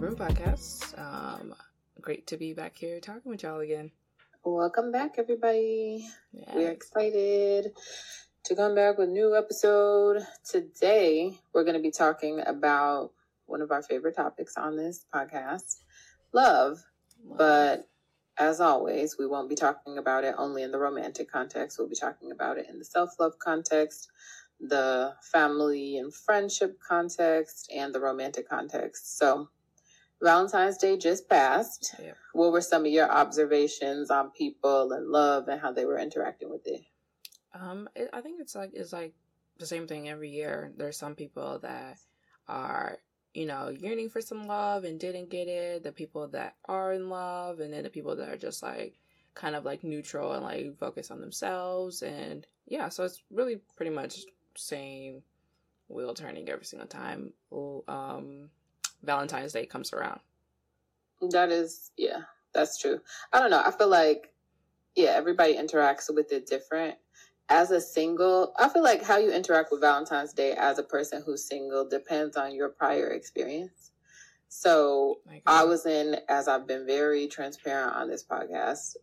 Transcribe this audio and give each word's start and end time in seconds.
to 0.00 0.06
Read 0.06 0.16
the 0.16 0.24
Room 0.24 0.28
podcast. 0.28 0.98
Um, 0.98 1.54
great 2.00 2.26
to 2.28 2.36
be 2.36 2.54
back 2.54 2.76
here 2.76 3.00
talking 3.00 3.30
with 3.30 3.42
y'all 3.42 3.60
again. 3.60 3.90
Welcome 4.44 4.92
back, 4.92 5.16
everybody. 5.18 6.08
Yeah. 6.32 6.54
We're 6.54 6.70
excited 6.70 7.72
to 8.44 8.54
come 8.54 8.74
back 8.74 8.96
with 8.96 9.10
a 9.10 9.12
new 9.12 9.36
episode. 9.36 10.22
Today, 10.48 11.34
we're 11.52 11.64
going 11.64 11.76
to 11.76 11.82
be 11.82 11.90
talking 11.90 12.40
about 12.46 13.10
one 13.46 13.60
of 13.60 13.70
our 13.70 13.82
favorite 13.82 14.16
topics 14.16 14.56
on 14.56 14.76
this 14.76 15.04
podcast 15.14 15.76
love. 16.32 16.82
love. 17.24 17.38
But 17.38 17.88
as 18.38 18.60
always, 18.60 19.18
we 19.18 19.26
won't 19.26 19.50
be 19.50 19.56
talking 19.56 19.98
about 19.98 20.24
it 20.24 20.34
only 20.38 20.62
in 20.62 20.72
the 20.72 20.78
romantic 20.78 21.30
context. 21.30 21.78
We'll 21.78 21.88
be 21.88 21.96
talking 21.96 22.32
about 22.32 22.56
it 22.56 22.68
in 22.70 22.78
the 22.78 22.84
self 22.84 23.10
love 23.20 23.38
context, 23.38 24.08
the 24.60 25.12
family 25.20 25.98
and 25.98 26.14
friendship 26.14 26.78
context, 26.80 27.70
and 27.74 27.94
the 27.94 28.00
romantic 28.00 28.48
context. 28.48 29.18
So, 29.18 29.48
Valentine's 30.22 30.76
Day 30.76 30.96
just 30.96 31.28
passed. 31.28 31.94
What 32.32 32.52
were 32.52 32.60
some 32.60 32.84
of 32.84 32.92
your 32.92 33.10
observations 33.10 34.10
on 34.10 34.30
people 34.30 34.92
and 34.92 35.08
love 35.08 35.48
and 35.48 35.60
how 35.60 35.72
they 35.72 35.84
were 35.84 35.98
interacting 35.98 36.50
with 36.50 36.66
it? 36.66 36.82
Um, 37.54 37.88
it, 37.96 38.10
I 38.12 38.20
think 38.20 38.40
it's 38.40 38.54
like 38.54 38.70
it's 38.74 38.92
like 38.92 39.14
the 39.58 39.66
same 39.66 39.86
thing 39.86 40.08
every 40.08 40.30
year. 40.30 40.72
There's 40.76 40.96
some 40.96 41.14
people 41.14 41.58
that 41.60 41.98
are 42.48 42.98
you 43.34 43.46
know 43.46 43.68
yearning 43.68 44.10
for 44.10 44.20
some 44.20 44.46
love 44.46 44.84
and 44.84 45.00
didn't 45.00 45.30
get 45.30 45.48
it. 45.48 45.82
The 45.82 45.92
people 45.92 46.28
that 46.28 46.54
are 46.66 46.92
in 46.92 47.08
love, 47.08 47.60
and 47.60 47.72
then 47.72 47.82
the 47.82 47.90
people 47.90 48.16
that 48.16 48.28
are 48.28 48.36
just 48.36 48.62
like 48.62 48.98
kind 49.34 49.54
of 49.54 49.64
like 49.64 49.84
neutral 49.84 50.32
and 50.32 50.44
like 50.44 50.78
focus 50.78 51.10
on 51.10 51.20
themselves. 51.20 52.02
And 52.02 52.46
yeah, 52.66 52.88
so 52.88 53.04
it's 53.04 53.22
really 53.30 53.60
pretty 53.76 53.90
much 53.90 54.20
same 54.56 55.22
wheel 55.88 56.14
turning 56.14 56.48
every 56.48 56.64
single 56.64 56.88
time. 56.88 57.32
Um, 57.88 58.50
Valentine's 59.02 59.52
Day 59.52 59.66
comes 59.66 59.92
around. 59.92 60.20
That 61.30 61.50
is, 61.50 61.90
yeah, 61.96 62.22
that's 62.54 62.78
true. 62.78 63.00
I 63.32 63.40
don't 63.40 63.50
know. 63.50 63.62
I 63.64 63.70
feel 63.70 63.88
like, 63.88 64.32
yeah, 64.96 65.10
everybody 65.10 65.54
interacts 65.54 66.12
with 66.14 66.32
it 66.32 66.46
different 66.46 66.96
as 67.50 67.72
a 67.72 67.80
single, 67.80 68.54
I 68.58 68.68
feel 68.68 68.82
like 68.82 69.02
how 69.02 69.18
you 69.18 69.32
interact 69.32 69.72
with 69.72 69.80
Valentine's 69.80 70.32
Day 70.32 70.52
as 70.52 70.78
a 70.78 70.84
person 70.84 71.22
who's 71.26 71.44
single 71.46 71.86
depends 71.86 72.36
on 72.36 72.54
your 72.54 72.68
prior 72.68 73.08
experience. 73.08 73.90
So 74.48 75.18
I 75.46 75.64
was 75.64 75.84
in, 75.84 76.16
as 76.28 76.48
I've 76.48 76.66
been 76.66 76.86
very 76.86 77.26
transparent 77.26 77.94
on 77.94 78.08
this 78.08 78.24
podcast, 78.24 78.96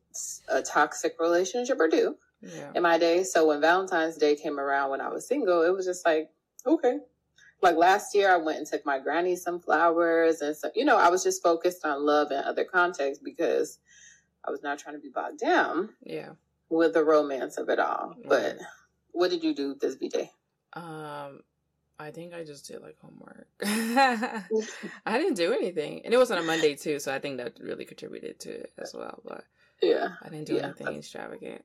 a 0.50 0.62
toxic 0.62 1.16
relationship 1.20 1.80
or 1.80 1.90
two 1.90 2.16
yeah. 2.42 2.72
in 2.74 2.84
my 2.84 2.98
day. 2.98 3.24
So 3.24 3.48
when 3.48 3.62
Valentine's 3.62 4.18
Day 4.18 4.36
came 4.36 4.60
around 4.60 4.92
when 4.92 5.02
I 5.02 5.10
was 5.10 5.28
single, 5.28 5.62
it 5.64 5.74
was 5.74 5.86
just 5.86 6.06
like, 6.06 6.30
okay. 6.66 7.00
Like 7.62 7.76
last 7.76 8.14
year, 8.14 8.32
I 8.32 8.38
went 8.38 8.60
and 8.60 8.68
took 8.68 8.86
my 8.86 9.00
granny 9.00 9.36
some 9.36 9.60
flowers. 9.60 10.42
And 10.42 10.56
so, 10.56 10.70
you 10.76 10.86
know, 10.86 10.98
I 10.98 11.10
was 11.10 11.24
just 11.24 11.42
focused 11.42 11.86
on 11.86 12.06
love 12.06 12.32
and 12.32 12.46
other 12.46 12.64
contexts 12.64 13.24
because 13.24 13.80
I 14.46 14.52
was 14.52 14.62
not 14.62 14.78
trying 14.78 14.96
to 14.96 15.02
be 15.02 15.10
bogged 15.10 15.40
down. 15.40 15.90
Yeah 16.04 16.34
with 16.70 16.94
the 16.94 17.04
romance 17.04 17.58
of 17.58 17.70
it 17.70 17.80
all. 17.80 18.16
But 18.26 18.58
what 19.12 19.32
did 19.32 19.44
you 19.44 19.54
do 19.54 19.76
this 19.80 19.96
V 19.96 20.10
day? 20.10 20.32
Um, 20.74 21.42
I 22.00 22.12
think 22.12 22.34
I 22.34 22.44
just 22.44 22.68
did 22.68 22.82
like 22.82 22.98
homework. 23.00 23.48
I 25.06 25.18
didn't 25.18 25.36
do 25.36 25.54
anything, 25.54 26.02
and 26.06 26.14
it 26.14 26.18
was 26.18 26.32
on 26.32 26.38
a 26.38 26.44
Monday 26.44 26.76
too, 26.76 27.00
so 27.00 27.14
I 27.14 27.20
think 27.20 27.38
that 27.38 27.60
really 27.60 27.86
contributed 27.86 28.40
to 28.42 28.52
it 28.52 28.72
as 28.78 28.94
well. 28.94 29.22
But 29.26 29.44
yeah, 29.82 30.10
I 30.22 30.30
didn't 30.30 30.48
do 30.48 30.56
yeah. 30.56 30.66
anything 30.66 30.96
extravagant. 30.96 31.64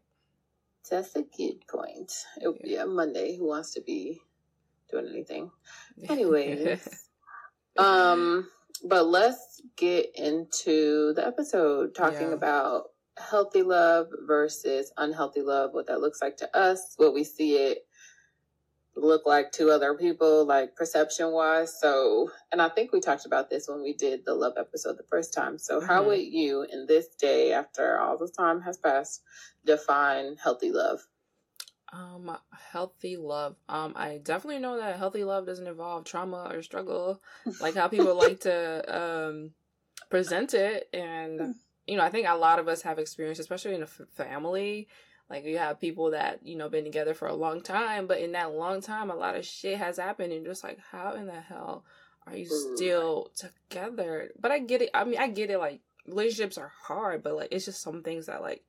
That's 0.91 1.15
a 1.15 1.23
good 1.23 1.67
point. 1.69 2.13
It 2.41 2.49
would 2.49 2.61
yeah. 2.65 2.67
be 2.67 2.77
a 2.77 2.87
Monday. 2.87 3.37
Who 3.37 3.47
wants 3.47 3.75
to 3.75 3.81
be 3.83 4.21
doing 4.93 5.09
anything? 5.09 5.51
Anyways, 6.09 7.09
um, 7.79 8.49
but 8.85 9.07
let's 9.07 9.61
get 9.77 10.11
into 10.15 11.13
the 11.15 11.27
episode 11.27 11.95
talking 11.95 12.29
yeah. 12.29 12.35
about 12.35 12.85
healthy 13.19 13.63
love 13.63 14.07
versus 14.27 14.93
unhealthy 14.97 15.43
love, 15.43 15.71
what 15.73 15.87
that 15.89 16.01
looks 16.01 16.23
like 16.23 16.37
to 16.39 16.57
us, 16.57 16.95
what 16.97 17.15
we 17.15 17.25
see 17.25 17.57
it 17.57 17.87
look 18.97 19.27
like 19.27 19.51
to 19.53 19.71
other 19.71 19.95
people, 19.95 20.45
like 20.45 20.77
perception 20.77 21.33
wise. 21.33 21.79
So, 21.81 22.31
and 22.51 22.61
I 22.61 22.69
think 22.69 22.93
we 22.93 23.01
talked 23.01 23.27
about 23.27 23.49
this 23.49 23.69
when 23.69 23.83
we 23.83 23.95
did 23.95 24.25
the 24.25 24.35
love 24.35 24.55
episode 24.59 24.99
the 24.99 25.05
first 25.09 25.33
time. 25.33 25.59
So, 25.59 25.79
mm-hmm. 25.79 25.87
how 25.87 26.05
would 26.05 26.21
you, 26.21 26.67
in 26.71 26.87
this 26.87 27.09
day, 27.19 27.53
after 27.53 27.99
all 27.99 28.19
this 28.19 28.33
time 28.33 28.61
has 28.63 28.79
passed, 28.79 29.23
define 29.65 30.37
healthy 30.43 30.73
love? 30.73 31.01
Um, 31.93 32.35
healthy 32.71 33.17
love. 33.19 33.57
Um, 33.69 33.93
I 33.97 34.19
definitely 34.23 34.61
know 34.61 34.79
that 34.79 34.97
healthy 34.97 35.25
love 35.25 35.45
doesn't 35.45 35.67
involve 35.67 36.05
trauma 36.05 36.51
or 36.51 36.63
struggle, 36.63 37.23
like 37.61 37.75
how 37.75 37.89
people 37.89 38.15
like 38.17 38.41
to 38.41 38.85
um 39.29 39.51
present 40.09 40.55
it. 40.55 40.89
And 40.95 41.55
you 41.87 41.97
know, 41.97 42.03
I 42.03 42.09
think 42.11 42.27
a 42.29 42.35
lot 42.35 42.59
of 42.59 42.69
us 42.69 42.83
have 42.83 42.99
experience, 42.99 43.39
especially 43.39 43.75
in 43.75 43.83
a 43.83 43.85
f- 43.85 44.01
family. 44.15 44.89
Like 45.29 45.45
you 45.45 45.59
have 45.59 45.81
people 45.81 46.13
that 46.13 46.47
you 46.47 46.57
know 46.57 46.69
been 46.69 46.85
together 46.85 47.15
for 47.15 47.29
a 47.29 47.35
long 47.35 47.61
time, 47.61 48.07
but 48.07 48.21
in 48.21 48.33
that 48.33 48.55
long 48.55 48.81
time, 48.81 49.11
a 49.11 49.15
lot 49.15 49.37
of 49.37 49.45
shit 49.45 49.79
has 49.79 49.99
happened, 49.99 50.33
and 50.33 50.45
just 50.47 50.65
like, 50.65 50.79
how 50.91 51.15
in 51.15 51.27
the 51.27 51.41
hell 51.41 51.85
are 52.27 52.37
you 52.37 52.47
still 52.47 53.33
together? 53.35 54.31
But 54.41 54.51
I 54.51 54.61
get 54.61 54.83
it. 54.83 54.91
I 54.95 55.05
mean, 55.05 55.19
I 55.19 55.29
get 55.29 55.51
it. 55.51 55.59
Like 55.59 55.81
relationships 56.07 56.59
are 56.59 56.73
hard, 56.85 57.23
but 57.23 57.37
like 57.37 57.49
it's 57.51 57.65
just 57.67 57.83
some 57.83 58.03
things 58.03 58.27
that 58.27 58.43
like 58.43 58.63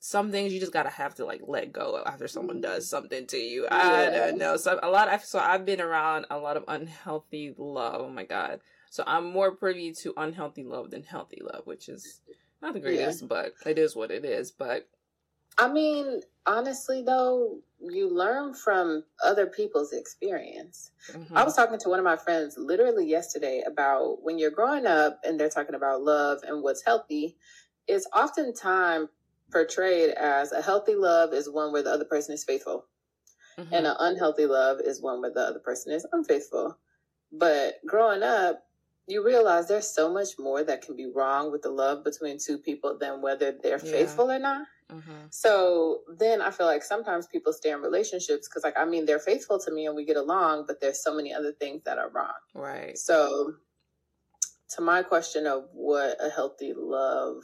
some 0.00 0.30
things 0.30 0.52
you 0.52 0.60
just 0.60 0.72
gotta 0.72 0.90
have 0.90 1.14
to 1.16 1.24
like 1.24 1.40
let 1.46 1.72
go 1.72 2.02
after 2.06 2.28
someone 2.28 2.60
does 2.60 2.88
something 2.88 3.26
to 3.26 3.36
you. 3.36 3.64
Yeah. 3.64 3.76
I 3.76 4.10
don't 4.10 4.38
know. 4.38 4.56
So 4.56 4.78
a 4.82 4.90
lot. 4.90 5.12
Of, 5.12 5.24
so 5.24 5.38
I've 5.38 5.64
been 5.64 5.80
around 5.80 6.26
a 6.30 6.38
lot 6.38 6.56
of 6.56 6.64
unhealthy 6.68 7.54
love. 7.56 8.02
Oh 8.02 8.10
my 8.10 8.24
god. 8.24 8.60
So 8.90 9.04
I'm 9.06 9.30
more 9.30 9.50
privy 9.52 9.92
to 9.92 10.14
unhealthy 10.16 10.64
love 10.64 10.90
than 10.90 11.02
healthy 11.02 11.40
love, 11.42 11.66
which 11.66 11.88
is 11.88 12.20
not 12.62 12.74
the 12.74 12.80
greatest, 12.80 13.22
yeah. 13.22 13.28
but 13.28 13.54
it 13.66 13.78
is 13.78 13.94
what 13.96 14.10
it 14.10 14.24
is. 14.24 14.50
But 14.52 14.88
I 15.58 15.68
mean, 15.68 16.20
honestly 16.46 17.02
though, 17.02 17.58
you 17.80 18.08
learn 18.08 18.54
from 18.54 19.04
other 19.24 19.46
people's 19.46 19.92
experience. 19.92 20.92
Mm-hmm. 21.12 21.36
I 21.36 21.42
was 21.42 21.56
talking 21.56 21.78
to 21.80 21.88
one 21.88 21.98
of 21.98 22.04
my 22.04 22.16
friends 22.16 22.56
literally 22.56 23.06
yesterday 23.06 23.62
about 23.66 24.22
when 24.22 24.38
you're 24.38 24.50
growing 24.52 24.86
up 24.86 25.20
and 25.24 25.38
they're 25.38 25.50
talking 25.50 25.74
about 25.74 26.02
love 26.02 26.38
and 26.46 26.62
what's 26.62 26.84
healthy, 26.84 27.36
it's 27.88 28.06
oftentimes 28.14 29.08
portrayed 29.50 30.10
as 30.10 30.52
a 30.52 30.62
healthy 30.62 30.94
love 30.94 31.32
is 31.32 31.50
one 31.50 31.72
where 31.72 31.82
the 31.82 31.92
other 31.92 32.04
person 32.04 32.34
is 32.34 32.44
faithful. 32.44 32.86
Mm-hmm. 33.58 33.74
And 33.74 33.86
an 33.86 33.96
unhealthy 33.98 34.46
love 34.46 34.78
is 34.84 35.02
one 35.02 35.20
where 35.20 35.32
the 35.32 35.40
other 35.40 35.58
person 35.58 35.92
is 35.92 36.06
unfaithful. 36.12 36.78
But 37.32 37.74
growing 37.86 38.22
up, 38.22 38.62
you 39.06 39.24
realize 39.24 39.68
there's 39.68 39.92
so 39.92 40.12
much 40.12 40.38
more 40.38 40.62
that 40.62 40.82
can 40.82 40.94
be 40.94 41.10
wrong 41.12 41.50
with 41.50 41.62
the 41.62 41.70
love 41.70 42.04
between 42.04 42.38
two 42.38 42.58
people 42.58 42.96
than 42.98 43.22
whether 43.22 43.52
they're 43.62 43.84
yeah. 43.84 43.90
faithful 43.90 44.30
or 44.30 44.38
not. 44.38 44.66
Mm-hmm. 44.92 45.26
So 45.30 46.00
then 46.18 46.40
I 46.40 46.50
feel 46.50 46.66
like 46.66 46.82
sometimes 46.82 47.26
people 47.26 47.52
stay 47.52 47.70
in 47.70 47.80
relationships 47.80 48.48
because, 48.48 48.64
like, 48.64 48.78
I 48.78 48.84
mean, 48.84 49.06
they're 49.06 49.18
faithful 49.18 49.58
to 49.60 49.72
me 49.72 49.86
and 49.86 49.96
we 49.96 50.04
get 50.04 50.16
along, 50.16 50.64
but 50.66 50.80
there's 50.80 51.02
so 51.02 51.14
many 51.14 51.32
other 51.32 51.52
things 51.52 51.82
that 51.84 51.98
are 51.98 52.10
wrong. 52.10 52.32
Right. 52.54 52.96
So, 52.96 53.54
to 54.76 54.82
my 54.82 55.02
question 55.02 55.46
of 55.46 55.64
what 55.72 56.16
a 56.22 56.30
healthy 56.30 56.72
love 56.76 57.42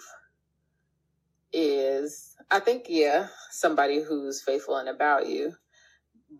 is, 1.54 2.34
I 2.50 2.60
think, 2.60 2.86
yeah, 2.88 3.28
somebody 3.50 4.02
who's 4.02 4.42
faithful 4.42 4.76
and 4.76 4.88
about 4.88 5.28
you 5.28 5.54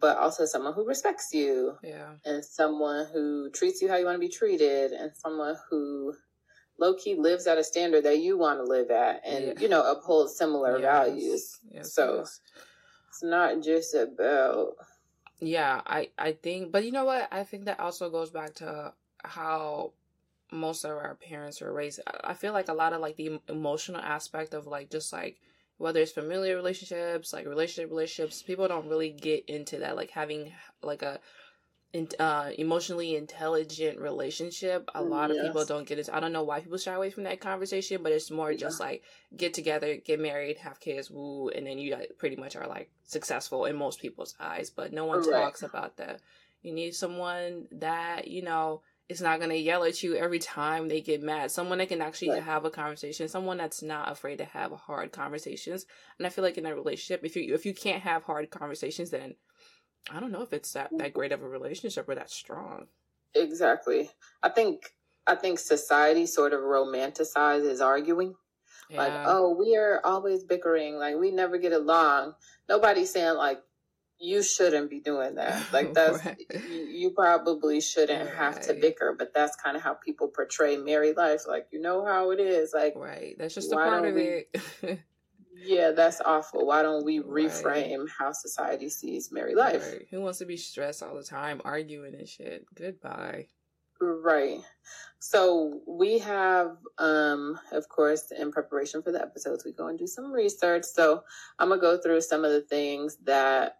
but 0.00 0.18
also 0.18 0.44
someone 0.44 0.74
who 0.74 0.86
respects 0.86 1.32
you. 1.32 1.76
Yeah. 1.82 2.14
And 2.24 2.44
someone 2.44 3.06
who 3.12 3.50
treats 3.50 3.80
you 3.82 3.88
how 3.88 3.96
you 3.96 4.04
want 4.04 4.16
to 4.16 4.20
be 4.20 4.28
treated 4.28 4.92
and 4.92 5.12
someone 5.14 5.56
who 5.70 6.14
low 6.78 6.94
key 6.94 7.14
lives 7.14 7.46
at 7.46 7.58
a 7.58 7.64
standard 7.64 8.04
that 8.04 8.18
you 8.18 8.36
want 8.36 8.58
to 8.58 8.64
live 8.64 8.90
at 8.90 9.22
and, 9.24 9.44
yeah. 9.44 9.52
you 9.58 9.68
know, 9.68 9.88
upholds 9.88 10.36
similar 10.36 10.78
yes. 10.78 10.82
values. 10.82 11.60
Yes, 11.70 11.94
so 11.94 12.16
yes. 12.18 12.40
it's 13.08 13.22
not 13.22 13.62
just 13.62 13.94
about. 13.94 14.72
Yeah, 15.40 15.80
I, 15.86 16.10
I 16.18 16.32
think, 16.32 16.72
but 16.72 16.84
you 16.84 16.92
know 16.92 17.04
what? 17.04 17.28
I 17.30 17.44
think 17.44 17.66
that 17.66 17.80
also 17.80 18.10
goes 18.10 18.30
back 18.30 18.54
to 18.56 18.92
how 19.24 19.92
most 20.54 20.84
of 20.84 20.92
our 20.92 21.16
parents 21.16 21.60
were 21.60 21.72
raised. 21.72 22.00
I 22.22 22.34
feel 22.34 22.52
like 22.52 22.68
a 22.68 22.74
lot 22.74 22.92
of 22.92 23.00
like 23.00 23.16
the 23.16 23.40
emotional 23.48 24.00
aspect 24.00 24.54
of 24.54 24.66
like 24.66 24.90
just 24.90 25.12
like 25.12 25.40
whether 25.76 26.00
it's 26.00 26.12
familiar 26.12 26.56
relationships, 26.56 27.32
like 27.32 27.46
relationship 27.46 27.90
relationships, 27.90 28.42
people 28.42 28.68
don't 28.68 28.88
really 28.88 29.10
get 29.10 29.44
into 29.48 29.78
that. 29.80 29.96
Like 29.96 30.10
having 30.10 30.52
like 30.82 31.02
a 31.02 31.20
uh, 32.18 32.50
emotionally 32.58 33.14
intelligent 33.14 33.98
relationship. 34.00 34.88
A 34.94 35.02
lot 35.02 35.30
yes. 35.30 35.38
of 35.38 35.46
people 35.46 35.64
don't 35.64 35.86
get 35.86 35.98
it. 35.98 36.08
I 36.12 36.20
don't 36.20 36.32
know 36.32 36.42
why 36.42 36.60
people 36.60 36.78
shy 36.78 36.92
away 36.92 37.10
from 37.10 37.24
that 37.24 37.40
conversation, 37.40 38.02
but 38.02 38.12
it's 38.12 38.30
more 38.30 38.50
yeah. 38.50 38.58
just 38.58 38.80
like 38.80 39.02
get 39.36 39.54
together, 39.54 39.96
get 39.96 40.20
married, 40.20 40.58
have 40.58 40.80
kids, 40.80 41.10
woo, 41.10 41.48
and 41.50 41.66
then 41.66 41.78
you 41.78 41.96
pretty 42.18 42.36
much 42.36 42.56
are 42.56 42.66
like 42.66 42.90
successful 43.04 43.66
in 43.66 43.76
most 43.76 44.00
people's 44.00 44.34
eyes. 44.40 44.70
But 44.70 44.92
no 44.92 45.04
one 45.04 45.22
Correct. 45.22 45.44
talks 45.44 45.62
about 45.62 45.96
that. 45.98 46.20
You 46.62 46.72
need 46.72 46.94
someone 46.94 47.68
that 47.72 48.26
you 48.26 48.42
know 48.42 48.82
is 49.08 49.20
not 49.20 49.38
going 49.38 49.50
to 49.50 49.58
yell 49.58 49.84
at 49.84 50.02
you 50.02 50.16
every 50.16 50.38
time 50.38 50.88
they 50.88 51.00
get 51.00 51.22
mad. 51.22 51.50
Someone 51.50 51.78
that 51.78 51.88
can 51.88 52.00
actually 52.00 52.30
right. 52.30 52.42
have 52.42 52.64
a 52.64 52.70
conversation. 52.70 53.28
Someone 53.28 53.58
that's 53.58 53.82
not 53.82 54.10
afraid 54.10 54.38
to 54.38 54.44
have 54.44 54.72
hard 54.72 55.12
conversations. 55.12 55.84
And 56.18 56.26
I 56.26 56.30
feel 56.30 56.44
like 56.44 56.56
in 56.56 56.66
a 56.66 56.74
relationship, 56.74 57.24
if 57.24 57.36
you 57.36 57.54
if 57.54 57.66
you 57.66 57.74
can't 57.74 58.02
have 58.02 58.22
hard 58.22 58.50
conversations, 58.50 59.10
then 59.10 59.34
I 60.10 60.20
don't 60.20 60.32
know 60.32 60.42
if 60.42 60.52
it's 60.52 60.72
that 60.72 60.90
that 60.98 61.12
great 61.12 61.32
of 61.32 61.42
a 61.42 61.48
relationship 61.48 62.08
or 62.08 62.14
that 62.14 62.30
strong. 62.30 62.86
Exactly. 63.34 64.10
I 64.42 64.48
think 64.48 64.94
I 65.26 65.34
think 65.34 65.58
society 65.58 66.26
sort 66.26 66.52
of 66.52 66.60
romanticizes 66.60 67.80
arguing. 67.80 68.34
Yeah. 68.90 68.98
Like, 68.98 69.12
oh, 69.26 69.56
we 69.58 69.76
are 69.76 70.00
always 70.04 70.44
bickering. 70.44 70.96
Like, 70.96 71.16
we 71.16 71.30
never 71.30 71.56
get 71.56 71.72
along. 71.72 72.34
Nobody's 72.68 73.10
saying, 73.10 73.36
like, 73.36 73.60
you 74.24 74.42
shouldn't 74.42 74.90
be 74.90 75.00
doing 75.00 75.36
that. 75.36 75.62
Like, 75.72 75.92
that's, 75.92 76.24
right. 76.24 76.36
you, 76.70 76.86
you, 76.86 77.10
probably 77.10 77.80
shouldn't 77.80 78.26
right. 78.26 78.36
have 78.36 78.60
to 78.62 78.74
bicker, 78.74 79.14
but 79.18 79.34
that's 79.34 79.56
kind 79.56 79.76
of 79.76 79.82
how 79.82 79.94
people 79.94 80.28
portray 80.28 80.76
married 80.76 81.16
life. 81.16 81.42
Like, 81.48 81.66
you 81.72 81.80
know 81.80 82.04
how 82.04 82.30
it 82.30 82.38
is. 82.38 82.72
Like, 82.72 82.94
right. 82.96 83.34
That's 83.38 83.54
just 83.54 83.72
a 83.72 83.76
part 83.76 84.04
of 84.04 84.14
we, 84.14 84.44
it. 84.82 85.00
yeah, 85.56 85.90
that's 85.90 86.20
awful. 86.20 86.66
Why 86.66 86.82
don't 86.82 87.04
we 87.04 87.20
reframe 87.20 87.98
right. 87.98 88.08
how 88.18 88.32
society 88.32 88.88
sees 88.88 89.32
married 89.32 89.56
life? 89.56 89.94
Who 90.10 90.20
wants 90.20 90.38
to 90.38 90.44
be 90.44 90.56
stressed 90.56 91.02
all 91.02 91.16
the 91.16 91.24
time, 91.24 91.60
arguing 91.64 92.14
and 92.14 92.28
shit? 92.28 92.64
Goodbye. 92.74 93.48
Right. 94.00 94.60
So 95.18 95.80
we 95.88 96.18
have, 96.18 96.76
um, 96.98 97.58
of 97.72 97.88
course, 97.88 98.30
in 98.30 98.52
preparation 98.52 99.02
for 99.02 99.10
the 99.10 99.22
episodes, 99.22 99.64
we 99.64 99.72
go 99.72 99.88
and 99.88 99.98
do 99.98 100.06
some 100.06 100.30
research. 100.30 100.84
So 100.84 101.22
I'm 101.58 101.70
gonna 101.70 101.80
go 101.80 101.96
through 101.96 102.20
some 102.20 102.44
of 102.44 102.52
the 102.52 102.60
things 102.60 103.16
that 103.24 103.78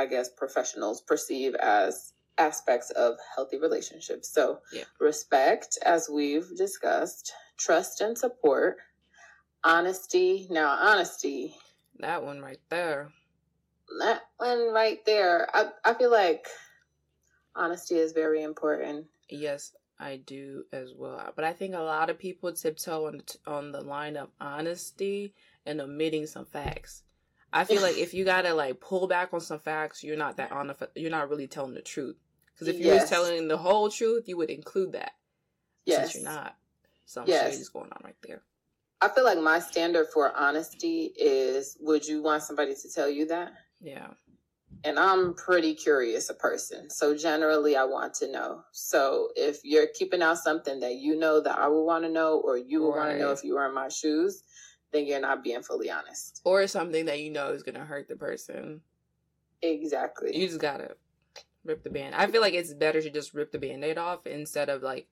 I 0.00 0.06
guess 0.06 0.30
professionals 0.30 1.02
perceive 1.02 1.54
as 1.56 2.14
aspects 2.38 2.90
of 2.92 3.18
healthy 3.34 3.58
relationships. 3.58 4.32
So 4.32 4.60
yeah. 4.72 4.84
respect, 4.98 5.78
as 5.84 6.08
we've 6.08 6.56
discussed, 6.56 7.34
trust 7.58 8.00
and 8.00 8.16
support, 8.16 8.78
honesty. 9.62 10.46
Now, 10.48 10.70
honesty. 10.70 11.54
That 11.98 12.24
one 12.24 12.40
right 12.40 12.60
there. 12.70 13.12
That 13.98 14.22
one 14.38 14.72
right 14.72 15.04
there. 15.04 15.54
I 15.54 15.66
I 15.84 15.92
feel 15.92 16.10
like 16.10 16.46
honesty 17.54 17.96
is 17.96 18.12
very 18.12 18.42
important. 18.42 19.04
Yes, 19.28 19.72
I 19.98 20.16
do 20.16 20.64
as 20.72 20.94
well. 20.96 21.30
But 21.36 21.44
I 21.44 21.52
think 21.52 21.74
a 21.74 21.80
lot 21.80 22.08
of 22.08 22.18
people 22.18 22.54
tiptoe 22.54 23.08
on 23.08 23.20
on 23.46 23.70
the 23.72 23.82
line 23.82 24.16
of 24.16 24.30
honesty 24.40 25.34
and 25.66 25.78
omitting 25.78 26.26
some 26.26 26.46
facts. 26.46 27.02
I 27.52 27.64
feel 27.64 27.82
like 27.82 27.96
if 27.98 28.14
you 28.14 28.24
gotta 28.24 28.54
like 28.54 28.80
pull 28.80 29.06
back 29.06 29.32
on 29.32 29.40
some 29.40 29.58
facts, 29.58 30.02
you're 30.02 30.16
not 30.16 30.36
that 30.36 30.52
on 30.52 30.68
the 30.68 30.88
you're 30.94 31.10
not 31.10 31.28
really 31.28 31.46
telling 31.46 31.74
the 31.74 31.82
truth. 31.82 32.16
Because 32.54 32.68
if 32.68 32.78
you 32.78 32.86
yes. 32.86 33.02
were 33.02 33.08
telling 33.08 33.48
the 33.48 33.56
whole 33.56 33.88
truth, 33.88 34.28
you 34.28 34.36
would 34.36 34.50
include 34.50 34.92
that. 34.92 35.12
Yes, 35.86 36.12
Since 36.12 36.24
you're 36.24 36.32
not. 36.32 36.56
Some 37.06 37.24
yes. 37.26 37.52
shade 37.52 37.60
is 37.60 37.68
going 37.70 37.90
on 37.90 38.00
right 38.04 38.16
there. 38.22 38.42
I 39.00 39.08
feel 39.08 39.24
like 39.24 39.40
my 39.40 39.58
standard 39.60 40.08
for 40.12 40.36
honesty 40.36 41.12
is: 41.16 41.76
Would 41.80 42.06
you 42.06 42.22
want 42.22 42.42
somebody 42.42 42.74
to 42.74 42.92
tell 42.92 43.08
you 43.08 43.26
that? 43.26 43.52
Yeah 43.80 44.08
and 44.84 44.98
I'm 44.98 45.34
pretty 45.34 45.74
curious 45.74 46.30
a 46.30 46.34
person. 46.34 46.90
So 46.90 47.16
generally 47.16 47.76
I 47.76 47.84
want 47.84 48.14
to 48.14 48.30
know. 48.30 48.62
So 48.72 49.28
if 49.36 49.60
you're 49.62 49.86
keeping 49.86 50.22
out 50.22 50.38
something 50.38 50.80
that 50.80 50.96
you 50.96 51.18
know 51.18 51.40
that 51.40 51.58
I 51.58 51.68
would 51.68 51.84
want 51.84 52.04
to 52.04 52.10
know 52.10 52.40
or 52.40 52.56
you 52.56 52.82
would 52.82 52.90
right. 52.90 53.06
want 53.06 53.10
to 53.12 53.18
know 53.18 53.32
if 53.32 53.44
you 53.44 53.54
were 53.54 53.66
in 53.66 53.74
my 53.74 53.88
shoes, 53.88 54.42
then 54.92 55.06
you're 55.06 55.20
not 55.20 55.44
being 55.44 55.62
fully 55.62 55.90
honest. 55.90 56.40
Or 56.44 56.66
something 56.66 57.06
that 57.06 57.20
you 57.20 57.30
know 57.30 57.50
is 57.50 57.62
going 57.62 57.76
to 57.76 57.84
hurt 57.84 58.08
the 58.08 58.16
person. 58.16 58.80
Exactly. 59.62 60.36
You 60.36 60.46
just 60.46 60.60
got 60.60 60.78
to 60.78 60.96
rip 61.64 61.82
the 61.82 61.90
band. 61.90 62.14
I 62.14 62.26
feel 62.26 62.40
like 62.40 62.54
it's 62.54 62.74
better 62.74 63.02
to 63.02 63.10
just 63.10 63.34
rip 63.34 63.52
the 63.52 63.58
band-aid 63.58 63.98
off 63.98 64.26
instead 64.26 64.68
of 64.68 64.82
like 64.82 65.06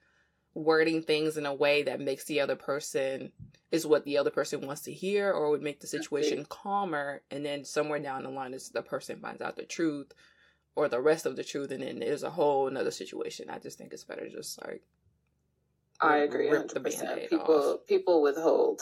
wording 0.54 1.02
things 1.02 1.36
in 1.36 1.46
a 1.46 1.54
way 1.54 1.82
that 1.82 2.00
makes 2.00 2.24
the 2.24 2.40
other 2.40 2.56
person 2.56 3.30
is 3.70 3.86
what 3.86 4.04
the 4.04 4.18
other 4.18 4.30
person 4.30 4.66
wants 4.66 4.82
to 4.82 4.92
hear 4.92 5.30
or 5.30 5.50
would 5.50 5.62
make 5.62 5.80
the 5.80 5.86
situation 5.86 6.44
calmer 6.48 7.22
and 7.30 7.44
then 7.44 7.64
somewhere 7.64 7.98
down 7.98 8.22
the 8.22 8.28
line 8.28 8.54
is 8.54 8.70
the 8.70 8.82
person 8.82 9.20
finds 9.20 9.42
out 9.42 9.56
the 9.56 9.64
truth 9.64 10.12
or 10.74 10.88
the 10.88 11.00
rest 11.00 11.26
of 11.26 11.36
the 11.36 11.44
truth 11.44 11.70
and 11.70 11.82
then 11.82 11.98
there's 11.98 12.22
a 12.22 12.30
whole 12.30 12.66
another 12.66 12.90
situation 12.90 13.50
i 13.50 13.58
just 13.58 13.78
think 13.78 13.92
it's 13.92 14.04
better 14.04 14.28
just 14.28 14.60
like 14.64 14.82
i 16.00 16.18
agree 16.18 16.48
100% 16.48 17.28
people 17.28 17.74
off. 17.74 17.86
people 17.86 18.22
withhold 18.22 18.80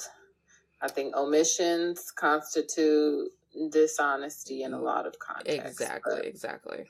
i 0.81 0.89
think 0.89 1.15
omissions 1.17 2.11
constitute 2.11 3.29
dishonesty 3.71 4.63
in 4.63 4.73
a 4.73 4.81
lot 4.81 5.07
of 5.07 5.19
contexts 5.19 5.81
exactly 5.81 6.21
exactly 6.27 6.87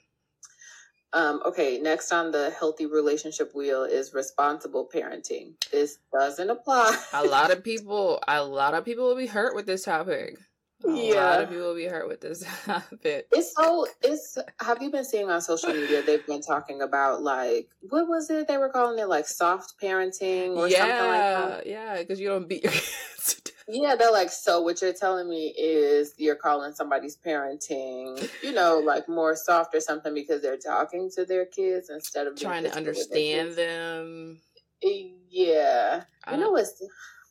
um, 1.12 1.40
okay, 1.46 1.78
next 1.78 2.12
on 2.12 2.30
the 2.30 2.50
healthy 2.50 2.84
relationship 2.84 3.54
wheel 3.54 3.84
is 3.84 4.12
responsible 4.12 4.86
parenting. 4.92 5.52
This 5.72 5.98
doesn't 6.12 6.50
apply. 6.50 6.94
a 7.14 7.24
lot 7.24 7.50
of 7.50 7.64
people, 7.64 8.22
a 8.28 8.44
lot 8.44 8.74
of 8.74 8.84
people 8.84 9.06
will 9.06 9.16
be 9.16 9.26
hurt 9.26 9.54
with 9.54 9.64
this 9.64 9.84
topic. 9.84 10.36
A 10.84 10.90
yeah. 10.90 11.14
lot 11.14 11.42
of 11.42 11.48
people 11.48 11.68
will 11.68 11.74
be 11.74 11.86
hurt 11.86 12.06
with 12.06 12.20
this 12.20 12.44
topic. 12.66 13.28
It's 13.32 13.54
so. 13.54 13.86
It's. 14.02 14.36
Have 14.60 14.82
you 14.82 14.90
been 14.90 15.06
seeing 15.06 15.30
on 15.30 15.40
social 15.40 15.72
media? 15.72 16.02
They've 16.02 16.26
been 16.26 16.42
talking 16.42 16.82
about 16.82 17.22
like 17.22 17.70
what 17.80 18.06
was 18.06 18.28
it? 18.28 18.46
They 18.46 18.58
were 18.58 18.68
calling 18.68 18.98
it 18.98 19.08
like 19.08 19.26
soft 19.26 19.80
parenting 19.82 20.56
or 20.56 20.68
yeah, 20.68 20.78
something 20.78 20.96
like 20.98 21.64
that. 21.64 21.66
Yeah, 21.66 21.98
because 21.98 22.20
you 22.20 22.28
don't 22.28 22.46
beat 22.46 22.64
your 22.64 22.72
kids. 23.16 23.40
Yeah, 23.68 23.96
they're 23.96 24.12
like, 24.12 24.30
so 24.30 24.60
what 24.60 24.80
you're 24.80 24.92
telling 24.92 25.28
me 25.28 25.48
is 25.58 26.14
you're 26.18 26.36
calling 26.36 26.72
somebody's 26.72 27.16
parenting, 27.16 28.30
you 28.42 28.52
know, 28.52 28.78
like 28.78 29.08
more 29.08 29.34
soft 29.34 29.74
or 29.74 29.80
something 29.80 30.14
because 30.14 30.40
they're 30.40 30.56
talking 30.56 31.10
to 31.16 31.24
their 31.24 31.46
kids 31.46 31.90
instead 31.90 32.28
of 32.28 32.36
trying 32.36 32.62
to 32.64 32.74
understand 32.74 33.52
them. 33.52 34.38
Eh, 34.84 35.08
yeah. 35.28 36.04
I 36.24 36.34
you 36.34 36.40
know 36.40 36.50
what's 36.50 36.80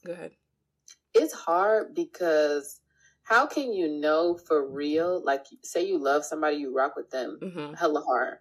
go 0.05 0.11
ahead. 0.11 0.31
It's 1.13 1.33
hard 1.33 1.95
because 1.95 2.81
how 3.23 3.45
can 3.47 3.71
you 3.71 3.87
know 3.87 4.35
for 4.35 4.67
real? 4.67 5.23
Like, 5.23 5.45
say 5.63 5.87
you 5.87 5.97
love 5.97 6.25
somebody, 6.25 6.57
you 6.57 6.75
rock 6.75 6.97
with 6.97 7.09
them, 7.11 7.39
mm-hmm. 7.41 7.73
hella 7.75 8.01
hard 8.01 8.39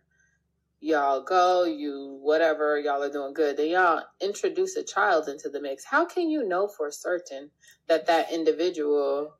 y'all 0.84 1.22
go, 1.22 1.64
you 1.64 2.18
whatever, 2.20 2.78
y'all 2.78 3.02
are 3.02 3.10
doing 3.10 3.32
good. 3.32 3.56
Then 3.56 3.70
y'all 3.70 4.02
introduce 4.20 4.76
a 4.76 4.84
child 4.84 5.28
into 5.28 5.48
the 5.48 5.60
mix. 5.60 5.82
How 5.84 6.04
can 6.04 6.28
you 6.28 6.46
know 6.46 6.68
for 6.68 6.90
certain 6.90 7.50
that 7.88 8.06
that 8.06 8.30
individual 8.30 9.34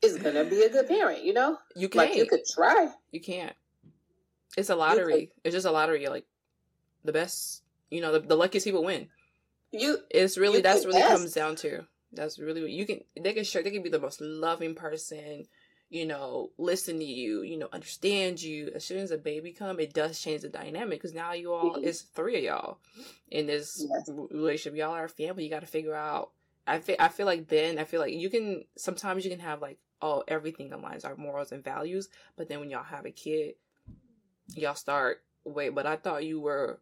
is 0.00 0.16
gonna 0.16 0.44
be 0.44 0.62
a 0.62 0.70
good 0.70 0.86
parent? 0.86 1.24
You 1.24 1.32
know, 1.32 1.58
you 1.74 1.88
can't. 1.88 2.10
Like 2.10 2.16
you 2.16 2.26
could 2.26 2.44
try. 2.46 2.88
You 3.10 3.20
can't. 3.20 3.54
It's 4.56 4.70
a 4.70 4.76
lottery. 4.76 5.32
It's 5.42 5.54
just 5.54 5.66
a 5.66 5.72
lottery. 5.72 6.06
Like 6.06 6.26
the 7.04 7.12
best, 7.12 7.62
you 7.90 8.00
know, 8.00 8.12
the, 8.12 8.20
the 8.20 8.36
luckiest 8.36 8.64
people 8.64 8.84
win. 8.84 9.08
You. 9.72 9.98
It's 10.08 10.38
really 10.38 10.60
that's 10.60 10.86
really 10.86 11.02
comes 11.02 11.32
down 11.32 11.56
to. 11.56 11.84
That's 12.12 12.38
really 12.38 12.60
what 12.60 12.70
you 12.70 12.86
can. 12.86 13.00
They 13.20 13.32
can 13.32 13.42
show. 13.42 13.60
They 13.60 13.72
can 13.72 13.82
be 13.82 13.90
the 13.90 13.98
most 13.98 14.20
loving 14.20 14.76
person 14.76 15.46
you 15.90 16.06
know, 16.06 16.50
listen 16.58 16.98
to 16.98 17.04
you, 17.04 17.42
you 17.42 17.56
know, 17.56 17.68
understand 17.72 18.42
you. 18.42 18.70
As 18.74 18.84
soon 18.84 18.98
as 18.98 19.10
a 19.10 19.18
baby 19.18 19.52
come, 19.52 19.78
it 19.78 19.92
does 19.92 20.20
change 20.20 20.42
the 20.42 20.48
dynamic 20.48 21.00
because 21.00 21.14
now 21.14 21.32
you 21.32 21.52
all 21.52 21.76
mm-hmm. 21.76 21.86
it's 21.86 22.02
three 22.02 22.36
of 22.38 22.42
y'all 22.42 22.78
in 23.30 23.46
this 23.46 23.86
yes. 23.88 24.10
relationship. 24.30 24.76
Y'all 24.76 24.92
are 24.92 25.04
a 25.04 25.08
family. 25.08 25.44
You 25.44 25.50
got 25.50 25.60
to 25.60 25.66
figure 25.66 25.94
out. 25.94 26.30
I 26.66 26.78
feel 26.78 26.96
I 26.98 27.08
feel 27.08 27.26
like 27.26 27.48
then 27.48 27.78
I 27.78 27.84
feel 27.84 28.00
like 28.00 28.14
you 28.14 28.30
can 28.30 28.64
sometimes 28.76 29.24
you 29.24 29.30
can 29.30 29.40
have 29.40 29.60
like 29.60 29.78
oh 30.00 30.24
everything 30.26 30.70
aligns 30.70 31.04
our 31.04 31.16
morals 31.16 31.52
and 31.52 31.62
values, 31.62 32.08
but 32.36 32.48
then 32.48 32.60
when 32.60 32.70
y'all 32.70 32.82
have 32.82 33.04
a 33.04 33.10
kid, 33.10 33.54
y'all 34.54 34.74
start 34.74 35.22
wait, 35.44 35.74
but 35.74 35.86
I 35.86 35.96
thought 35.96 36.24
you 36.24 36.40
were, 36.40 36.80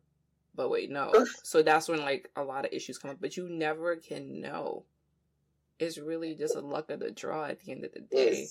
but 0.54 0.70
wait 0.70 0.88
no. 0.88 1.12
so 1.42 1.62
that's 1.62 1.88
when 1.88 2.00
like 2.00 2.30
a 2.36 2.42
lot 2.42 2.64
of 2.64 2.72
issues 2.72 2.96
come 2.96 3.10
up, 3.10 3.18
but 3.20 3.36
you 3.36 3.48
never 3.48 3.96
can 3.96 4.40
know. 4.40 4.84
It's 5.80 5.98
really 5.98 6.36
just 6.36 6.54
a 6.54 6.60
luck 6.60 6.90
of 6.90 7.00
the 7.00 7.10
draw 7.10 7.46
at 7.46 7.58
the 7.60 7.72
end 7.72 7.84
of 7.84 7.92
the 7.92 8.00
day. 8.00 8.46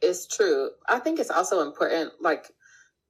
It's 0.00 0.26
true. 0.26 0.70
I 0.88 0.98
think 0.98 1.18
it's 1.18 1.30
also 1.30 1.60
important, 1.60 2.12
like, 2.20 2.50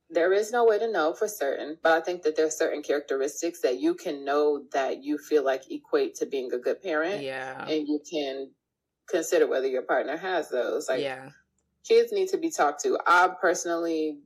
there 0.08 0.32
is 0.32 0.52
no 0.52 0.64
way 0.64 0.78
to 0.78 0.90
know 0.90 1.12
for 1.12 1.26
certain, 1.26 1.78
but 1.82 1.92
I 1.92 2.00
think 2.00 2.22
that 2.22 2.36
there 2.36 2.46
are 2.46 2.50
certain 2.50 2.82
characteristics 2.82 3.60
that 3.62 3.80
you 3.80 3.94
can 3.94 4.24
know 4.24 4.62
that 4.72 5.02
you 5.02 5.18
feel 5.18 5.44
like 5.44 5.70
equate 5.70 6.14
to 6.16 6.26
being 6.26 6.52
a 6.52 6.58
good 6.58 6.80
parent. 6.80 7.22
Yeah. 7.22 7.66
And 7.66 7.88
you 7.88 8.00
can 8.08 8.50
consider 9.08 9.48
whether 9.48 9.66
your 9.66 9.82
partner 9.82 10.16
has 10.16 10.48
those. 10.48 10.88
Like, 10.88 11.02
yeah. 11.02 11.30
kids 11.86 12.12
need 12.12 12.28
to 12.28 12.38
be 12.38 12.50
talked 12.50 12.82
to. 12.82 12.98
I 13.06 13.30
personally 13.40 14.20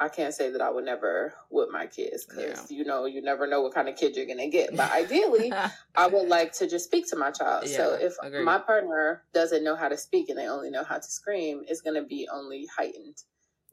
I 0.00 0.08
can't 0.08 0.32
say 0.32 0.50
that 0.50 0.60
I 0.60 0.70
would 0.70 0.84
never 0.84 1.34
with 1.50 1.70
my 1.70 1.86
kids 1.86 2.24
because 2.24 2.70
yeah. 2.70 2.76
you 2.76 2.84
know 2.84 3.06
you 3.06 3.20
never 3.20 3.46
know 3.48 3.62
what 3.62 3.74
kind 3.74 3.88
of 3.88 3.96
kid 3.96 4.16
you're 4.16 4.26
gonna 4.26 4.48
get. 4.48 4.76
But 4.76 4.92
ideally, 4.92 5.52
I 5.96 6.06
would 6.06 6.28
like 6.28 6.52
to 6.54 6.68
just 6.68 6.84
speak 6.84 7.08
to 7.08 7.16
my 7.16 7.30
child. 7.32 7.64
Yeah, 7.66 7.76
so 7.76 7.94
if 7.94 8.14
agreed. 8.22 8.44
my 8.44 8.58
partner 8.58 9.24
doesn't 9.34 9.64
know 9.64 9.74
how 9.74 9.88
to 9.88 9.96
speak 9.96 10.28
and 10.28 10.38
they 10.38 10.48
only 10.48 10.70
know 10.70 10.84
how 10.84 10.96
to 10.96 11.02
scream, 11.10 11.64
it's 11.66 11.80
gonna 11.80 12.04
be 12.04 12.28
only 12.32 12.68
heightened 12.76 13.16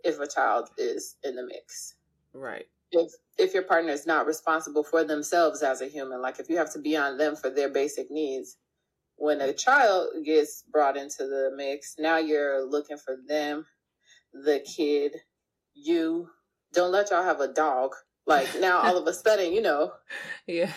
if 0.03 0.19
a 0.19 0.27
child 0.27 0.69
is 0.77 1.17
in 1.23 1.35
the 1.35 1.45
mix. 1.45 1.95
Right. 2.33 2.65
If 2.91 3.11
if 3.37 3.53
your 3.53 3.63
partner 3.63 3.91
is 3.91 4.07
not 4.07 4.25
responsible 4.25 4.83
for 4.83 5.03
themselves 5.03 5.61
as 5.61 5.81
a 5.81 5.87
human, 5.87 6.21
like 6.21 6.39
if 6.39 6.49
you 6.49 6.57
have 6.57 6.73
to 6.73 6.79
be 6.79 6.97
on 6.97 7.17
them 7.17 7.35
for 7.35 7.51
their 7.51 7.69
basic 7.69 8.09
needs, 8.09 8.57
when 9.17 9.41
a 9.41 9.53
child 9.53 10.09
gets 10.23 10.63
brought 10.71 10.97
into 10.97 11.27
the 11.27 11.51
mix, 11.55 11.95
now 11.99 12.17
you're 12.17 12.65
looking 12.65 12.97
for 12.97 13.15
them, 13.27 13.65
the 14.33 14.59
kid 14.59 15.13
you 15.75 16.29
don't 16.73 16.91
let 16.91 17.11
y'all 17.11 17.23
have 17.23 17.41
a 17.41 17.53
dog. 17.53 17.93
Like 18.25 18.59
now, 18.59 18.79
all 18.79 18.97
of 18.97 19.05
a 19.05 19.13
sudden, 19.13 19.53
you 19.53 19.61
know. 19.61 19.93
Yeah. 20.47 20.71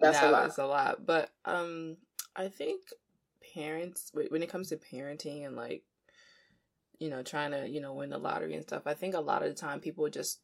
That's 0.00 0.20
now 0.22 0.30
a 0.30 0.32
lot. 0.32 0.46
It's 0.46 0.58
a 0.58 0.66
lot, 0.66 1.06
but 1.06 1.30
um, 1.44 1.98
I 2.34 2.48
think 2.48 2.80
parents 3.54 4.10
when 4.30 4.42
it 4.42 4.48
comes 4.48 4.70
to 4.70 4.76
parenting 4.76 5.46
and 5.46 5.56
like, 5.56 5.82
you 6.98 7.10
know, 7.10 7.22
trying 7.22 7.50
to 7.50 7.68
you 7.68 7.82
know 7.82 7.92
win 7.92 8.08
the 8.08 8.16
lottery 8.16 8.54
and 8.54 8.62
stuff. 8.62 8.82
I 8.86 8.94
think 8.94 9.14
a 9.14 9.20
lot 9.20 9.42
of 9.42 9.50
the 9.50 9.54
time 9.54 9.80
people 9.80 10.08
just 10.08 10.40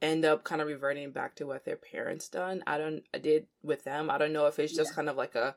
end 0.00 0.24
up 0.24 0.44
kind 0.44 0.62
of 0.62 0.68
reverting 0.68 1.10
back 1.10 1.34
to 1.36 1.46
what 1.46 1.64
their 1.64 1.76
parents 1.76 2.28
done. 2.28 2.62
I 2.66 2.78
don't 2.78 3.02
I 3.12 3.18
did 3.18 3.46
with 3.62 3.84
them. 3.84 4.10
I 4.10 4.16
don't 4.16 4.32
know 4.32 4.46
if 4.46 4.58
it's 4.58 4.74
just 4.74 4.92
yeah. 4.92 4.96
kind 4.96 5.08
of 5.10 5.16
like 5.16 5.34
a 5.34 5.54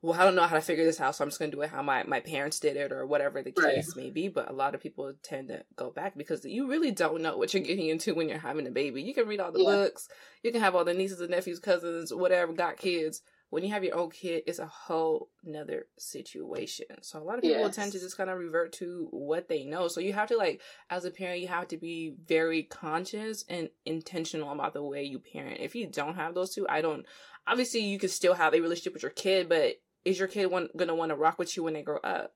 well, 0.00 0.18
I 0.18 0.24
don't 0.24 0.36
know 0.36 0.46
how 0.46 0.54
to 0.54 0.60
figure 0.62 0.84
this 0.84 1.00
out, 1.00 1.16
so 1.16 1.24
I'm 1.24 1.30
just 1.30 1.40
gonna 1.40 1.50
do 1.50 1.62
it 1.62 1.70
how 1.70 1.82
my, 1.82 2.04
my 2.04 2.20
parents 2.20 2.60
did 2.60 2.76
it 2.76 2.92
or 2.92 3.06
whatever 3.06 3.42
the 3.42 3.50
case 3.50 3.94
right. 3.96 4.04
may 4.04 4.10
be. 4.10 4.28
But 4.28 4.50
a 4.50 4.52
lot 4.52 4.74
of 4.74 4.80
people 4.80 5.12
tend 5.22 5.48
to 5.48 5.64
go 5.76 5.90
back 5.90 6.16
because 6.16 6.44
you 6.44 6.68
really 6.68 6.92
don't 6.92 7.22
know 7.22 7.36
what 7.36 7.52
you're 7.52 7.62
getting 7.62 7.88
into 7.88 8.14
when 8.14 8.28
you're 8.28 8.38
having 8.38 8.66
a 8.66 8.70
baby. 8.70 9.02
You 9.02 9.14
can 9.14 9.26
read 9.26 9.40
all 9.40 9.52
the 9.52 9.62
yeah. 9.62 9.70
books, 9.70 10.08
you 10.42 10.52
can 10.52 10.60
have 10.60 10.74
all 10.74 10.84
the 10.84 10.94
nieces 10.94 11.20
and 11.20 11.30
nephews, 11.30 11.58
cousins, 11.58 12.14
whatever, 12.14 12.52
got 12.52 12.76
kids. 12.76 13.22
When 13.50 13.64
you 13.64 13.70
have 13.70 13.82
your 13.82 13.96
own 13.96 14.10
kid, 14.10 14.42
it's 14.46 14.58
a 14.58 14.66
whole 14.66 15.30
nother 15.42 15.86
situation. 15.96 16.84
So 17.00 17.18
a 17.18 17.24
lot 17.24 17.38
of 17.38 17.42
people 17.42 17.62
yes. 17.62 17.76
tend 17.76 17.92
to 17.92 17.98
just 17.98 18.16
kind 18.16 18.28
of 18.28 18.38
revert 18.38 18.74
to 18.74 19.08
what 19.10 19.48
they 19.48 19.64
know. 19.64 19.88
So 19.88 20.00
you 20.00 20.12
have 20.12 20.28
to 20.28 20.36
like, 20.36 20.60
as 20.90 21.06
a 21.06 21.10
parent, 21.10 21.40
you 21.40 21.48
have 21.48 21.66
to 21.68 21.78
be 21.78 22.14
very 22.26 22.64
conscious 22.64 23.46
and 23.48 23.70
intentional 23.86 24.52
about 24.52 24.74
the 24.74 24.82
way 24.82 25.02
you 25.02 25.18
parent. 25.18 25.60
If 25.60 25.74
you 25.74 25.86
don't 25.86 26.16
have 26.16 26.34
those 26.34 26.54
two, 26.54 26.68
I 26.68 26.82
don't. 26.82 27.06
Obviously, 27.46 27.80
you 27.80 27.98
can 27.98 28.10
still 28.10 28.34
have 28.34 28.52
a 28.52 28.60
relationship 28.60 28.92
with 28.92 29.02
your 29.02 29.12
kid, 29.12 29.48
but 29.48 29.76
is 30.08 30.18
your 30.18 30.28
kid 30.28 30.46
one, 30.46 30.68
gonna 30.76 30.94
want 30.94 31.10
to 31.10 31.16
rock 31.16 31.38
with 31.38 31.56
you 31.56 31.62
when 31.62 31.74
they 31.74 31.82
grow 31.82 31.98
up? 31.98 32.32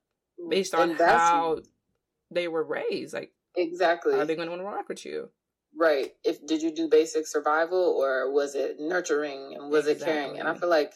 Based 0.49 0.73
on 0.75 0.95
how 0.95 1.59
they 2.31 2.47
were 2.47 2.63
raised 2.63 3.13
like 3.13 3.31
exactly. 3.55 4.13
are 4.15 4.25
they 4.25 4.35
gonna 4.35 4.49
want 4.49 4.61
to 4.61 4.65
rock 4.65 4.89
with 4.89 5.05
you? 5.05 5.29
Right. 5.75 6.11
If 6.23 6.45
did 6.45 6.61
you 6.61 6.73
do 6.73 6.87
basic 6.87 7.25
survival 7.25 7.79
or 7.79 8.31
was 8.31 8.53
it 8.53 8.79
nurturing 8.79 9.55
and 9.55 9.71
was 9.71 9.87
exactly. 9.87 10.13
it 10.13 10.15
caring? 10.15 10.39
And 10.39 10.47
i 10.47 10.53
feel 10.53 10.69
like 10.69 10.93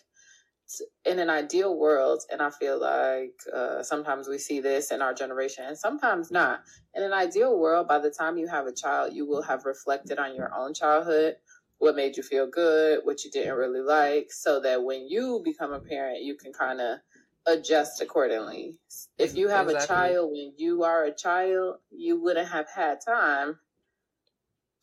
in 1.06 1.18
an 1.20 1.30
ideal 1.30 1.78
world 1.78 2.24
and 2.30 2.42
i 2.42 2.50
feel 2.50 2.78
like 2.78 3.40
uh, 3.56 3.82
sometimes 3.82 4.28
we 4.28 4.38
see 4.38 4.60
this 4.60 4.92
in 4.92 5.02
our 5.02 5.14
generation 5.14 5.64
and 5.66 5.78
sometimes 5.78 6.30
not. 6.30 6.62
In 6.94 7.04
an 7.04 7.14
ideal 7.14 7.58
world 7.58 7.88
by 7.88 8.00
the 8.00 8.12
time 8.12 8.38
you 8.38 8.48
have 8.48 8.68
a 8.68 8.74
child 8.74 9.14
you 9.14 9.26
will 9.26 9.44
have 9.44 9.66
reflected 9.66 10.20
on 10.20 10.36
your 10.36 10.54
own 10.54 10.74
childhood 10.74 11.38
what 11.80 11.96
made 11.96 12.18
you 12.18 12.24
feel 12.24 12.48
good, 12.48 13.02
what 13.04 13.24
you 13.24 13.32
didn't 13.32 13.56
really 13.56 13.82
like, 13.82 14.32
so 14.32 14.60
that 14.62 14.84
when 14.84 15.08
you 15.08 15.42
become 15.44 15.74
a 15.74 15.80
parent, 15.80 16.24
you 16.24 16.36
can 16.36 16.52
kind 16.54 16.82
of 16.82 17.00
adjust 17.46 18.02
accordingly. 18.02 18.78
If 19.18 19.36
you 19.36 19.48
have 19.48 19.70
exactly. 19.70 19.84
a 19.84 19.88
child 19.88 20.32
when 20.32 20.54
you 20.58 20.84
are 20.84 21.06
a 21.06 21.16
child, 21.16 21.78
you 21.92 22.22
wouldn't 22.22 22.50
have 22.50 22.68
had 22.74 22.98
time 23.06 23.60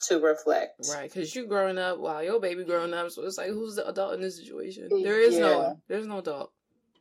to 0.08 0.18
reflect. 0.20 0.86
Right, 0.90 1.12
because 1.12 1.34
you 1.34 1.46
growing 1.46 1.78
up 1.78 1.98
while 1.98 2.22
your 2.22 2.40
baby 2.40 2.64
growing 2.64 2.94
up, 2.94 3.10
so 3.10 3.24
it's 3.24 3.38
like 3.38 3.48
who's 3.48 3.76
the 3.76 3.88
adult 3.88 4.14
in 4.14 4.20
this 4.20 4.36
situation? 4.36 4.88
There 4.90 5.20
is 5.20 5.34
yeah. 5.34 5.40
no, 5.40 5.80
there's 5.88 6.06
no 6.06 6.18
adult 6.18 6.52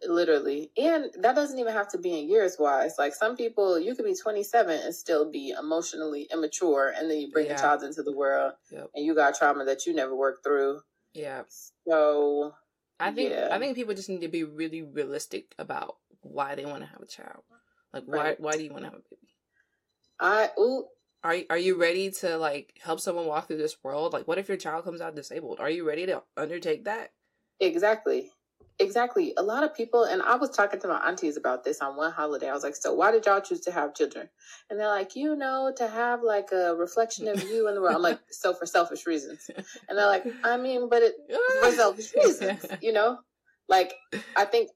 literally 0.07 0.72
and 0.77 1.12
that 1.19 1.36
doesn't 1.36 1.60
even 1.60 1.74
have 1.74 1.89
to 1.89 1.98
be 1.98 2.19
in 2.19 2.29
years 2.29 2.57
wise 2.60 2.95
like 2.98 3.13
some 3.13 3.36
people 3.36 3.79
you 3.79 3.95
could 3.95 4.05
be 4.05 4.15
27 4.15 4.79
and 4.81 4.93
still 4.95 5.29
be 5.29 5.53
emotionally 5.57 6.27
immature 6.31 6.93
and 6.98 7.10
then 7.10 7.19
you 7.19 7.31
bring 7.31 7.48
yeah. 7.48 7.55
a 7.55 7.57
child 7.57 7.83
into 7.83 8.03
the 8.03 8.15
world 8.15 8.53
yep. 8.72 8.89
and 8.95 9.05
you 9.05 9.15
got 9.15 9.36
trauma 9.36 9.65
that 9.65 9.86
you 9.86 9.93
never 9.93 10.15
worked 10.15 10.43
through 10.43 10.79
yeah 11.13 11.43
so 11.88 12.53
i 13.00 13.12
think 13.12 13.31
yeah. 13.31 13.50
i 13.51 13.60
think 13.60 13.75
people 13.75 13.93
just 13.93 14.10
need 14.10 14.22
to 14.22 14.27
be 14.27 14.43
really 14.43 14.81
realistic 14.81 15.53
about 15.57 15.98
why 16.22 16.55
they 16.55 16.65
want 16.65 16.81
to 16.81 16.89
have 16.89 17.01
a 17.01 17.07
child 17.07 17.43
like 17.93 18.03
right. 18.07 18.39
why 18.39 18.51
why 18.51 18.57
do 18.57 18.63
you 18.63 18.72
want 18.72 18.83
to 18.83 18.89
have 18.89 19.00
a 19.00 19.03
baby 19.10 19.29
i 20.19 20.50
ooh, 20.60 20.86
are 21.24 21.38
are 21.50 21.57
you 21.57 21.79
ready 21.79 22.12
to 22.12 22.38
like 22.38 22.79
help 22.83 23.00
someone 23.00 23.25
walk 23.25 23.48
through 23.48 23.57
this 23.57 23.77
world? 23.83 24.13
Like, 24.13 24.27
what 24.27 24.38
if 24.38 24.50
your 24.50 24.57
child 24.57 24.83
comes 24.83 25.01
out 25.01 25.15
disabled? 25.15 25.60
Are 25.60 25.69
you 25.69 25.88
ready 25.88 26.05
to 26.05 26.22
undertake 26.36 26.83
that? 26.86 27.12
Exactly. 27.60 28.31
Exactly. 28.80 29.34
A 29.38 29.44
lot 29.44 29.63
of 29.63 29.75
people, 29.75 30.03
and 30.03 30.22
I 30.22 30.36
was 30.36 30.50
talking 30.50 30.80
to 30.80 30.88
my 30.88 31.00
aunties 31.08 31.38
about 31.38 31.63
this 31.63 31.80
on 31.80 31.96
one 31.96 32.12
holiday. 32.12 32.50
I 32.50 32.53
was 32.53 32.63
like, 32.63 32.75
So, 32.75 32.94
why 32.94 33.12
did 33.12 33.25
y'all 33.25 33.42
choose 33.42 33.62
to 33.62 33.72
have 33.72 33.94
children? 33.94 34.30
And 34.70 34.80
they're 34.80 34.88
like, 34.88 35.15
You 35.15 35.36
know, 35.36 35.72
to 35.77 35.88
have 35.88 36.24
like 36.24 36.51
a 36.51 36.75
reflection 36.75 37.27
of 37.27 37.42
you 37.44 37.68
in 37.68 37.75
the 37.75 37.82
world. 37.82 37.96
I'm 37.96 38.01
like, 38.01 38.20
So, 38.32 38.53
for 38.53 38.65
selfish 38.65 39.06
reasons. 39.06 39.50
And 39.88 39.98
they're 39.98 40.08
like, 40.08 40.25
I 40.44 40.58
mean, 40.58 40.89
but 40.89 41.03
it 41.03 41.15
for 41.62 41.72
selfish 41.75 42.13
reasons, 42.15 42.65
you 42.82 42.94
know? 42.94 43.20
Like, 43.70 43.94
I 44.36 44.46
think, 44.46 44.72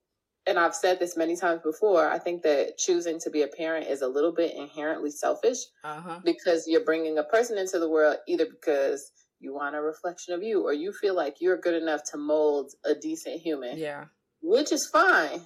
and 0.45 0.57
I've 0.57 0.75
said 0.75 0.99
this 0.99 1.17
many 1.17 1.35
times 1.35 1.61
before, 1.61 2.07
I 2.09 2.19
think 2.19 2.43
that 2.43 2.77
choosing 2.77 3.19
to 3.19 3.29
be 3.29 3.41
a 3.41 3.47
parent 3.47 3.87
is 3.87 4.01
a 4.01 4.07
little 4.07 4.31
bit 4.31 4.55
inherently 4.55 5.11
selfish 5.11 5.57
uh-huh. 5.83 6.19
because 6.23 6.67
you're 6.67 6.85
bringing 6.85 7.17
a 7.17 7.23
person 7.23 7.57
into 7.57 7.79
the 7.79 7.89
world 7.89 8.17
either 8.27 8.45
because 8.45 9.11
you 9.39 9.53
want 9.53 9.75
a 9.75 9.81
reflection 9.81 10.33
of 10.33 10.43
you 10.43 10.63
or 10.63 10.73
you 10.73 10.91
feel 10.91 11.15
like 11.15 11.37
you're 11.39 11.57
good 11.57 11.81
enough 11.81 12.01
to 12.11 12.17
mold 12.17 12.71
a 12.85 12.95
decent 12.95 13.39
human. 13.41 13.77
Yeah. 13.77 14.05
Which 14.41 14.71
is 14.71 14.87
fine. 14.87 15.41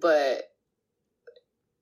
But 0.00 0.42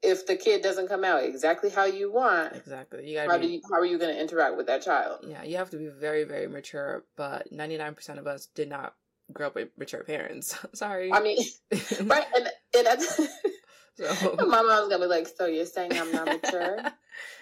if 0.02 0.26
the 0.26 0.36
kid 0.36 0.62
doesn't 0.62 0.88
come 0.88 1.04
out 1.04 1.24
exactly 1.24 1.70
how 1.70 1.86
you 1.86 2.12
want, 2.12 2.54
exactly, 2.54 3.08
you 3.08 3.16
gotta 3.16 3.30
how, 3.30 3.38
be, 3.38 3.46
you, 3.46 3.60
how 3.70 3.80
are 3.80 3.86
you 3.86 3.98
going 3.98 4.14
to 4.14 4.20
interact 4.20 4.56
with 4.56 4.66
that 4.66 4.82
child? 4.82 5.24
Yeah, 5.26 5.42
you 5.42 5.56
have 5.56 5.70
to 5.70 5.78
be 5.78 5.88
very, 5.88 6.24
very 6.24 6.46
mature. 6.46 7.04
But 7.16 7.50
ninety 7.50 7.78
nine 7.78 7.94
percent 7.94 8.18
of 8.18 8.26
us 8.26 8.46
did 8.54 8.68
not 8.68 8.94
grow 9.32 9.48
up 9.48 9.54
with 9.54 9.68
mature 9.78 10.04
parents. 10.04 10.58
Sorry. 10.74 11.10
I 11.12 11.20
mean, 11.20 11.38
right, 12.04 12.26
and, 12.36 12.48
and 12.86 13.02
so. 13.96 14.36
my 14.46 14.62
mom's 14.62 14.90
gonna 14.90 15.04
be 15.04 15.06
like, 15.06 15.26
"So 15.26 15.46
you're 15.46 15.64
saying 15.64 15.92
I'm 15.94 16.12
not 16.12 16.26
mature?" 16.26 16.78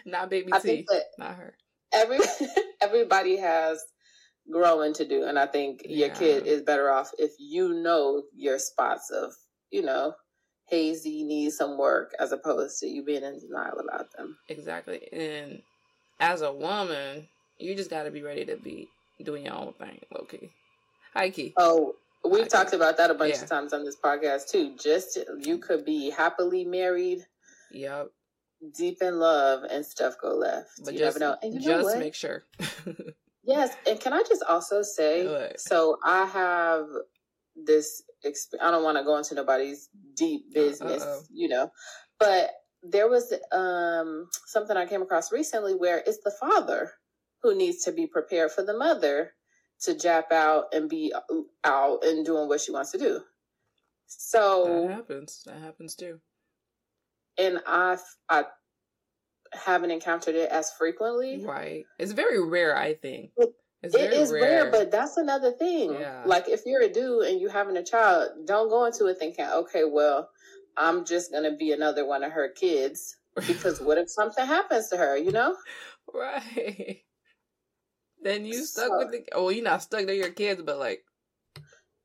not 0.07 0.31
baby 0.31 0.53
I 0.53 0.61
T, 0.61 0.87
not 1.19 1.35
her 1.35 1.55
every 1.93 2.19
everybody 2.81 3.37
has 3.37 3.83
growing 4.51 4.93
to 4.93 5.07
do 5.07 5.25
and 5.25 5.39
i 5.39 5.47
think 5.47 5.83
yeah. 5.85 6.07
your 6.07 6.15
kid 6.17 6.47
is 6.47 6.63
better 6.63 6.91
off 6.91 7.11
if 7.19 7.31
you 7.39 7.73
know 7.73 8.23
your 8.37 8.59
spots 8.59 9.11
of 9.11 9.33
you 9.71 9.83
know 9.83 10.13
hazy 10.73 11.23
needs 11.23 11.57
some 11.57 11.77
work 11.77 12.15
as 12.19 12.33
opposed 12.33 12.79
to 12.81 12.87
you 12.87 13.05
being 13.05 13.23
in 13.23 13.39
denial 13.39 13.79
about 13.79 14.11
them. 14.17 14.39
Exactly. 14.49 15.07
And 15.13 15.61
as 16.19 16.41
a 16.41 16.51
woman 16.51 17.29
you 17.59 17.75
just 17.75 17.91
got 17.91 18.05
to 18.05 18.11
be 18.11 18.23
ready 18.23 18.47
to 18.47 18.57
be 18.57 18.89
doing 19.23 19.45
your 19.45 19.55
own 19.55 19.75
thing 19.75 20.01
low-key. 20.13 20.51
High 21.15 21.31
key. 21.31 21.53
Oh 21.59 21.95
we've 22.25 22.49
talked 22.49 22.73
about 22.73 22.97
that 22.97 23.11
a 23.11 23.15
bunch 23.15 23.35
yeah. 23.35 23.43
of 23.43 23.51
times 23.51 23.75
on 23.75 23.85
this 23.85 23.97
podcast 24.03 24.51
too. 24.51 24.75
Just 24.83 25.19
you 25.41 25.59
could 25.59 25.85
be 25.85 26.09
happily 26.11 26.65
married 26.65 27.27
yep 27.71 28.11
deep 28.71 29.03
in 29.03 29.19
love 29.19 29.65
and 29.65 29.85
stuff 29.85 30.15
go 30.21 30.35
left. 30.35 30.71
But 30.85 30.95
you 30.95 31.01
just, 31.01 31.19
never 31.19 31.33
know. 31.33 31.39
And 31.43 31.55
you 31.55 31.61
just 31.61 31.95
know 31.95 32.01
make 32.01 32.15
sure. 32.15 32.45
yes, 33.45 33.75
and 33.87 33.99
can 34.01 34.13
I 34.13 34.23
just 34.29 34.43
also 34.49 34.83
say, 34.83 35.53
so 35.57 35.99
I 36.05 36.27
have 36.27 36.87
this. 37.57 38.03
Exp- 38.25 38.61
I 38.61 38.71
don't 38.71 38.85
want 38.85 38.99
to 38.99 39.05
go 39.05 39.17
into 39.17 39.35
nobody's 39.35 39.89
deep 40.15 40.53
business, 40.55 41.03
Uh-oh. 41.03 41.23
you 41.33 41.49
know, 41.49 41.71
but 42.19 42.51
there 42.85 43.09
was 43.09 43.33
um 43.53 44.29
something 44.47 44.77
I 44.77 44.87
came 44.87 45.03
across 45.03 45.33
recently 45.33 45.75
where 45.75 46.03
it's 46.07 46.23
the 46.25 46.33
father 46.41 46.93
who 47.43 47.55
needs 47.57 47.85
to 47.85 47.93
be 47.93 48.07
prepared 48.07 48.53
for 48.53 48.63
the 48.63 48.77
mother 48.77 49.33
to 49.83 49.95
jap 49.95 50.31
out 50.31 50.67
and 50.73 50.89
be 50.89 51.13
out 51.65 52.05
and 52.05 52.25
doing 52.25 52.49
what 52.49 52.61
she 52.61 52.71
wants 52.71 52.93
to 52.93 52.99
do. 52.99 53.21
So 54.07 54.87
that 54.87 54.95
happens. 54.95 55.43
That 55.47 55.59
happens 55.59 55.97
too 55.97 56.21
and 57.39 57.61
I 57.67 57.99
I 58.29 58.45
haven't 59.53 59.91
encountered 59.91 60.35
it 60.35 60.51
as 60.51 60.71
frequently. 60.73 61.45
Right. 61.45 61.85
It's 61.99 62.13
very 62.13 62.43
rare, 62.43 62.77
I 62.77 62.95
think. 62.95 63.33
It's 63.83 63.95
it 63.95 64.13
is 64.13 64.31
rare. 64.33 64.65
rare. 64.65 64.71
but 64.71 64.91
that's 64.91 65.17
another 65.17 65.53
thing. 65.53 65.95
Yeah. 65.95 66.23
Like 66.25 66.49
if 66.49 66.63
you're 66.67 66.83
a 66.83 66.89
dude 66.89 67.27
and 67.27 67.41
you're 67.41 67.51
having 67.51 67.77
a 67.77 67.85
child, 67.85 68.47
don't 68.47 68.69
go 68.69 68.85
into 68.85 69.07
it 69.07 69.19
thinking, 69.19 69.45
okay, 69.45 69.85
well, 69.85 70.31
I'm 70.77 71.05
just 71.05 71.33
gonna 71.33 71.57
be 71.57 71.73
another 71.73 72.07
one 72.07 72.23
of 72.23 72.33
her 72.33 72.49
kids. 72.49 73.17
Because 73.47 73.81
what 73.81 73.99
if 73.99 74.11
something 74.11 74.47
happens 74.47 74.89
to 74.89 74.97
her, 74.97 75.17
you 75.17 75.33
know? 75.33 75.57
Right. 76.13 76.99
Then 78.23 78.45
you 78.45 78.65
stuck 78.65 78.89
so, 78.89 78.99
with 78.99 79.13
the 79.13 79.25
oh, 79.33 79.49
you're 79.49 79.65
not 79.65 79.83
stuck 79.83 80.07
to 80.07 80.15
your 80.15 80.31
kids, 80.31 80.61
but 80.63 80.79
like 80.79 81.05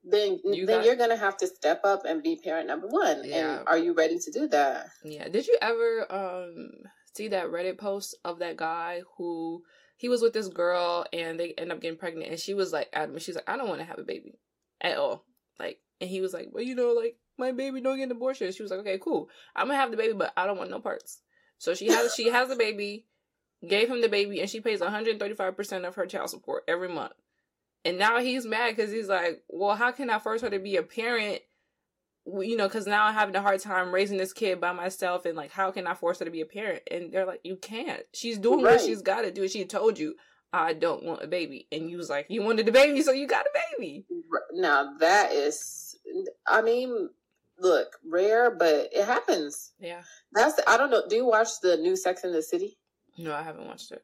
then 0.09 0.39
you 0.43 0.65
then 0.65 0.79
got, 0.79 0.85
you're 0.85 0.95
gonna 0.95 1.17
have 1.17 1.37
to 1.37 1.47
step 1.47 1.81
up 1.83 2.05
and 2.05 2.23
be 2.23 2.35
parent 2.35 2.67
number 2.67 2.87
one. 2.87 3.21
Yeah. 3.23 3.59
And 3.59 3.67
are 3.67 3.77
you 3.77 3.93
ready 3.93 4.19
to 4.19 4.31
do 4.31 4.47
that? 4.47 4.89
Yeah. 5.03 5.27
Did 5.29 5.47
you 5.47 5.57
ever 5.61 6.05
um 6.09 6.69
see 7.13 7.29
that 7.29 7.47
Reddit 7.47 7.77
post 7.77 8.15
of 8.23 8.39
that 8.39 8.57
guy 8.57 9.01
who 9.17 9.63
he 9.97 10.09
was 10.09 10.21
with 10.21 10.33
this 10.33 10.47
girl 10.47 11.05
and 11.11 11.39
they 11.39 11.53
end 11.53 11.71
up 11.71 11.81
getting 11.81 11.97
pregnant 11.97 12.29
and 12.29 12.39
she 12.39 12.53
was 12.53 12.71
like 12.71 12.89
adamant, 12.93 13.23
she's 13.23 13.35
like, 13.35 13.49
I 13.49 13.57
don't 13.57 13.67
want 13.67 13.79
to 13.79 13.85
have 13.85 13.99
a 13.99 14.03
baby 14.03 14.39
at 14.81 14.97
all. 14.97 15.25
Like 15.59 15.79
and 15.99 16.09
he 16.09 16.21
was 16.21 16.33
like, 16.33 16.49
Well, 16.51 16.63
you 16.63 16.75
know, 16.75 16.93
like 16.93 17.17
my 17.37 17.51
baby 17.51 17.81
don't 17.81 17.97
get 17.97 18.03
an 18.03 18.11
abortion. 18.11 18.51
She 18.51 18.63
was 18.63 18.71
like, 18.71 18.81
Okay, 18.81 18.99
cool. 18.99 19.29
I'm 19.55 19.67
gonna 19.67 19.79
have 19.79 19.91
the 19.91 19.97
baby, 19.97 20.13
but 20.13 20.33
I 20.37 20.45
don't 20.45 20.57
want 20.57 20.69
no 20.69 20.79
parts. 20.79 21.21
So 21.57 21.73
she 21.73 21.87
has 21.87 22.13
she 22.13 22.29
has 22.29 22.49
a 22.49 22.55
baby, 22.55 23.05
gave 23.67 23.89
him 23.89 24.01
the 24.01 24.09
baby, 24.09 24.39
and 24.39 24.49
she 24.49 24.61
pays 24.61 24.79
135 24.79 25.57
percent 25.57 25.85
of 25.85 25.95
her 25.95 26.05
child 26.05 26.29
support 26.29 26.63
every 26.67 26.87
month. 26.89 27.13
And 27.85 27.97
now 27.97 28.19
he's 28.19 28.45
mad 28.45 28.75
because 28.75 28.91
he's 28.91 29.07
like, 29.07 29.43
well, 29.47 29.75
how 29.75 29.91
can 29.91 30.09
I 30.09 30.19
force 30.19 30.41
her 30.41 30.49
to 30.49 30.59
be 30.59 30.75
a 30.75 30.83
parent? 30.83 31.41
You 32.25 32.57
know, 32.57 32.67
because 32.67 32.85
now 32.85 33.05
I'm 33.05 33.13
having 33.13 33.35
a 33.35 33.41
hard 33.41 33.61
time 33.61 33.93
raising 33.93 34.17
this 34.17 34.33
kid 34.33 34.59
by 34.59 34.73
myself, 34.73 35.25
and 35.25 35.37
like, 35.37 35.51
how 35.51 35.71
can 35.71 35.87
I 35.87 35.93
force 35.93 36.19
her 36.19 36.25
to 36.25 36.31
be 36.31 36.41
a 36.41 36.45
parent? 36.45 36.83
And 36.91 37.13
they're 37.13 37.25
like, 37.25 37.39
you 37.43 37.55
can't. 37.55 38.03
She's 38.13 38.37
doing 38.37 38.61
right. 38.61 38.73
what 38.73 38.81
she's 38.81 39.01
got 39.01 39.21
to 39.21 39.31
do. 39.31 39.47
She 39.47 39.63
told 39.63 39.97
you, 39.97 40.15
I 40.51 40.73
don't 40.73 41.03
want 41.03 41.23
a 41.23 41.27
baby, 41.27 41.67
and 41.71 41.89
you 41.89 41.95
was 41.95 42.09
like, 42.09 42.25
you 42.29 42.41
wanted 42.41 42.67
a 42.67 42.71
baby, 42.73 43.01
so 43.01 43.13
you 43.13 43.27
got 43.27 43.45
a 43.45 43.59
baby. 43.77 44.05
Now 44.51 44.97
that 44.99 45.31
is, 45.31 45.97
I 46.45 46.61
mean, 46.61 47.09
look, 47.59 47.95
rare, 48.05 48.51
but 48.53 48.89
it 48.91 49.05
happens. 49.05 49.71
Yeah, 49.79 50.01
that's. 50.33 50.59
I 50.67 50.75
don't 50.75 50.91
know. 50.91 51.03
Do 51.07 51.15
you 51.15 51.25
watch 51.25 51.61
the 51.61 51.77
new 51.77 51.95
Sex 51.95 52.25
in 52.25 52.33
the 52.33 52.41
City? 52.41 52.77
No, 53.17 53.33
I 53.33 53.43
haven't 53.43 53.67
watched 53.67 53.91
it. 53.91 54.03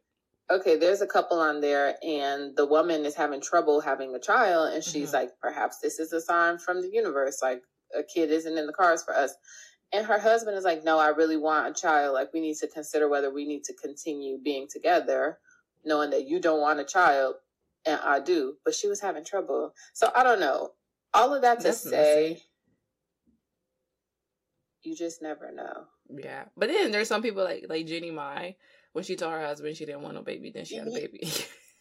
Okay, 0.51 0.75
there's 0.75 1.01
a 1.01 1.07
couple 1.07 1.39
on 1.39 1.61
there, 1.61 1.95
and 2.03 2.55
the 2.55 2.65
woman 2.65 3.05
is 3.05 3.15
having 3.15 3.41
trouble 3.41 3.79
having 3.79 4.13
a 4.13 4.19
child, 4.19 4.73
and 4.73 4.83
she's 4.83 5.07
mm-hmm. 5.07 5.15
like, 5.15 5.29
perhaps 5.41 5.79
this 5.79 5.99
is 5.99 6.11
a 6.13 6.21
sign 6.21 6.57
from 6.57 6.81
the 6.81 6.89
universe, 6.89 7.39
like 7.41 7.63
a 7.97 8.03
kid 8.03 8.29
isn't 8.29 8.57
in 8.57 8.67
the 8.67 8.73
cards 8.73 9.03
for 9.03 9.15
us. 9.15 9.33
And 9.93 10.05
her 10.05 10.19
husband 10.19 10.57
is 10.57 10.63
like, 10.63 10.83
no, 10.83 10.97
I 10.97 11.09
really 11.09 11.37
want 11.37 11.67
a 11.67 11.81
child. 11.81 12.13
Like, 12.13 12.33
we 12.33 12.41
need 12.41 12.57
to 12.57 12.67
consider 12.67 13.07
whether 13.07 13.31
we 13.31 13.45
need 13.45 13.63
to 13.65 13.73
continue 13.73 14.39
being 14.43 14.67
together, 14.67 15.37
knowing 15.85 16.09
that 16.09 16.27
you 16.27 16.41
don't 16.41 16.61
want 16.61 16.79
a 16.79 16.83
child 16.83 17.35
and 17.85 17.99
I 18.03 18.19
do. 18.19 18.55
But 18.65 18.73
she 18.73 18.87
was 18.87 19.01
having 19.01 19.23
trouble. 19.23 19.73
So 19.93 20.09
I 20.15 20.23
don't 20.23 20.39
know. 20.39 20.71
All 21.13 21.33
of 21.33 21.43
that 21.43 21.59
to 21.59 21.65
That's 21.65 21.81
say, 21.81 22.29
messy. 22.31 22.43
you 24.81 24.95
just 24.95 25.21
never 25.21 25.51
know. 25.51 25.85
Yeah. 26.09 26.45
But 26.57 26.69
then 26.69 26.91
there's 26.91 27.07
some 27.07 27.21
people 27.21 27.43
like 27.43 27.65
like 27.69 27.85
Jeannie 27.85 28.11
Mai, 28.11 28.55
when 28.93 29.03
she 29.03 29.15
told 29.15 29.33
her 29.33 29.45
husband 29.45 29.75
she 29.75 29.85
didn't 29.85 30.01
want 30.01 30.15
no 30.15 30.21
baby, 30.21 30.51
then 30.51 30.65
she 30.65 30.75
had 30.75 30.87
a 30.87 30.91
baby. 30.91 31.29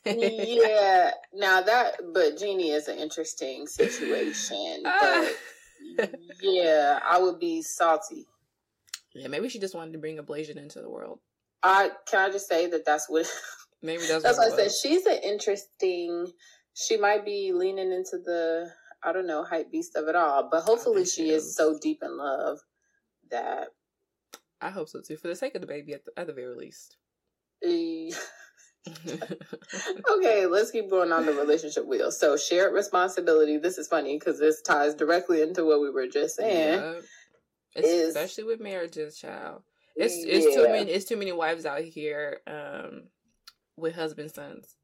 yeah. 0.05 1.11
Now 1.35 1.63
that, 1.63 1.95
but 2.13 2.39
Jeannie 2.39 2.71
is 2.71 2.89
an 2.89 2.99
interesting 2.99 3.67
situation. 3.67 4.83
Ah. 4.87 5.29
But 5.97 6.15
yeah, 6.41 7.01
I 7.05 7.19
would 7.19 7.41
be 7.41 7.61
salty. 7.61 8.27
Yeah, 9.15 9.27
maybe 9.27 9.49
she 9.49 9.59
just 9.59 9.75
wanted 9.75 9.93
to 9.95 9.99
bring 9.99 10.17
ablation 10.17 10.57
into 10.57 10.81
the 10.81 10.89
world. 10.89 11.19
I 11.63 11.91
can 12.09 12.31
I 12.31 12.33
just 12.33 12.49
say 12.49 12.69
that 12.69 12.85
that's 12.87 13.11
what. 13.11 13.27
maybe 13.83 14.05
that's. 14.07 14.23
that's 14.23 14.39
what 14.39 14.53
I 14.53 14.57
said. 14.57 14.71
She's 14.71 15.07
an 15.07 15.19
interesting. 15.25 16.29
She 16.75 16.97
might 16.97 17.25
be 17.25 17.53
leaning 17.53 17.93
into 17.93 18.19
the 18.19 18.71
I 19.03 19.13
don't 19.13 19.27
know 19.27 19.45
hype 19.45 19.71
beast 19.73 19.97
of 19.97 20.09
it 20.09 20.15
all, 20.15 20.49
but 20.51 20.63
hopefully 20.63 21.05
she, 21.05 21.25
she 21.25 21.31
is. 21.31 21.45
is 21.47 21.57
so 21.57 21.79
deep 21.81 21.99
in 22.03 22.17
love 22.17 22.61
that. 23.31 23.69
I 24.61 24.71
hope 24.71 24.89
so 24.89 25.01
too, 25.01 25.17
for 25.17 25.29
the 25.29 25.35
sake 25.35 25.57
of 25.57 25.61
the 25.61 25.67
baby, 25.67 25.95
at 25.95 26.05
the, 26.05 26.13
at 26.17 26.29
the 26.29 26.33
very 26.33 26.55
least. 26.55 26.97
okay, 30.11 30.47
let's 30.47 30.71
keep 30.73 30.91
going 30.91 31.13
on 31.13 31.25
the 31.25 31.33
relationship 31.33 31.87
wheel. 31.87 32.11
So, 32.11 32.37
shared 32.37 32.75
responsibility. 32.75 33.57
This 33.57 33.79
is 33.79 33.87
funny 33.87 34.19
because 34.19 34.41
this 34.41 34.61
ties 34.61 34.95
directly 34.95 35.41
into 35.41 35.65
what 35.65 35.81
we 35.81 35.91
were 35.91 36.09
just 36.09 36.37
saying. 36.37 37.01
Yeah. 37.77 37.83
Especially 37.85 38.45
with 38.45 38.61
marriages, 38.61 39.17
child. 39.17 39.63
It's 39.95 40.15
it's 40.17 40.47
yeah. 40.49 40.63
too 40.63 40.69
many 40.73 40.91
it's 40.91 41.05
too 41.05 41.17
many 41.17 41.33
wives 41.33 41.67
out 41.67 41.83
here 41.83 42.41
um 42.47 43.05
with 43.77 43.95
husband 43.95 44.33
sons. 44.33 44.77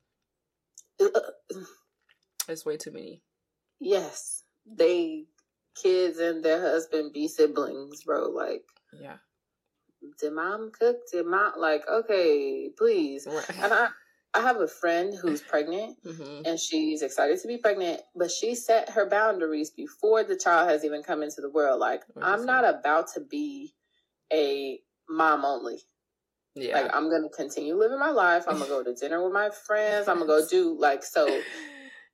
It's 2.48 2.64
way 2.64 2.76
too 2.76 2.92
many. 2.92 3.22
Yes. 3.80 4.42
They 4.66 5.24
kids 5.82 6.18
and 6.18 6.44
their 6.44 6.60
husband 6.60 7.12
be 7.12 7.28
siblings, 7.28 8.04
bro. 8.04 8.28
Like 8.28 8.62
Yeah 8.92 9.16
did 10.20 10.32
mom 10.32 10.70
cook? 10.78 10.96
Did 11.10 11.26
mom 11.26 11.52
like 11.58 11.82
okay, 11.88 12.70
please? 12.76 13.26
Right. 13.26 13.58
And 13.62 13.72
I 13.72 13.88
I 14.34 14.40
have 14.40 14.60
a 14.60 14.68
friend 14.68 15.14
who's 15.14 15.40
pregnant 15.40 15.96
mm-hmm. 16.04 16.42
and 16.44 16.58
she's 16.58 17.02
excited 17.02 17.40
to 17.40 17.48
be 17.48 17.58
pregnant, 17.58 18.00
but 18.14 18.30
she 18.30 18.54
set 18.54 18.90
her 18.90 19.08
boundaries 19.08 19.70
before 19.70 20.22
the 20.24 20.36
child 20.36 20.68
has 20.68 20.84
even 20.84 21.02
come 21.02 21.22
into 21.22 21.40
the 21.40 21.50
world. 21.50 21.80
Like 21.80 22.02
I'm 22.20 22.44
not 22.44 22.64
about 22.68 23.08
to 23.14 23.20
be 23.20 23.74
a 24.32 24.80
mom 25.08 25.44
only. 25.44 25.78
Yeah. 26.54 26.80
Like 26.80 26.94
I'm 26.94 27.10
gonna 27.10 27.28
continue 27.28 27.74
living 27.74 27.98
my 27.98 28.10
life. 28.10 28.44
I'm 28.48 28.58
gonna 28.58 28.68
go 28.68 28.82
to 28.82 28.94
dinner 28.94 29.22
with 29.22 29.32
my 29.32 29.50
friends. 29.50 30.08
I'm 30.08 30.18
gonna 30.18 30.26
go 30.26 30.46
do 30.46 30.76
like 30.78 31.04
so. 31.04 31.40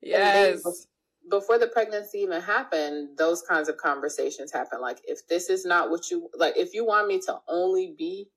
Yes 0.07 0.87
before 1.31 1.59
the 1.59 1.67
pregnancy 1.67 2.19
even 2.19 2.41
happened, 2.41 3.17
those 3.17 3.43
kinds 3.43 3.69
of 3.69 3.77
conversations 3.77 4.53
happen. 4.53 4.81
Like, 4.81 5.01
if 5.05 5.27
this 5.29 5.49
is 5.49 5.65
not 5.65 5.91
what 5.91 6.11
you 6.11 6.29
like, 6.37 6.57
if 6.57 6.75
you 6.75 6.85
want 6.85 7.09
me 7.09 7.21
to 7.27 7.39
only 7.49 7.95
be 7.97 8.29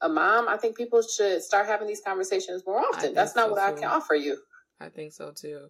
a 0.00 0.08
mom, 0.08 0.48
I 0.48 0.56
think 0.56 0.76
people 0.76 1.02
should 1.02 1.42
start 1.42 1.66
having 1.66 1.86
these 1.86 2.02
conversations 2.04 2.62
more 2.66 2.80
often. 2.80 3.14
That's 3.14 3.36
not 3.36 3.48
so 3.48 3.52
what 3.52 3.58
too. 3.58 3.76
I 3.76 3.80
can 3.80 3.90
offer 3.90 4.14
you. 4.14 4.38
I 4.80 4.88
think 4.88 5.12
so 5.12 5.32
too. 5.32 5.68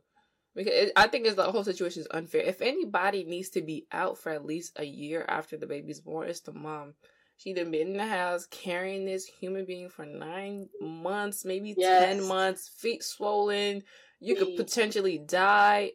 Because 0.55 0.73
it, 0.75 0.93
I 0.97 1.07
think 1.07 1.27
it's 1.27 1.37
the 1.37 1.51
whole 1.51 1.65
situation 1.65 2.03
is 2.03 2.09
unfair. 2.11 2.43
If 2.43 2.61
anybody 2.61 3.25
needs 3.25 3.51
to 3.51 3.63
be 3.63 3.87
out 3.91 4.19
for 4.19 4.31
at 4.31 4.45
least 4.45 4.73
a 4.77 4.85
year 4.85 5.25
after 5.27 5.57
the 5.57 5.67
baby's 5.67 6.01
born, 6.01 6.29
it's 6.29 6.41
the 6.41 6.53
mom. 6.53 6.95
She 7.39 7.55
done 7.55 7.71
been 7.71 7.89
in 7.89 7.97
the 7.97 8.07
house 8.07 8.47
carrying 8.47 9.05
this 9.05 9.25
human 9.25 9.65
being 9.65 9.89
for 9.89 10.05
nine 10.05 10.69
months, 10.81 11.45
maybe 11.45 11.75
yes. 11.77 12.05
ten 12.05 12.29
months, 12.29 12.69
feet 12.69 13.03
swollen. 13.03 13.83
You 14.21 14.37
could 14.37 14.57
potentially 14.57 15.19
die. 15.19 15.93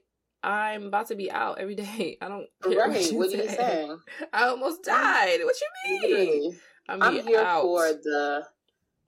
I'm 0.47 0.85
about 0.85 1.09
to 1.09 1.15
be 1.15 1.29
out 1.29 1.59
every 1.59 1.75
day. 1.75 2.17
I 2.21 2.29
don't 2.29 2.47
care 2.63 2.87
right. 2.87 3.11
What, 3.11 3.29
what 3.29 3.39
are 3.39 3.43
you 3.43 3.49
saying? 3.49 3.99
I 4.33 4.45
almost 4.45 4.83
died. 4.83 5.39
What 5.43 5.55
you 5.59 6.07
mean? 6.07 6.57
I'm, 6.87 7.03
I'm 7.03 7.27
here 7.27 7.41
out. 7.41 7.63
for 7.63 7.81
the 7.91 8.45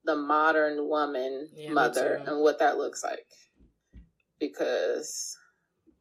the 0.03 0.15
modern 0.15 0.87
woman 0.89 1.49
yeah, 1.55 1.71
mother 1.71 2.21
and 2.25 2.41
what 2.41 2.59
that 2.59 2.77
looks 2.77 3.03
like. 3.03 3.25
Because 4.37 5.37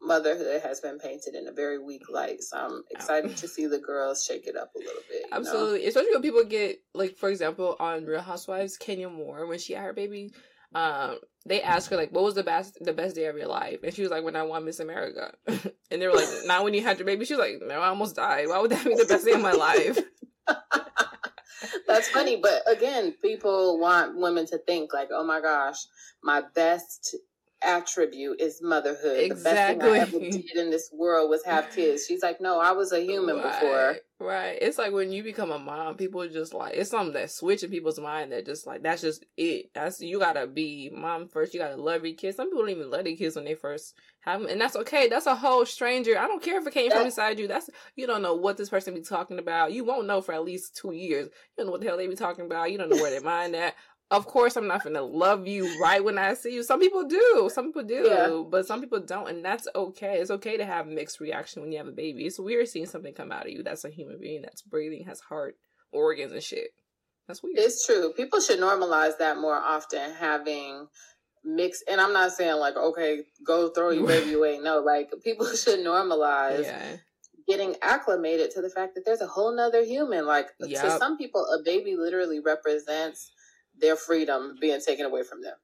motherhood 0.01 0.63
has 0.63 0.81
been 0.81 0.99
painted 0.99 1.35
in 1.35 1.47
a 1.47 1.53
very 1.53 1.79
weak 1.79 2.09
light. 2.09 2.43
So 2.43 2.57
I'm 2.57 2.83
excited 2.91 3.37
to 3.37 3.49
see 3.49 3.67
the 3.67 3.79
girls 3.79 4.25
shake 4.25 4.47
it 4.47 4.57
up 4.57 4.73
a 4.75 4.79
little 4.79 5.03
bit. 5.09 5.25
Absolutely. 5.31 5.83
Know? 5.83 5.89
Especially 5.89 6.13
when 6.13 6.23
people 6.23 6.45
get 6.45 6.81
like 6.95 7.17
for 7.17 7.29
example 7.29 7.77
on 7.79 8.07
Real 8.07 8.23
Housewives, 8.23 8.77
Kenya 8.77 9.09
Moore, 9.09 9.47
when 9.47 9.61
she 9.61 9.75
had 9.75 9.85
her 9.85 9.93
baby, 9.93 10.33
um, 10.75 11.19
they 11.47 11.63
asked 11.63 11.89
her 11.91 11.97
like, 11.97 12.13
"What 12.13 12.25
was 12.25 12.35
the 12.35 12.43
best 12.43 12.79
the 12.81 12.93
best 12.93 13.15
day 13.15 13.27
of 13.27 13.37
your 13.37 13.47
life?" 13.47 13.81
And 13.83 13.95
she 13.95 14.03
was 14.03 14.11
like, 14.11 14.25
"When 14.25 14.37
I 14.37 14.43
won 14.43 14.65
Miss 14.65 14.81
America." 14.81 15.33
and 15.47 16.03
they 16.03 16.07
were 16.07 16.15
like, 16.15 16.29
"Not 16.47 16.65
when 16.65 16.75
you 16.75 16.83
had 16.83 16.99
your 16.99 17.07
baby." 17.07 17.25
She 17.25 17.35
was 17.35 17.41
like, 17.41 17.61
"No, 17.67 17.81
I 17.81 17.89
almost 17.89 18.17
died. 18.17 18.49
Why 18.49 18.59
would 18.61 18.71
that 18.71 18.85
be 18.85 18.95
the 18.95 19.07
best 19.07 19.25
day 19.25 19.33
of 19.33 19.41
my 19.41 19.53
life?" 19.53 19.99
That's 21.89 22.09
funny, 22.11 22.37
but 22.37 22.63
again, 22.71 23.15
people 23.23 23.81
want 23.81 24.17
women 24.17 24.47
to 24.49 24.59
think 24.59 24.93
like, 24.93 25.09
"Oh 25.11 25.25
my 25.25 25.41
gosh, 25.41 25.79
my 26.23 26.43
best 26.55 27.17
attribute 27.63 28.41
is 28.41 28.61
motherhood. 28.63 29.19
Exactly. 29.19 29.35
The 29.35 29.99
best 29.99 30.13
thing 30.13 30.23
I 30.23 30.29
ever 30.29 30.43
did 30.43 30.57
in 30.57 30.71
this 30.71 30.91
world 30.93 31.31
was 31.31 31.45
have 31.45 31.71
kids. 31.71 32.07
She's 32.07 32.23
like, 32.23 32.41
no, 32.41 32.61
I 32.61 32.73
was 32.73 32.93
a 32.93 33.01
human 33.01 33.37
right, 33.37 33.61
before. 33.61 33.97
Right. 34.21 34.59
It's 34.61 34.79
like 34.79 34.93
when 34.93 35.13
you 35.13 35.23
become 35.23 35.53
a 35.53 35.59
mom, 35.59 35.97
people 35.97 36.27
just 36.29 36.53
like 36.53 36.75
it's 36.75 36.91
something 36.91 37.15
that 37.15 37.31
switch 37.31 37.63
in 37.63 37.71
people's 37.71 38.01
mind 38.01 38.33
that 38.33 38.47
just 38.47 38.67
like 38.67 38.83
that's 38.83 39.03
just 39.03 39.25
it. 39.37 39.71
That's 39.75 40.01
you 40.01 40.19
gotta 40.19 40.47
be 40.49 40.91
mom 40.93 41.29
first. 41.29 41.55
You 41.55 41.61
gotta 41.61 41.77
love 41.77 42.05
your 42.05 42.17
kids. 42.17 42.37
Some 42.37 42.49
people 42.49 42.63
don't 42.63 42.71
even 42.71 42.91
love 42.91 43.05
their 43.05 43.15
kids 43.15 43.37
when 43.37 43.45
they 43.45 43.55
first 43.55 43.95
have 44.21 44.41
them, 44.41 44.51
and 44.51 44.61
that's 44.61 44.75
okay. 44.75 45.09
That's 45.09 45.27
a 45.27 45.37
whole 45.37 45.65
stranger. 45.65 46.19
I 46.19 46.27
don't 46.27 46.43
care 46.43 46.61
if 46.61 46.67
it 46.67 46.75
came 46.75 46.91
from 46.91 47.07
inside 47.07 47.39
you. 47.39 47.47
That's 47.47 47.71
you 47.95 48.09
don't 48.09 48.23
know 48.23 48.35
what 48.35 48.57
this 48.57 48.71
person 48.71 48.95
be 48.95 49.03
talking 49.03 49.39
about. 49.39 49.73
You 49.73 49.85
won't 49.85 50.09
know 50.09 50.21
for 50.21 50.33
at 50.33 50.45
least 50.45 50.77
two 50.77 50.93
years. 50.93 51.27
You 51.27 51.33
don't 51.59 51.67
know 51.67 51.73
what 51.73 51.81
the 51.81 51.87
hell 51.87 51.97
they 51.97 52.09
be 52.09 52.17
talking 52.17 52.45
about. 52.45 52.73
You 52.73 52.79
don't 52.79 52.91
know 52.91 53.01
where 53.01 53.11
their 53.11 53.21
mind 53.21 53.55
at 53.55 53.77
of 54.11 54.27
course 54.27 54.57
I'm 54.57 54.67
not 54.67 54.83
gonna 54.83 55.03
love 55.03 55.47
you 55.47 55.81
right 55.81 56.03
when 56.03 56.19
I 56.19 56.35
see 56.35 56.55
you. 56.55 56.63
Some 56.63 56.81
people 56.81 57.05
do, 57.05 57.51
some 57.53 57.67
people 57.67 57.83
do, 57.83 58.07
yeah. 58.07 58.43
but 58.49 58.67
some 58.67 58.81
people 58.81 59.01
don't, 59.01 59.29
and 59.29 59.45
that's 59.45 59.69
okay. 59.75 60.19
It's 60.19 60.31
okay 60.31 60.57
to 60.57 60.65
have 60.65 60.87
mixed 60.87 61.21
reaction 61.21 61.63
when 61.63 61.73
you 61.73 61.79
have 61.79 61.89
a 61.89 61.93
baby. 61.93 62.25
It's 62.25 62.39
weird 62.39 62.69
seeing 62.69 62.87
something 62.87 63.13
come 63.13 63.33
out 63.33 63.47
of 63.47 63.53
you 63.53 63.63
that's 63.63 63.85
a 63.85 63.91
human 63.91 64.19
being 64.19 64.43
that's 64.43 64.63
breathing, 64.63 65.05
has 65.05 65.21
heart, 65.21 65.57
organs, 65.93 66.33
and 66.33 66.43
shit. 66.43 66.71
That's 67.27 67.43
weird. 67.43 67.59
It's 67.59 67.85
true. 67.85 68.13
People 68.17 68.41
should 68.41 68.61
normalize 68.61 69.19
that 69.19 69.37
more 69.37 69.57
often. 69.57 70.13
Having 70.19 70.89
mixed, 71.45 71.85
and 71.91 72.01
I'm 72.01 72.15
not 72.15 72.33
saying 72.33 72.57
like, 72.57 72.77
okay, 72.77 73.25
go 73.47 73.69
throw 73.69 73.91
your 73.91 74.07
baby 74.07 74.33
away. 74.35 74.59
No, 74.59 74.79
like 74.79 75.11
people 75.23 75.47
should 75.55 75.81
normalize. 75.81 76.65
Yeah 76.65 76.97
getting 77.49 77.75
acclimated 77.81 78.51
to 78.51 78.61
the 78.61 78.69
fact 78.69 78.95
that 78.95 79.07
there's 79.07 79.23
a 79.23 79.27
whole 79.27 79.57
nother 79.57 79.83
human. 79.83 80.27
Like 80.27 80.49
yep. 80.61 80.83
to 80.83 80.99
some 80.99 81.17
people, 81.17 81.47
a 81.47 81.63
baby 81.65 81.97
literally 81.97 82.41
represents 82.41 83.33
their 83.81 83.97
freedom 83.97 84.57
being 84.61 84.81
taken 84.81 85.07
away 85.07 85.23
from 85.23 85.43
them. 85.43 85.55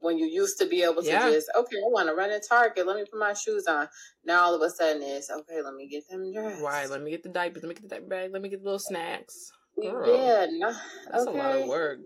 When 0.00 0.18
you 0.18 0.26
used 0.26 0.58
to 0.58 0.66
be 0.66 0.82
able 0.82 1.02
to 1.02 1.08
yeah. 1.08 1.30
just, 1.30 1.50
okay, 1.56 1.76
I 1.76 1.88
want 1.88 2.08
to 2.08 2.14
run 2.14 2.30
a 2.30 2.38
Target. 2.38 2.86
Let 2.86 2.96
me 2.96 3.04
put 3.10 3.18
my 3.18 3.32
shoes 3.32 3.66
on. 3.66 3.88
Now 4.24 4.42
all 4.42 4.54
of 4.54 4.60
a 4.60 4.68
sudden 4.68 5.02
it's, 5.02 5.30
okay, 5.30 5.62
let 5.62 5.74
me 5.74 5.88
get 5.88 6.04
them 6.10 6.30
dressed. 6.30 6.62
Right. 6.62 6.90
Let 6.90 7.02
me 7.02 7.10
get 7.10 7.22
the 7.22 7.30
diapers. 7.30 7.62
Let 7.62 7.68
me 7.68 7.74
get 7.74 7.84
the 7.84 7.88
diaper 7.88 8.06
bag. 8.06 8.30
Let 8.32 8.42
me 8.42 8.50
get 8.50 8.60
the 8.60 8.64
little 8.64 8.78
snacks. 8.78 9.50
Girl, 9.80 10.06
yeah. 10.06 10.46
No, 10.50 10.74
that's 11.10 11.26
okay. 11.26 11.38
a 11.38 11.42
lot 11.42 11.56
of 11.56 11.68
work. 11.68 12.00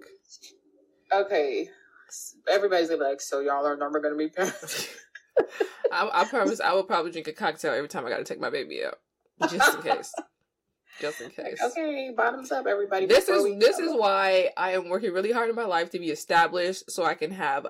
Okay. 1.13 1.69
Everybody's 2.49 2.89
to 2.89 2.97
be 2.97 3.03
like, 3.03 3.21
so 3.21 3.41
y'all 3.41 3.67
are 3.67 3.77
never 3.77 4.01
to 4.01 4.17
be 4.17 4.29
parents. 4.29 4.89
I, 5.93 6.09
I 6.13 6.25
promise 6.25 6.61
I 6.61 6.73
will 6.75 6.85
probably 6.85 7.11
drink 7.11 7.29
a 7.29 7.33
cocktail 7.33 7.73
every 7.73 7.89
time 7.89 8.07
I 8.07 8.11
got 8.11 8.19
to 8.19 8.25
take 8.25 8.41
my 8.41 8.51
baby 8.51 8.85
out. 8.85 8.99
Just 9.51 9.77
in 9.77 9.83
case 9.83 10.13
just 11.01 11.21
in 11.21 11.31
case. 11.31 11.59
Like, 11.61 11.73
okay, 11.73 12.13
bottoms 12.17 12.51
up, 12.53 12.67
everybody. 12.67 13.07
This 13.07 13.29
is 13.29 13.59
this 13.59 13.79
is 13.79 13.93
why 13.93 14.51
I 14.57 14.73
am 14.73 14.89
working 14.89 15.13
really 15.13 15.33
hard 15.33 15.51
in 15.51 15.57
my 15.57 15.65
life 15.65 15.91
to 15.91 15.99
be 15.99 16.11
established, 16.11 16.91
so 16.91 17.05
I 17.05 17.15
can 17.15 17.31
have 17.33 17.67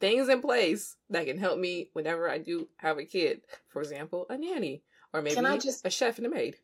things 0.00 0.28
in 0.28 0.40
place 0.40 0.96
that 1.10 1.26
can 1.26 1.38
help 1.38 1.58
me 1.58 1.90
whenever 1.92 2.28
I 2.28 2.38
do 2.38 2.68
have 2.76 2.98
a 2.98 3.04
kid. 3.04 3.42
For 3.68 3.80
example, 3.80 4.26
a 4.28 4.36
nanny, 4.36 4.82
or 5.12 5.22
maybe 5.22 5.40
just, 5.58 5.86
a 5.86 5.90
chef 5.90 6.18
and 6.18 6.26
a 6.26 6.30
maid. 6.30 6.56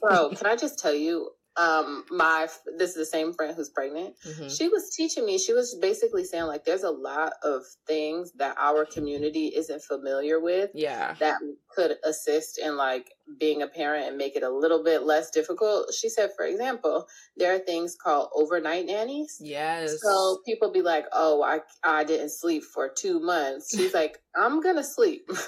bro, 0.00 0.30
can 0.36 0.46
I 0.46 0.56
just 0.56 0.78
tell 0.78 0.94
you? 0.94 1.30
Um 1.56 2.04
my 2.10 2.48
this 2.76 2.90
is 2.90 2.96
the 2.96 3.06
same 3.06 3.32
friend 3.32 3.54
who's 3.56 3.70
pregnant. 3.70 4.14
Mm-hmm. 4.26 4.48
she 4.48 4.68
was 4.68 4.90
teaching 4.94 5.24
me 5.24 5.38
she 5.38 5.52
was 5.52 5.76
basically 5.80 6.24
saying 6.24 6.44
like 6.46 6.64
there's 6.64 6.82
a 6.82 6.90
lot 6.90 7.32
of 7.42 7.62
things 7.86 8.32
that 8.32 8.56
our 8.58 8.84
community 8.84 9.52
isn't 9.56 9.82
familiar 9.82 10.40
with 10.40 10.70
yeah. 10.74 11.14
that 11.18 11.38
could 11.74 11.96
assist 12.04 12.58
in 12.58 12.76
like 12.76 13.10
being 13.38 13.62
a 13.62 13.68
parent 13.68 14.06
and 14.08 14.16
make 14.16 14.36
it 14.36 14.42
a 14.42 14.50
little 14.50 14.82
bit 14.82 15.02
less 15.02 15.30
difficult. 15.30 15.92
She 15.94 16.08
said 16.08 16.30
for 16.36 16.44
example 16.44 17.06
there 17.36 17.54
are 17.54 17.58
things 17.58 17.96
called 17.96 18.28
overnight 18.34 18.86
nannies. 18.86 19.38
Yes. 19.40 19.96
So 20.02 20.40
people 20.44 20.72
be 20.72 20.82
like 20.82 21.06
oh 21.12 21.42
i 21.42 21.60
i 21.84 22.04
didn't 22.04 22.30
sleep 22.30 22.62
for 22.62 22.90
two 22.94 23.20
months. 23.20 23.74
She's 23.76 23.94
like 23.94 24.18
i'm 24.36 24.60
gonna 24.60 24.84
sleep. 24.84 25.28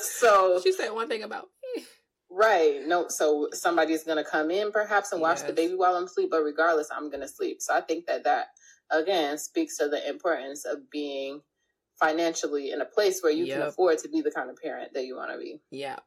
So 0.00 0.60
she 0.62 0.72
said 0.72 0.90
one 0.90 1.08
thing 1.08 1.22
about 1.22 1.48
Right. 2.36 2.80
No, 2.84 3.06
so 3.08 3.48
somebody's 3.52 4.02
going 4.02 4.22
to 4.22 4.28
come 4.28 4.50
in 4.50 4.72
perhaps 4.72 5.12
and 5.12 5.20
watch 5.20 5.38
yes. 5.38 5.46
the 5.46 5.52
baby 5.52 5.74
while 5.74 5.94
I'm 5.94 6.04
asleep, 6.04 6.30
but 6.32 6.42
regardless, 6.42 6.88
I'm 6.90 7.08
going 7.08 7.20
to 7.20 7.28
sleep. 7.28 7.62
So 7.62 7.72
I 7.72 7.80
think 7.80 8.06
that 8.06 8.24
that, 8.24 8.48
again, 8.90 9.38
speaks 9.38 9.78
to 9.78 9.88
the 9.88 10.08
importance 10.08 10.64
of 10.64 10.90
being 10.90 11.42
financially 12.00 12.72
in 12.72 12.80
a 12.80 12.84
place 12.84 13.20
where 13.22 13.30
you 13.30 13.44
yep. 13.44 13.58
can 13.58 13.68
afford 13.68 13.98
to 13.98 14.08
be 14.08 14.20
the 14.20 14.32
kind 14.32 14.50
of 14.50 14.56
parent 14.56 14.94
that 14.94 15.04
you 15.04 15.16
want 15.16 15.30
to 15.30 15.38
be. 15.38 15.60
Yeah. 15.70 16.00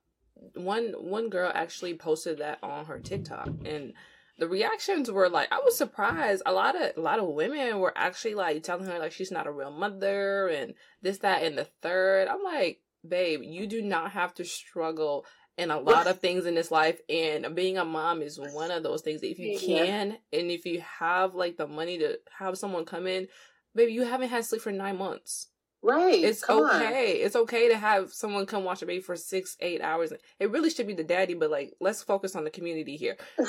One 0.53 0.93
one 0.97 1.29
girl 1.29 1.49
actually 1.53 1.95
posted 1.95 2.39
that 2.39 2.59
on 2.61 2.85
her 2.85 2.99
TikTok 2.99 3.49
and 3.65 3.93
the 4.37 4.47
reactions 4.47 5.09
were 5.09 5.29
like 5.29 5.51
I 5.51 5.59
was 5.63 5.77
surprised. 5.77 6.43
A 6.45 6.51
lot 6.51 6.75
of 6.79 6.91
a 6.95 7.01
lot 7.01 7.19
of 7.19 7.29
women 7.29 7.79
were 7.79 7.93
actually 7.95 8.35
like 8.35 8.61
telling 8.63 8.85
her 8.85 8.99
like 8.99 9.13
she's 9.13 9.31
not 9.31 9.47
a 9.47 9.51
real 9.51 9.71
mother 9.71 10.49
and 10.49 10.73
this 11.01 11.19
that 11.19 11.41
and 11.41 11.57
the 11.57 11.69
third. 11.81 12.27
I'm 12.27 12.43
like, 12.43 12.81
babe, 13.07 13.41
you 13.43 13.65
do 13.65 13.81
not 13.81 14.11
have 14.11 14.33
to 14.35 14.45
struggle 14.45 15.25
and 15.57 15.71
a 15.71 15.79
lot 15.79 16.07
of 16.07 16.19
things 16.19 16.45
in 16.45 16.55
this 16.55 16.71
life 16.71 16.99
and 17.09 17.55
being 17.55 17.77
a 17.77 17.85
mom 17.85 18.21
is 18.21 18.39
one 18.39 18.71
of 18.71 18.83
those 18.83 19.01
things. 19.01 19.21
If 19.23 19.39
you 19.39 19.57
can 19.57 20.17
and 20.33 20.51
if 20.51 20.65
you 20.65 20.81
have 20.81 21.35
like 21.35 21.57
the 21.57 21.67
money 21.67 21.97
to 21.99 22.19
have 22.37 22.57
someone 22.57 22.85
come 22.85 23.07
in 23.07 23.27
baby 23.75 23.93
you 23.93 24.03
haven't 24.03 24.29
had 24.29 24.45
sleep 24.45 24.61
for 24.61 24.71
nine 24.71 24.97
months. 24.97 25.47
Right. 25.83 26.23
It's 26.23 26.43
come 26.43 26.65
okay. 26.65 27.19
On. 27.19 27.25
it's 27.25 27.35
okay 27.35 27.69
to 27.69 27.77
have 27.77 28.11
someone 28.11 28.45
come 28.45 28.63
watch 28.63 28.81
a 28.81 28.85
baby 28.85 29.01
for 29.01 29.15
six 29.15 29.55
eight 29.59 29.81
hours. 29.81 30.11
It 30.39 30.51
really 30.51 30.69
should 30.69 30.87
be 30.87 30.93
the 30.95 31.03
daddy 31.03 31.33
but 31.33 31.51
like 31.51 31.73
let's 31.79 32.01
focus 32.03 32.35
on 32.35 32.43
the 32.43 32.49
community 32.49 32.97
here 32.97 33.17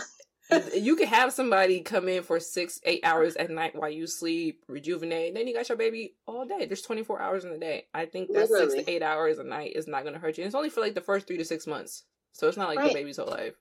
you 0.74 0.96
can 0.96 1.06
have 1.06 1.32
somebody 1.32 1.80
come 1.80 2.08
in 2.08 2.22
for 2.22 2.40
six, 2.40 2.80
eight 2.84 3.00
hours 3.04 3.36
at 3.36 3.50
night 3.50 3.74
while 3.74 3.90
you 3.90 4.06
sleep, 4.06 4.62
rejuvenate. 4.68 5.34
Then 5.34 5.46
you 5.46 5.54
got 5.54 5.68
your 5.68 5.78
baby 5.78 6.14
all 6.26 6.46
day. 6.46 6.66
There's 6.66 6.82
24 6.82 7.20
hours 7.20 7.44
in 7.44 7.52
the 7.52 7.58
day. 7.58 7.86
I 7.92 8.06
think 8.06 8.32
that 8.32 8.48
six 8.48 8.74
to 8.74 8.90
eight 8.90 9.02
hours 9.02 9.38
a 9.38 9.44
night 9.44 9.72
is 9.74 9.86
not 9.86 10.02
going 10.02 10.14
to 10.14 10.20
hurt 10.20 10.38
you. 10.38 10.44
And 10.44 10.48
it's 10.48 10.54
only 10.54 10.70
for 10.70 10.80
like 10.80 10.94
the 10.94 11.00
first 11.00 11.26
three 11.26 11.38
to 11.38 11.44
six 11.44 11.66
months. 11.66 12.04
So 12.32 12.48
it's 12.48 12.56
not 12.56 12.68
like 12.68 12.78
right. 12.78 12.88
the 12.88 12.94
baby's 12.94 13.18
whole 13.18 13.26
life. 13.26 13.54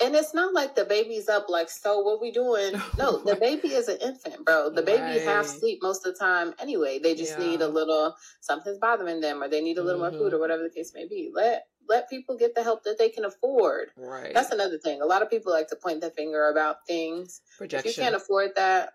And 0.00 0.14
it's 0.14 0.32
not 0.32 0.54
like 0.54 0.76
the 0.76 0.84
baby's 0.84 1.28
up 1.28 1.48
like, 1.48 1.68
so 1.68 2.00
what 2.00 2.20
we 2.20 2.30
doing? 2.30 2.80
No, 2.98 3.18
the 3.18 3.36
baby 3.36 3.68
is 3.68 3.88
an 3.88 3.98
infant, 4.00 4.44
bro. 4.44 4.70
The 4.70 4.82
baby 4.82 5.02
right. 5.02 5.22
half 5.22 5.46
sleep 5.46 5.80
most 5.82 6.06
of 6.06 6.12
the 6.12 6.18
time 6.18 6.54
anyway. 6.60 6.98
They 6.98 7.14
just 7.14 7.38
yeah. 7.38 7.46
need 7.46 7.60
a 7.62 7.68
little, 7.68 8.14
something's 8.40 8.78
bothering 8.78 9.20
them 9.20 9.42
or 9.42 9.48
they 9.48 9.60
need 9.60 9.78
a 9.78 9.82
little 9.82 10.00
mm-hmm. 10.00 10.16
more 10.16 10.20
food 10.20 10.32
or 10.32 10.36
mm-hmm. 10.36 10.40
whatever 10.40 10.62
the 10.62 10.70
case 10.70 10.92
may 10.94 11.06
be. 11.06 11.30
Let 11.34 11.66
let 11.88 12.08
people 12.10 12.36
get 12.36 12.54
the 12.54 12.62
help 12.62 12.84
that 12.84 12.98
they 12.98 13.08
can 13.08 13.24
afford. 13.24 13.90
Right. 13.96 14.32
That's 14.34 14.50
another 14.50 14.78
thing. 14.78 15.00
A 15.00 15.06
lot 15.06 15.22
of 15.22 15.30
people 15.30 15.52
like 15.52 15.68
to 15.68 15.76
point 15.76 16.00
the 16.00 16.10
finger 16.10 16.48
about 16.50 16.86
things. 16.86 17.40
Projection. 17.56 17.88
If 17.88 17.96
you 17.96 18.02
can't 18.02 18.14
afford 18.14 18.50
that, 18.56 18.94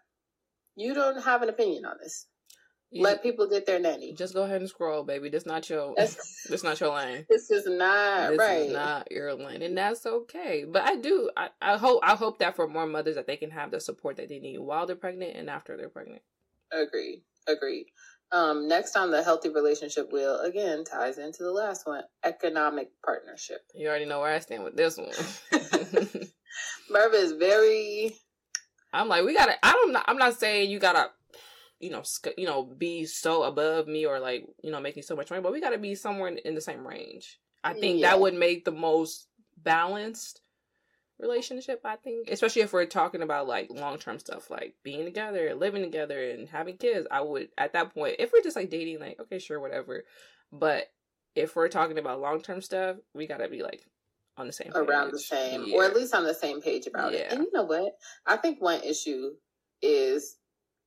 you 0.76 0.94
don't 0.94 1.24
have 1.24 1.42
an 1.42 1.50
opinion 1.50 1.86
on 1.86 1.98
this. 2.02 2.28
You, 2.92 3.02
Let 3.02 3.24
people 3.24 3.50
get 3.50 3.66
their 3.66 3.80
nanny. 3.80 4.14
Just 4.14 4.36
go 4.36 4.44
ahead 4.44 4.62
and 4.62 4.70
scroll, 4.70 5.04
baby. 5.04 5.30
That's 5.30 5.48
not 5.48 5.68
your. 5.68 5.96
That's, 5.98 6.46
that's 6.50 6.64
not 6.64 6.80
your 6.80 6.94
lane. 6.96 7.26
This 7.28 7.50
is 7.50 7.66
not 7.66 8.30
this 8.30 8.38
right. 8.38 8.68
Is 8.68 8.74
not 8.74 9.12
your 9.12 9.34
lane, 9.34 9.64
and 9.64 9.76
that's 9.76 10.06
okay. 10.06 10.64
But 10.70 10.84
I 10.84 10.98
do. 10.98 11.32
I, 11.36 11.50
I 11.60 11.78
hope. 11.78 12.02
I 12.04 12.16
hope 12.16 12.38
that 12.38 12.56
for 12.56 12.68
more 12.68 12.86
mothers 12.86 13.16
that 13.16 13.26
they 13.26 13.36
can 13.36 13.50
have 13.50 13.72
the 13.72 13.80
support 13.80 14.18
that 14.18 14.30
they 14.30 14.38
need 14.38 14.60
while 14.60 14.86
they're 14.86 14.96
pregnant 14.96 15.36
and 15.36 15.50
after 15.50 15.76
they're 15.76 15.90
pregnant. 15.90 16.22
Agreed. 16.72 17.24
Agreed. 17.48 17.88
Um, 18.34 18.68
next 18.68 18.96
on 18.96 19.12
the 19.12 19.22
healthy 19.22 19.50
relationship 19.50 20.12
wheel, 20.12 20.40
again, 20.40 20.84
ties 20.84 21.20
into 21.20 21.44
the 21.44 21.52
last 21.52 21.86
one 21.86 22.02
economic 22.24 22.90
partnership. 23.06 23.62
You 23.76 23.88
already 23.88 24.06
know 24.06 24.22
where 24.22 24.34
I 24.34 24.40
stand 24.40 24.64
with 24.64 24.76
this 24.76 24.98
one. 24.98 25.12
Merva 26.92 27.14
is 27.14 27.34
very. 27.34 28.16
I'm 28.92 29.08
like, 29.08 29.24
we 29.24 29.36
gotta. 29.36 29.54
I 29.64 29.74
don't. 29.74 29.94
Know. 29.94 30.02
I'm 30.08 30.18
not 30.18 30.40
saying 30.40 30.72
you 30.72 30.80
gotta, 30.80 31.12
you 31.80 31.92
know, 31.92 32.02
sc- 32.02 32.36
you 32.36 32.48
know, 32.48 32.64
be 32.64 33.06
so 33.06 33.44
above 33.44 33.88
me 33.88 34.08
or 34.08 34.20
like, 34.20 34.48
you 34.64 34.72
know, 34.72 34.82
making 34.82 35.04
so 35.04 35.16
much 35.16 35.30
money, 35.30 35.44
but 35.44 35.52
we 35.52 35.62
gotta 35.62 35.78
be 35.78 35.94
somewhere 35.94 36.30
in, 36.30 36.40
in 36.40 36.56
the 36.56 36.62
same 36.62 36.88
range. 36.88 37.40
I 37.64 37.74
think 37.74 38.00
yeah. 38.00 38.10
that 38.10 38.20
would 38.20 38.34
make 38.34 38.66
the 38.66 38.72
most 38.72 39.28
balanced 39.58 40.42
relationship, 41.24 41.82
I 41.84 41.96
think. 41.96 42.30
Especially 42.30 42.62
if 42.62 42.74
we're 42.74 42.86
talking 42.86 43.22
about 43.22 43.48
like 43.48 43.70
long 43.70 43.98
term 43.98 44.20
stuff 44.20 44.50
like 44.50 44.76
being 44.84 45.06
together, 45.06 45.56
living 45.56 45.82
together 45.82 46.32
and 46.32 46.48
having 46.50 46.78
kids, 46.78 47.08
I 47.10 47.22
would 47.22 47.50
at 47.58 47.74
that 47.74 47.94
point, 47.94 48.18
if 48.20 48.32
we're 48.32 48.44
just 48.44 48.56
like 48.56 48.70
dating, 48.70 49.00
like, 49.00 49.20
okay, 49.20 49.40
sure, 49.40 49.60
whatever. 49.60 50.04
But 50.52 50.92
if 51.36 51.56
we're 51.56 51.70
talking 51.70 51.98
about 51.98 52.22
long 52.22 52.42
term 52.42 52.62
stuff, 52.62 52.98
we 53.14 53.26
gotta 53.28 53.48
be 53.48 53.64
like 53.64 53.86
on 54.38 54.48
the 54.48 54.54
same 54.54 54.72
around 54.76 55.12
the 55.12 55.20
same 55.20 55.66
yeah. 55.68 55.76
or 55.76 55.84
at 55.84 55.96
least 55.96 56.14
on 56.14 56.24
the 56.24 56.34
same 56.34 56.62
page 56.62 56.88
about 56.88 57.14
yeah. 57.14 57.20
it. 57.20 57.34
And 57.34 57.44
you 57.44 57.52
know 57.54 57.64
what? 57.64 57.94
I 58.26 58.38
think 58.38 58.62
one 58.62 58.82
issue 58.84 59.32
is 59.82 60.38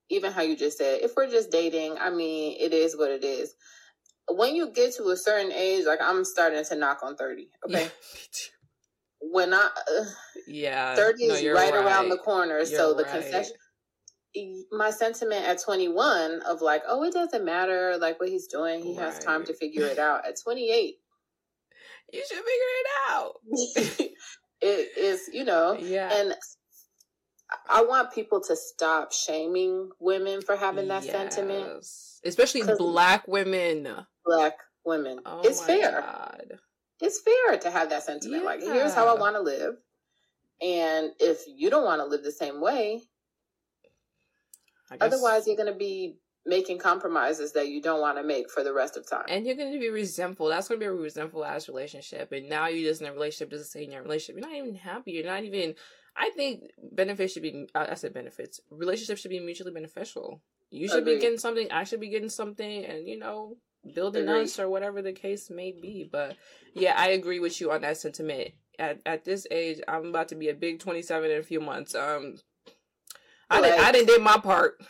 even 0.08 0.32
how 0.32 0.42
you 0.42 0.56
just 0.56 0.78
said, 0.78 1.00
if 1.02 1.12
we're 1.16 1.30
just 1.30 1.50
dating, 1.50 1.96
I 1.98 2.10
mean, 2.10 2.56
it 2.60 2.72
is 2.72 2.96
what 2.96 3.10
it 3.10 3.24
is. 3.24 3.54
When 4.28 4.56
you 4.56 4.72
get 4.72 4.94
to 4.96 5.10
a 5.10 5.16
certain 5.16 5.52
age, 5.52 5.86
like 5.86 6.00
I'm 6.02 6.24
starting 6.24 6.64
to 6.64 6.76
knock 6.76 7.00
on 7.02 7.16
30, 7.16 7.48
okay? 7.66 7.88
When 9.20 9.54
I 9.54 9.68
uh, 9.74 10.04
yeah, 10.46 10.94
thirty 10.94 11.28
no, 11.28 11.34
is 11.34 11.44
right, 11.46 11.72
right, 11.72 11.74
around 11.74 12.08
the 12.08 12.18
corner. 12.18 12.56
You're 12.56 12.66
so 12.66 12.94
the 12.94 13.04
right. 13.04 13.12
concession. 13.12 13.56
My 14.70 14.90
sentiment 14.90 15.46
at 15.46 15.62
21 15.62 16.42
of 16.42 16.60
like, 16.60 16.82
oh, 16.86 17.02
it 17.04 17.14
doesn't 17.14 17.42
matter 17.42 17.96
like 17.98 18.20
what 18.20 18.28
he's 18.28 18.46
doing. 18.46 18.82
He 18.82 18.94
right. 18.94 19.06
has 19.06 19.18
time 19.18 19.46
to 19.46 19.54
figure 19.54 19.86
it 19.86 19.98
out. 19.98 20.28
At 20.28 20.34
28, 20.44 20.96
you 22.12 22.24
should 22.28 22.36
figure 22.36 22.44
it 22.44 22.86
out. 23.08 23.32
it 24.60 24.98
is, 24.98 25.30
you 25.32 25.42
know, 25.42 25.78
yeah. 25.80 26.10
And 26.12 26.34
I 27.70 27.82
want 27.84 28.12
people 28.12 28.42
to 28.42 28.54
stop 28.54 29.10
shaming 29.10 29.88
women 30.00 30.42
for 30.42 30.54
having 30.54 30.88
that 30.88 31.04
yes. 31.04 31.12
sentiment, 31.12 31.86
especially 32.22 32.62
black 32.76 33.26
women. 33.26 33.88
Black 34.26 34.58
women. 34.84 35.20
Oh 35.24 35.40
it's 35.44 35.62
fair. 35.62 36.02
God 36.02 36.58
it's 37.00 37.20
fair 37.20 37.58
to 37.58 37.70
have 37.70 37.90
that 37.90 38.04
sentiment. 38.04 38.42
Yeah. 38.42 38.48
Like, 38.48 38.60
here's 38.60 38.94
how 38.94 39.14
I 39.14 39.18
want 39.18 39.36
to 39.36 39.42
live. 39.42 39.74
And 40.62 41.12
if 41.20 41.42
you 41.46 41.68
don't 41.68 41.84
want 41.84 42.00
to 42.00 42.06
live 42.06 42.22
the 42.22 42.32
same 42.32 42.60
way, 42.60 43.02
otherwise 45.00 45.46
you're 45.46 45.56
going 45.56 45.72
to 45.72 45.78
be 45.78 46.16
making 46.46 46.78
compromises 46.78 47.52
that 47.52 47.68
you 47.68 47.82
don't 47.82 48.00
want 48.00 48.16
to 48.16 48.22
make 48.22 48.50
for 48.50 48.62
the 48.62 48.72
rest 48.72 48.96
of 48.96 49.08
time. 49.08 49.24
And 49.28 49.44
you're 49.44 49.56
going 49.56 49.72
to 49.72 49.78
be 49.78 49.90
resentful. 49.90 50.48
That's 50.48 50.68
going 50.68 50.80
to 50.80 50.84
be 50.84 50.88
a 50.88 50.92
resentful 50.92 51.44
ass 51.44 51.68
relationship. 51.68 52.32
And 52.32 52.48
now 52.48 52.68
you're 52.68 52.88
just 52.88 53.02
in 53.02 53.08
a 53.08 53.12
relationship, 53.12 53.50
doesn't 53.50 53.66
say 53.66 53.84
in 53.84 53.92
your 53.92 54.02
relationship. 54.02 54.36
You're 54.40 54.48
not 54.50 54.56
even 54.56 54.76
happy. 54.76 55.12
You're 55.12 55.26
not 55.26 55.44
even. 55.44 55.74
I 56.16 56.30
think 56.30 56.70
benefits 56.92 57.34
should 57.34 57.42
be. 57.42 57.66
I 57.74 57.94
said 57.94 58.14
benefits. 58.14 58.60
Relationships 58.70 59.20
should 59.20 59.30
be 59.30 59.40
mutually 59.40 59.72
beneficial. 59.72 60.40
You 60.70 60.88
should 60.88 61.00
Agreed. 61.00 61.16
be 61.16 61.20
getting 61.20 61.38
something. 61.38 61.70
I 61.70 61.84
should 61.84 62.00
be 62.00 62.08
getting 62.08 62.30
something, 62.30 62.84
and 62.84 63.06
you 63.06 63.18
know, 63.18 63.56
building 63.94 64.28
us 64.28 64.58
or 64.58 64.68
whatever 64.68 65.02
the 65.02 65.12
case 65.12 65.50
may 65.50 65.72
be. 65.72 66.08
But 66.10 66.36
yeah, 66.74 66.94
I 66.96 67.08
agree 67.10 67.40
with 67.40 67.60
you 67.60 67.70
on 67.72 67.82
that 67.82 67.98
sentiment. 67.98 68.50
At 68.78 69.00
at 69.06 69.24
this 69.24 69.46
age, 69.50 69.80
I'm 69.88 70.06
about 70.06 70.28
to 70.28 70.34
be 70.34 70.48
a 70.48 70.54
big 70.54 70.80
27 70.80 71.30
in 71.30 71.38
a 71.38 71.42
few 71.42 71.60
months. 71.60 71.94
Um, 71.94 72.36
I 73.48 73.60
didn't 73.60 73.80
I 73.80 73.92
didn't 73.92 74.08
did 74.08 74.22
my 74.22 74.38
part. 74.38 74.82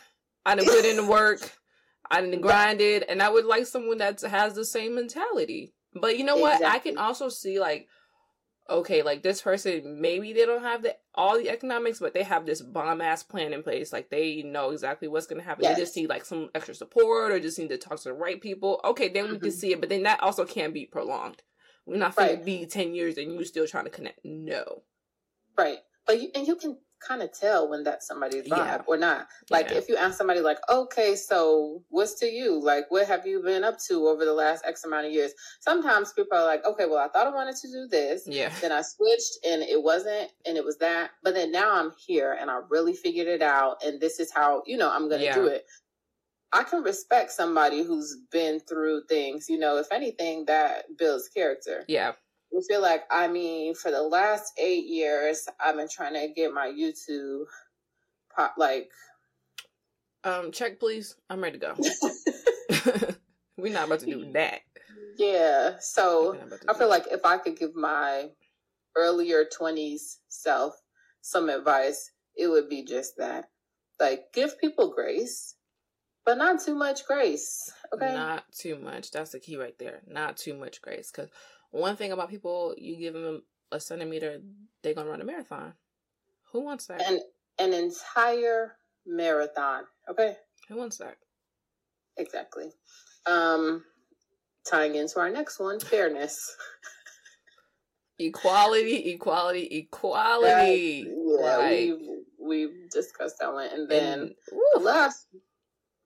I 0.45 0.55
didn't 0.55 0.69
put 0.69 0.85
in 0.85 0.97
the 0.97 1.05
work. 1.09 1.57
I 2.09 2.21
didn't 2.21 2.41
grind 2.41 2.81
it, 2.81 3.03
and 3.07 3.21
I 3.21 3.29
would 3.29 3.45
like 3.45 3.65
someone 3.65 3.97
that 3.97 4.21
has 4.21 4.53
the 4.53 4.65
same 4.65 4.95
mentality. 4.95 5.73
But 5.93 6.17
you 6.17 6.23
know 6.23 6.37
what? 6.37 6.55
Exactly. 6.55 6.75
I 6.75 6.83
can 6.83 6.97
also 6.97 7.29
see 7.29 7.59
like 7.59 7.87
okay, 8.69 9.01
like 9.01 9.23
this 9.23 9.41
person, 9.41 10.01
maybe 10.01 10.33
they 10.33 10.45
don't 10.45 10.61
have 10.61 10.83
the 10.83 10.95
all 11.15 11.37
the 11.37 11.49
economics, 11.49 11.99
but 11.99 12.13
they 12.13 12.23
have 12.23 12.45
this 12.45 12.61
bomb 12.61 13.01
ass 13.01 13.23
plan 13.23 13.53
in 13.53 13.63
place. 13.63 13.93
Like 13.93 14.09
they 14.09 14.43
know 14.43 14.71
exactly 14.71 15.07
what's 15.07 15.27
gonna 15.27 15.43
happen. 15.43 15.63
Yes. 15.63 15.75
They 15.75 15.81
just 15.81 15.95
need 15.95 16.09
like 16.09 16.25
some 16.25 16.49
extra 16.53 16.73
support 16.73 17.31
or 17.31 17.39
just 17.39 17.59
need 17.59 17.69
to 17.69 17.77
talk 17.77 17.97
to 17.99 18.09
the 18.09 18.13
right 18.13 18.41
people. 18.41 18.81
Okay, 18.83 19.09
then 19.09 19.25
mm-hmm. 19.25 19.33
we 19.33 19.39
can 19.39 19.49
mm-hmm. 19.49 19.57
see 19.57 19.73
it, 19.73 19.79
but 19.79 19.89
then 19.89 20.03
that 20.03 20.21
also 20.21 20.45
can't 20.45 20.73
be 20.73 20.85
prolonged. 20.85 21.43
We're 21.85 21.97
not 21.97 22.15
gonna 22.15 22.33
right. 22.33 22.45
be 22.45 22.65
ten 22.65 22.93
years 22.93 23.17
and 23.17 23.33
you're 23.33 23.45
still 23.45 23.67
trying 23.67 23.85
to 23.85 23.91
connect. 23.91 24.19
No. 24.23 24.83
Right. 25.57 25.79
But 26.05 26.21
you 26.21 26.29
and 26.35 26.47
you 26.47 26.55
can 26.55 26.77
kind 26.99 27.21
of 27.21 27.31
tell 27.31 27.69
when 27.69 27.83
that's 27.83 28.07
somebody's 28.07 28.43
vibe 28.43 28.57
yeah. 28.57 28.81
or 28.87 28.97
not. 28.97 29.27
Like 29.49 29.69
yeah. 29.69 29.77
if 29.77 29.89
you 29.89 29.95
ask 29.95 30.17
somebody 30.17 30.39
like, 30.39 30.57
okay, 30.69 31.15
so 31.15 31.83
what's 31.89 32.15
to 32.19 32.25
you? 32.25 32.59
Like 32.59 32.85
what 32.89 33.07
have 33.07 33.25
you 33.25 33.41
been 33.41 33.63
up 33.63 33.77
to 33.87 34.07
over 34.07 34.25
the 34.25 34.33
last 34.33 34.65
X 34.65 34.83
amount 34.85 35.07
of 35.07 35.11
years? 35.11 35.31
Sometimes 35.59 36.13
people 36.13 36.37
are 36.37 36.45
like, 36.45 36.65
okay, 36.65 36.85
well 36.85 36.99
I 36.99 37.07
thought 37.07 37.27
I 37.27 37.35
wanted 37.35 37.55
to 37.57 37.67
do 37.67 37.87
this. 37.87 38.23
Yeah. 38.25 38.51
Then 38.61 38.71
I 38.71 38.81
switched 38.81 39.39
and 39.45 39.61
it 39.61 39.81
wasn't 39.81 40.31
and 40.45 40.57
it 40.57 40.65
was 40.65 40.77
that. 40.77 41.11
But 41.23 41.33
then 41.33 41.51
now 41.51 41.73
I'm 41.73 41.91
here 41.97 42.37
and 42.39 42.49
I 42.49 42.59
really 42.69 42.93
figured 42.93 43.27
it 43.27 43.41
out 43.41 43.83
and 43.85 43.99
this 43.99 44.19
is 44.19 44.31
how, 44.33 44.63
you 44.65 44.77
know, 44.77 44.91
I'm 44.91 45.09
gonna 45.09 45.23
yeah. 45.23 45.35
do 45.35 45.47
it. 45.47 45.65
I 46.53 46.63
can 46.63 46.81
respect 46.81 47.31
somebody 47.31 47.83
who's 47.83 48.17
been 48.31 48.61
through 48.61 49.03
things, 49.09 49.49
you 49.49 49.59
know, 49.59 49.77
if 49.77 49.87
anything, 49.91 50.45
that 50.45 50.85
builds 50.97 51.27
character. 51.27 51.83
Yeah 51.87 52.13
I 52.55 52.61
feel 52.67 52.81
like 52.81 53.03
I 53.11 53.27
mean, 53.27 53.75
for 53.75 53.91
the 53.91 54.01
last 54.01 54.53
eight 54.57 54.85
years, 54.85 55.47
I've 55.59 55.75
been 55.75 55.89
trying 55.89 56.13
to 56.13 56.33
get 56.33 56.53
my 56.53 56.67
YouTube 56.67 57.45
pop 58.35 58.55
like. 58.57 58.89
Um, 60.23 60.51
check 60.51 60.79
please. 60.79 61.15
I'm 61.29 61.41
ready 61.41 61.59
to 61.59 61.73
go. 61.73 63.15
We're 63.57 63.73
not 63.73 63.87
about 63.87 63.99
to 64.01 64.05
do 64.05 64.31
that. 64.33 64.61
Yeah, 65.17 65.77
so 65.79 66.37
I 66.67 66.73
feel 66.73 66.89
like 66.89 67.05
if 67.11 67.25
I 67.25 67.37
could 67.37 67.57
give 67.57 67.75
my 67.75 68.29
earlier 68.95 69.45
twenties 69.45 70.19
self 70.27 70.75
some 71.21 71.49
advice, 71.49 72.11
it 72.35 72.47
would 72.47 72.69
be 72.69 72.85
just 72.85 73.17
that. 73.17 73.45
Like, 73.99 74.25
give 74.33 74.59
people 74.59 74.93
grace, 74.93 75.55
but 76.25 76.37
not 76.37 76.61
too 76.61 76.75
much 76.75 77.05
grace. 77.05 77.71
Okay. 77.93 78.13
Not 78.13 78.43
too 78.51 78.77
much. 78.77 79.11
That's 79.11 79.31
the 79.31 79.39
key 79.39 79.57
right 79.57 79.77
there. 79.79 80.01
Not 80.07 80.37
too 80.37 80.53
much 80.53 80.81
grace. 80.81 81.11
Because 81.11 81.29
one 81.71 81.95
thing 81.95 82.11
about 82.11 82.29
people, 82.29 82.75
you 82.77 82.95
give 82.95 83.13
them 83.13 83.43
a 83.71 83.79
centimeter, 83.79 84.39
they're 84.81 84.93
gonna 84.93 85.09
run 85.09 85.21
a 85.21 85.25
marathon. 85.25 85.73
Who 86.51 86.61
wants 86.61 86.87
that? 86.87 87.01
And 87.05 87.21
an 87.59 87.73
entire 87.73 88.77
marathon. 89.05 89.83
Okay. 90.09 90.35
Who 90.69 90.77
wants 90.77 90.97
that? 90.97 91.17
Exactly. 92.17 92.71
Um, 93.25 93.83
tying 94.69 94.95
into 94.95 95.19
our 95.19 95.29
next 95.29 95.59
one, 95.59 95.79
fairness. 95.79 96.55
equality, 98.19 99.11
equality, 99.11 99.67
equality. 99.71 101.03
That, 101.03 101.39
yeah, 101.41 101.57
like, 101.57 101.71
we've 101.71 101.99
we've 102.39 102.89
discussed 102.89 103.37
that 103.39 103.53
one, 103.53 103.69
and 103.71 103.89
then 103.89 104.19
and, 104.19 104.31
the 104.73 104.79
last. 104.79 105.27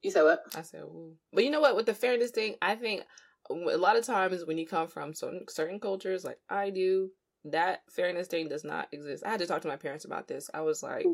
You 0.02 0.10
said 0.10 0.24
what? 0.24 0.42
I 0.56 0.64
said, 0.64 0.82
Ooh. 0.82 1.16
but 1.32 1.44
you 1.44 1.52
know 1.52 1.62
what? 1.62 1.76
With 1.76 1.86
the 1.86 1.94
fairness 1.94 2.32
thing, 2.32 2.56
I 2.62 2.76
think 2.76 3.04
a 3.50 3.78
lot 3.78 3.98
of 3.98 4.06
times 4.06 4.46
when 4.46 4.58
you 4.58 4.68
come 4.68 4.88
from 4.88 5.14
certain 5.14 5.46
certain 5.50 5.80
cultures, 5.80 6.24
like 6.24 6.40
I 6.50 6.70
do, 6.70 7.10
that 7.46 7.82
fairness 7.90 8.28
thing 8.28 8.48
does 8.48 8.64
not 8.64 8.88
exist. 8.92 9.24
I 9.26 9.30
had 9.30 9.40
to 9.40 9.48
talk 9.48 9.62
to 9.62 9.68
my 9.68 9.76
parents 9.76 10.06
about 10.06 10.28
this. 10.28 10.50
I 10.54 10.62
was 10.62 10.84
like, 10.84 11.06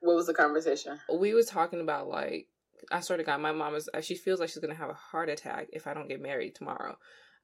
"What 0.00 0.16
was 0.16 0.26
the 0.26 0.34
conversation?" 0.34 0.98
We 1.12 1.34
was 1.34 1.46
talking 1.46 1.80
about 1.80 2.08
like, 2.08 2.48
I 2.90 3.00
sort 3.00 3.20
of 3.20 3.26
got 3.26 3.40
my 3.40 3.52
mom 3.52 3.74
is 3.74 3.88
she 4.02 4.16
feels 4.16 4.40
like 4.40 4.48
she's 4.48 4.58
gonna 4.58 4.74
have 4.74 4.90
a 4.90 4.94
heart 4.94 5.28
attack 5.28 5.68
if 5.72 5.86
I 5.86 5.94
don't 5.94 6.08
get 6.08 6.20
married 6.20 6.54
tomorrow. 6.54 6.96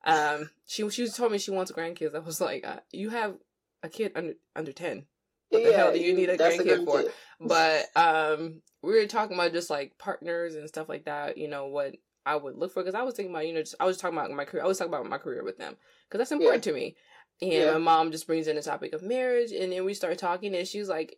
Um, 0.04 0.50
she 0.66 0.88
she 0.90 1.08
told 1.08 1.32
me 1.32 1.38
she 1.38 1.50
wants 1.50 1.72
grandkids. 1.72 2.14
I 2.14 2.18
was 2.18 2.40
like, 2.40 2.66
uh, 2.66 2.80
you 2.90 3.10
have 3.10 3.36
a 3.82 3.88
kid 3.88 4.12
under 4.14 4.34
under 4.56 4.72
ten. 4.72 5.06
What 5.50 5.62
yeah, 5.62 5.68
the 5.68 5.76
hell 5.76 5.92
do 5.92 6.00
you 6.00 6.14
need 6.14 6.30
a 6.30 6.38
grandkid 6.38 6.84
for? 6.84 7.02
Kid. 7.02 7.12
But 7.40 7.86
um, 7.94 8.62
we 8.82 8.92
were 8.92 9.06
talking 9.06 9.36
about 9.36 9.52
just 9.52 9.70
like 9.70 9.98
partners 9.98 10.54
and 10.54 10.68
stuff 10.68 10.88
like 10.88 11.04
that. 11.04 11.36
You 11.36 11.48
know 11.48 11.66
what 11.66 11.94
I 12.24 12.36
would 12.36 12.56
look 12.56 12.72
for 12.72 12.82
because 12.82 12.94
I 12.94 13.02
was 13.02 13.14
thinking 13.14 13.34
about 13.34 13.46
you 13.46 13.54
know 13.54 13.60
just, 13.60 13.74
I 13.80 13.84
was 13.84 13.98
talking 13.98 14.16
about 14.16 14.30
my 14.30 14.44
career. 14.44 14.62
I 14.62 14.66
was 14.66 14.78
talking 14.78 14.92
about 14.92 15.08
my 15.08 15.18
career 15.18 15.44
with 15.44 15.58
them 15.58 15.76
because 16.08 16.18
that's 16.18 16.32
important 16.32 16.64
yeah. 16.66 16.72
to 16.72 16.78
me. 16.78 16.96
And 17.40 17.52
yeah. 17.52 17.72
my 17.72 17.78
mom 17.78 18.12
just 18.12 18.26
brings 18.26 18.46
in 18.46 18.56
the 18.56 18.62
topic 18.62 18.92
of 18.92 19.02
marriage, 19.02 19.52
and 19.52 19.72
then 19.72 19.84
we 19.84 19.94
start 19.94 20.18
talking, 20.18 20.54
and 20.54 20.66
she's 20.66 20.88
like, 20.88 21.16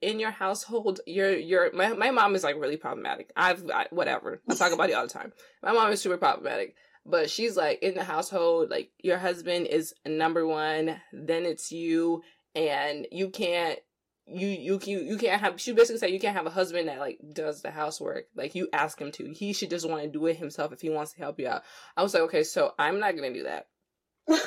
"In 0.00 0.20
your 0.20 0.30
household, 0.30 1.00
you're 1.06 1.36
you're 1.36 1.72
my 1.72 1.92
my 1.94 2.10
mom 2.10 2.34
is 2.34 2.44
like 2.44 2.56
really 2.56 2.76
problematic. 2.76 3.32
I've 3.36 3.68
I, 3.70 3.86
whatever 3.90 4.42
I 4.48 4.54
talk 4.54 4.72
about 4.72 4.90
it 4.90 4.94
all 4.94 5.06
the 5.06 5.12
time. 5.12 5.32
My 5.62 5.72
mom 5.72 5.90
is 5.92 6.00
super 6.00 6.18
problematic." 6.18 6.74
But 7.04 7.30
she's 7.30 7.56
like 7.56 7.82
in 7.82 7.94
the 7.94 8.04
household, 8.04 8.70
like 8.70 8.90
your 9.02 9.18
husband 9.18 9.66
is 9.66 9.92
number 10.06 10.46
one, 10.46 11.00
then 11.12 11.44
it's 11.44 11.72
you, 11.72 12.22
and 12.54 13.06
you 13.10 13.30
can't 13.30 13.78
you 14.26 14.46
you 14.46 14.80
you 14.84 15.00
you 15.00 15.18
can't 15.18 15.40
have 15.40 15.60
she 15.60 15.72
basically 15.72 15.98
said 15.98 16.10
you 16.10 16.20
can't 16.20 16.36
have 16.36 16.46
a 16.46 16.50
husband 16.50 16.88
that 16.88 16.98
like 16.98 17.18
does 17.32 17.62
the 17.62 17.70
housework. 17.70 18.26
Like 18.34 18.54
you 18.54 18.68
ask 18.72 19.00
him 19.00 19.12
to. 19.12 19.32
He 19.32 19.52
should 19.52 19.70
just 19.70 19.88
want 19.88 20.02
to 20.02 20.08
do 20.08 20.26
it 20.26 20.36
himself 20.36 20.72
if 20.72 20.80
he 20.80 20.90
wants 20.90 21.12
to 21.12 21.18
help 21.18 21.38
you 21.38 21.48
out. 21.48 21.62
I 21.96 22.02
was 22.02 22.14
like 22.14 22.22
okay 22.24 22.42
so 22.44 22.74
i'm 22.78 23.00
not 23.00 23.16
gonna 23.16 23.32
do 23.32 23.44
that. 23.44 23.66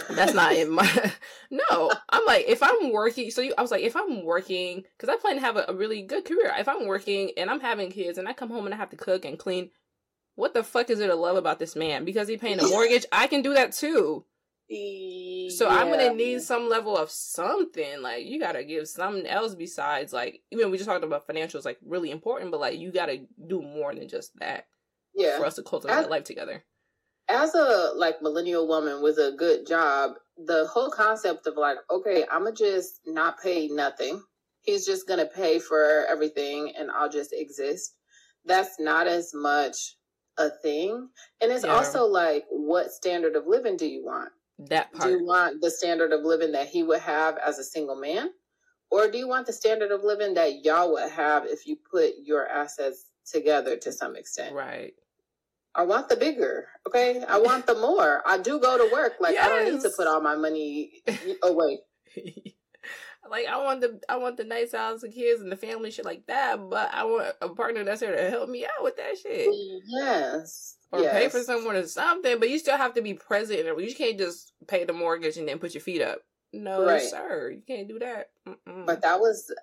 That's 0.09 0.33
not 0.33 0.53
in 0.53 0.69
my 0.69 1.11
no. 1.51 1.91
I'm 2.09 2.25
like 2.25 2.45
if 2.47 2.63
i'm 2.63 2.91
working 2.91 3.31
so 3.31 3.41
you, 3.41 3.53
i 3.57 3.61
was 3.61 3.71
like 3.71 3.83
if 3.83 3.95
i'm 3.95 4.23
working 4.23 4.83
because 4.97 5.13
i 5.13 5.17
plan 5.19 5.35
to 5.35 5.41
have 5.41 5.57
a, 5.57 5.65
a 5.67 5.73
really 5.73 6.01
good 6.01 6.25
career. 6.25 6.53
If 6.57 6.67
i'm 6.67 6.87
working 6.87 7.31
and 7.37 7.49
i'm 7.49 7.59
having 7.59 7.91
kids 7.91 8.17
and 8.17 8.27
i 8.27 8.33
come 8.33 8.49
home 8.49 8.65
and 8.65 8.73
i 8.73 8.77
have 8.77 8.91
to 8.91 8.97
cook 8.97 9.25
and 9.25 9.37
clean 9.37 9.69
what 10.35 10.53
the 10.53 10.63
fuck 10.63 10.89
is 10.89 10.99
there 10.99 11.07
to 11.07 11.15
love 11.15 11.37
about 11.37 11.59
this 11.59 11.75
man? 11.75 12.05
Because 12.05 12.27
he 12.27 12.37
paying 12.37 12.59
a 12.59 12.67
mortgage, 12.67 13.05
I 13.11 13.27
can 13.27 13.41
do 13.41 13.53
that 13.53 13.71
too. 13.71 14.25
So 14.67 15.69
yeah. 15.69 15.75
I'm 15.75 15.89
gonna 15.89 16.13
need 16.13 16.41
some 16.41 16.67
level 16.69 16.97
of 16.97 17.11
something. 17.11 18.01
Like 18.01 18.25
you 18.25 18.39
gotta 18.39 18.63
give 18.63 18.87
something 18.87 19.27
else 19.27 19.53
besides 19.53 20.11
like 20.11 20.41
even 20.51 20.71
we 20.71 20.77
just 20.77 20.89
talked 20.89 21.03
about 21.03 21.27
financials, 21.27 21.65
like 21.65 21.77
really 21.85 22.09
important, 22.09 22.51
but 22.51 22.59
like 22.59 22.79
you 22.79 22.91
gotta 22.91 23.19
do 23.47 23.61
more 23.61 23.93
than 23.93 24.07
just 24.07 24.31
that. 24.39 24.65
Yeah. 25.13 25.37
For 25.37 25.45
us 25.45 25.55
to 25.55 25.63
cultivate 25.63 25.93
as, 25.93 26.07
life 26.07 26.23
together. 26.23 26.63
As 27.29 27.53
a 27.53 27.91
like 27.95 28.21
millennial 28.21 28.67
woman 28.67 29.03
with 29.03 29.17
a 29.17 29.35
good 29.37 29.67
job, 29.67 30.13
the 30.35 30.67
whole 30.67 30.89
concept 30.89 31.45
of 31.45 31.57
like, 31.57 31.77
okay, 31.91 32.25
I'ma 32.31 32.51
just 32.51 33.01
not 33.05 33.41
pay 33.41 33.67
nothing. 33.67 34.21
He's 34.61 34.85
just 34.85 35.07
gonna 35.07 35.27
pay 35.27 35.59
for 35.59 36.05
everything 36.09 36.73
and 36.77 36.89
I'll 36.89 37.09
just 37.09 37.33
exist. 37.33 37.95
That's 38.45 38.79
not 38.79 39.05
as 39.05 39.31
much 39.33 39.95
a 40.37 40.49
thing. 40.49 41.09
And 41.39 41.51
it's 41.51 41.63
yeah. 41.65 41.71
also 41.71 42.05
like, 42.05 42.45
what 42.49 42.91
standard 42.91 43.35
of 43.35 43.45
living 43.45 43.77
do 43.77 43.85
you 43.85 44.03
want? 44.03 44.31
That 44.57 44.93
part. 44.93 45.09
Do 45.09 45.17
you 45.17 45.25
want 45.25 45.61
the 45.61 45.69
standard 45.69 46.11
of 46.11 46.21
living 46.23 46.53
that 46.53 46.67
he 46.67 46.83
would 46.83 47.01
have 47.01 47.37
as 47.37 47.59
a 47.59 47.63
single 47.63 47.95
man? 47.95 48.29
Or 48.91 49.09
do 49.09 49.17
you 49.17 49.27
want 49.27 49.47
the 49.47 49.53
standard 49.53 49.91
of 49.91 50.03
living 50.03 50.35
that 50.35 50.63
y'all 50.63 50.93
would 50.93 51.11
have 51.11 51.45
if 51.45 51.67
you 51.67 51.77
put 51.91 52.13
your 52.23 52.47
assets 52.47 53.11
together 53.25 53.75
to 53.77 53.91
some 53.91 54.15
extent? 54.15 54.55
Right. 54.55 54.93
I 55.73 55.83
want 55.83 56.07
the 56.07 56.15
bigger. 56.15 56.67
Okay. 56.87 57.21
I 57.27 57.37
want 57.39 57.67
the 57.67 57.75
more. 57.75 58.21
I 58.25 58.37
do 58.37 58.59
go 58.59 58.77
to 58.77 58.93
work. 58.93 59.15
Like 59.19 59.33
yes. 59.33 59.45
I 59.45 59.49
don't 59.49 59.73
need 59.73 59.81
to 59.81 59.91
put 59.95 60.07
all 60.07 60.21
my 60.21 60.35
money 60.35 61.03
away. 61.43 61.79
Like 63.29 63.47
I 63.47 63.57
want 63.63 63.81
the 63.81 63.99
I 64.07 64.17
want 64.17 64.37
the 64.37 64.43
nice 64.43 64.73
house 64.73 65.03
and 65.03 65.13
kids 65.13 65.41
and 65.41 65.51
the 65.51 65.55
family 65.55 65.91
shit 65.91 66.05
like 66.05 66.27
that, 66.27 66.57
but 66.69 66.93
I 66.93 67.05
want 67.05 67.35
a 67.41 67.49
partner 67.49 67.83
that's 67.83 68.01
here 68.01 68.15
to 68.15 68.29
help 68.29 68.49
me 68.49 68.65
out 68.65 68.83
with 68.83 68.97
that 68.97 69.17
shit. 69.17 69.49
Yes. 69.87 70.77
Or 70.95 71.01
yes. 71.01 71.13
pay 71.13 71.29
for 71.29 71.43
someone 71.43 71.75
or 71.75 71.87
something, 71.87 72.39
but 72.39 72.49
you 72.49 72.59
still 72.59 72.77
have 72.77 72.93
to 72.93 73.01
be 73.01 73.13
present. 73.13 73.65
You 73.65 73.95
can't 73.95 74.17
just 74.17 74.53
pay 74.67 74.83
the 74.83 74.93
mortgage 74.93 75.37
and 75.37 75.47
then 75.47 75.59
put 75.59 75.73
your 75.73 75.81
feet 75.81 76.01
up. 76.01 76.19
No, 76.53 76.85
right. 76.85 77.01
sir, 77.01 77.51
you 77.51 77.61
can't 77.67 77.87
do 77.87 77.99
that. 77.99 78.29
Mm-mm. 78.47 78.85
But 78.85 79.01
that 79.01 79.19
was, 79.19 79.53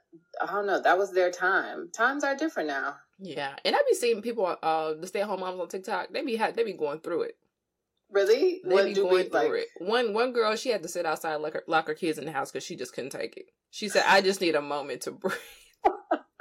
I 0.40 0.46
don't 0.46 0.66
know, 0.66 0.80
that 0.80 0.98
was 0.98 1.12
their 1.12 1.30
time. 1.30 1.90
Times 1.90 2.22
are 2.22 2.36
different 2.36 2.68
now. 2.68 2.96
Yeah, 3.18 3.54
and 3.64 3.74
I 3.74 3.78
be 3.88 3.94
seeing 3.94 4.20
people, 4.20 4.56
uh, 4.62 4.94
the 4.94 5.06
stay 5.06 5.22
at 5.22 5.26
home 5.26 5.40
moms 5.40 5.60
on 5.60 5.68
TikTok. 5.68 6.12
They 6.12 6.22
be 6.22 6.36
ha- 6.36 6.50
they 6.54 6.64
be 6.64 6.74
going 6.74 7.00
through 7.00 7.22
it. 7.22 7.36
Really? 8.10 8.60
They 8.64 8.74
what 8.74 8.84
be 8.84 8.94
going 8.94 9.30
through 9.30 9.40
like... 9.40 9.52
it. 9.52 9.68
One 9.78 10.12
one 10.12 10.32
girl, 10.32 10.54
she 10.56 10.68
had 10.68 10.82
to 10.82 10.88
sit 10.88 11.06
outside 11.06 11.36
lock 11.36 11.54
her, 11.54 11.64
lock 11.66 11.86
her 11.86 11.94
kids 11.94 12.18
in 12.18 12.26
the 12.26 12.32
house 12.32 12.50
because 12.50 12.64
she 12.64 12.76
just 12.76 12.94
couldn't 12.94 13.10
take 13.10 13.36
it. 13.36 13.46
She 13.70 13.88
said, 13.88 14.04
"I 14.06 14.20
just 14.20 14.40
need 14.40 14.54
a 14.54 14.60
moment 14.60 15.02
to 15.02 15.12
breathe." 15.12 15.34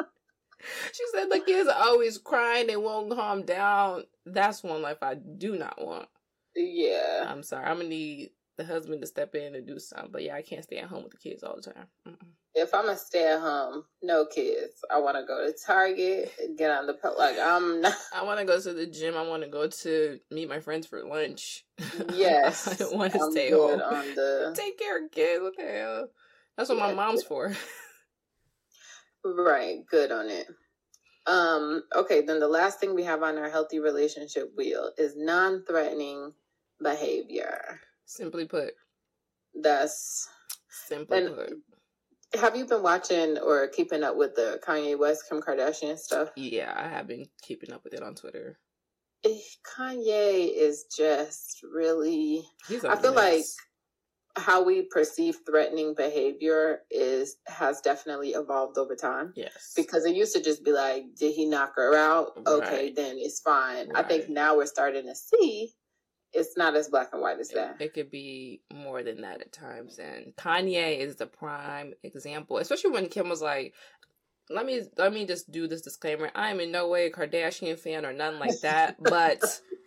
she 0.94 1.04
said 1.14 1.30
the 1.30 1.40
kids 1.40 1.70
are 1.70 1.88
always 1.88 2.18
crying; 2.18 2.68
they 2.68 2.78
won't 2.78 3.12
calm 3.12 3.44
down. 3.44 4.04
That's 4.26 4.64
one 4.64 4.82
life 4.82 5.02
I 5.02 5.16
do 5.16 5.58
not 5.58 5.84
want. 5.84 6.08
Yeah, 6.56 7.26
I'm 7.28 7.44
sorry. 7.44 7.66
I'm 7.66 7.78
gonna 7.78 7.90
need 7.90 8.32
the 8.58 8.66
husband 8.66 9.02
to 9.02 9.08
step 9.08 9.36
in 9.36 9.56
and 9.56 9.66
do 9.66 9.80
something. 9.80 10.12
But 10.12 10.24
yeah, 10.24 10.36
I 10.36 10.42
can't 10.42 10.64
stay 10.64 10.78
at 10.78 10.90
home 10.90 11.04
with 11.04 11.14
the 11.14 11.18
kids 11.18 11.44
all 11.44 11.56
the 11.56 11.74
time. 11.74 11.88
Mm-mm 12.08 12.28
if 12.54 12.74
I'm 12.74 12.86
gonna 12.86 12.98
stay 12.98 13.32
at 13.32 13.40
home, 13.40 13.86
no 14.02 14.26
kids. 14.26 14.84
I 14.92 15.00
want 15.00 15.16
to 15.18 15.24
go 15.24 15.46
to 15.46 15.56
Target, 15.66 16.32
get 16.58 16.72
on 16.72 16.86
the 16.86 16.98
like 17.18 17.38
I'm 17.42 17.82
not. 17.82 17.94
I 18.14 18.24
want 18.24 18.40
to 18.40 18.46
go 18.46 18.60
to 18.60 18.74
the 18.74 18.86
gym. 18.86 19.16
I 19.16 19.22
want 19.22 19.44
to 19.44 19.50
go 19.50 19.68
to 19.68 20.20
meet 20.30 20.50
my 20.50 20.60
friends 20.60 20.88
for 20.88 21.04
lunch. 21.04 21.66
Yes, 22.14 22.68
I 22.72 22.76
don't 22.76 22.96
want 22.96 23.14
to 23.14 23.32
stay 23.32 23.52
home. 23.52 23.82
On 23.82 24.06
The... 24.16 24.54
Take 24.56 24.78
care 24.78 25.04
of 25.04 25.12
kids. 25.12 25.42
What 25.42 25.54
the 25.58 25.64
hell? 25.64 26.08
That's 26.58 26.70
what 26.70 26.78
yeah. 26.78 26.88
my 26.88 26.94
mom's 26.94 27.24
for. 27.24 27.56
Right. 29.24 29.86
Good 29.90 30.12
on 30.12 30.30
it. 30.30 30.48
Um. 31.28 31.84
Okay. 31.96 32.22
Then 32.22 32.40
the 32.40 32.48
last 32.48 32.80
thing 32.80 32.96
we 32.96 33.04
have 33.04 33.24
on 33.24 33.38
our 33.38 33.50
healthy 33.50 33.80
relationship 33.80 34.52
wheel 34.56 34.92
is 34.98 35.16
non-threatening 35.16 36.34
behavior. 36.82 37.80
Simply 38.06 38.46
put. 38.46 38.74
That's 39.54 40.30
simply 40.70 41.18
and, 41.18 41.36
put 41.36 41.54
have 42.40 42.56
you 42.56 42.66
been 42.66 42.84
watching 42.84 43.38
or 43.40 43.68
keeping 43.68 44.04
up 44.04 44.16
with 44.16 44.36
the 44.36 44.60
Kanye 44.66 44.98
West 44.98 45.26
Kim 45.30 45.42
Kardashian 45.42 45.98
stuff? 45.98 46.30
Yeah, 46.36 46.74
I 46.76 46.88
have 46.88 47.08
been 47.08 47.26
keeping 47.42 47.74
up 47.74 47.84
with 47.84 47.94
it 47.94 48.04
on 48.04 48.16
Twitter. 48.16 48.58
Eh, 49.26 49.38
Kanye 49.78 50.50
is 50.56 50.86
just 50.96 51.64
really. 51.74 52.44
I 52.70 52.96
feel 52.96 53.14
mess. 53.14 53.16
like 53.16 53.46
how 54.38 54.64
we 54.64 54.84
perceive 54.84 55.40
threatening 55.46 55.94
behavior 55.96 56.82
is 56.90 57.38
has 57.48 57.82
definitely 57.82 58.30
evolved 58.30 58.78
over 58.78 58.96
time. 58.96 59.34
Yes. 59.36 59.74
Because 59.76 60.06
it 60.06 60.16
used 60.16 60.36
to 60.36 60.42
just 60.42 60.64
be 60.64 60.72
like, 60.72 61.04
did 61.18 61.34
he 61.34 61.46
knock 61.46 61.74
her 61.76 61.96
out? 61.96 62.32
Okay, 62.48 62.92
then 62.92 63.18
it's 63.18 63.40
fine. 63.40 63.90
Right. 63.90 64.06
I 64.06 64.08
think 64.08 64.30
now 64.30 64.58
we're 64.58 64.66
starting 64.66 65.06
to 65.06 65.16
see 65.16 65.74
it's 66.34 66.58
not 66.58 66.76
as 66.76 66.88
black 66.88 67.10
and 67.12 67.22
white 67.22 67.40
as 67.40 67.50
that. 67.50 67.76
It, 67.80 67.86
it, 67.86 67.94
could 67.94 68.10
be 68.10 68.62
more 68.74 69.04
than 69.04 69.22
that 69.22 69.42
at 69.42 69.52
times. 69.52 70.00
And 70.00 70.34
Kanye 70.38 70.98
is 70.98 71.18
the 71.18 71.28
prime 71.28 71.94
example, 72.04 72.58
especially 72.58 72.92
when 72.92 73.10
Kim 73.10 73.28
was 73.28 73.42
like, 73.42 73.74
"Let 74.50 74.66
me 74.66 74.82
let 74.98 75.14
me 75.14 75.26
just 75.26 75.52
do 75.52 75.68
this 75.68 75.82
disclaimer. 75.82 76.32
I'm 76.34 76.60
in 76.60 76.72
no 76.72 76.88
way 76.88 77.08
a 77.08 77.12
Kardashian 77.12 77.78
fan 77.78 78.06
or 78.06 78.14
nothing 78.14 78.40
like 78.40 78.60
that, 78.62 78.96
but." 79.02 79.42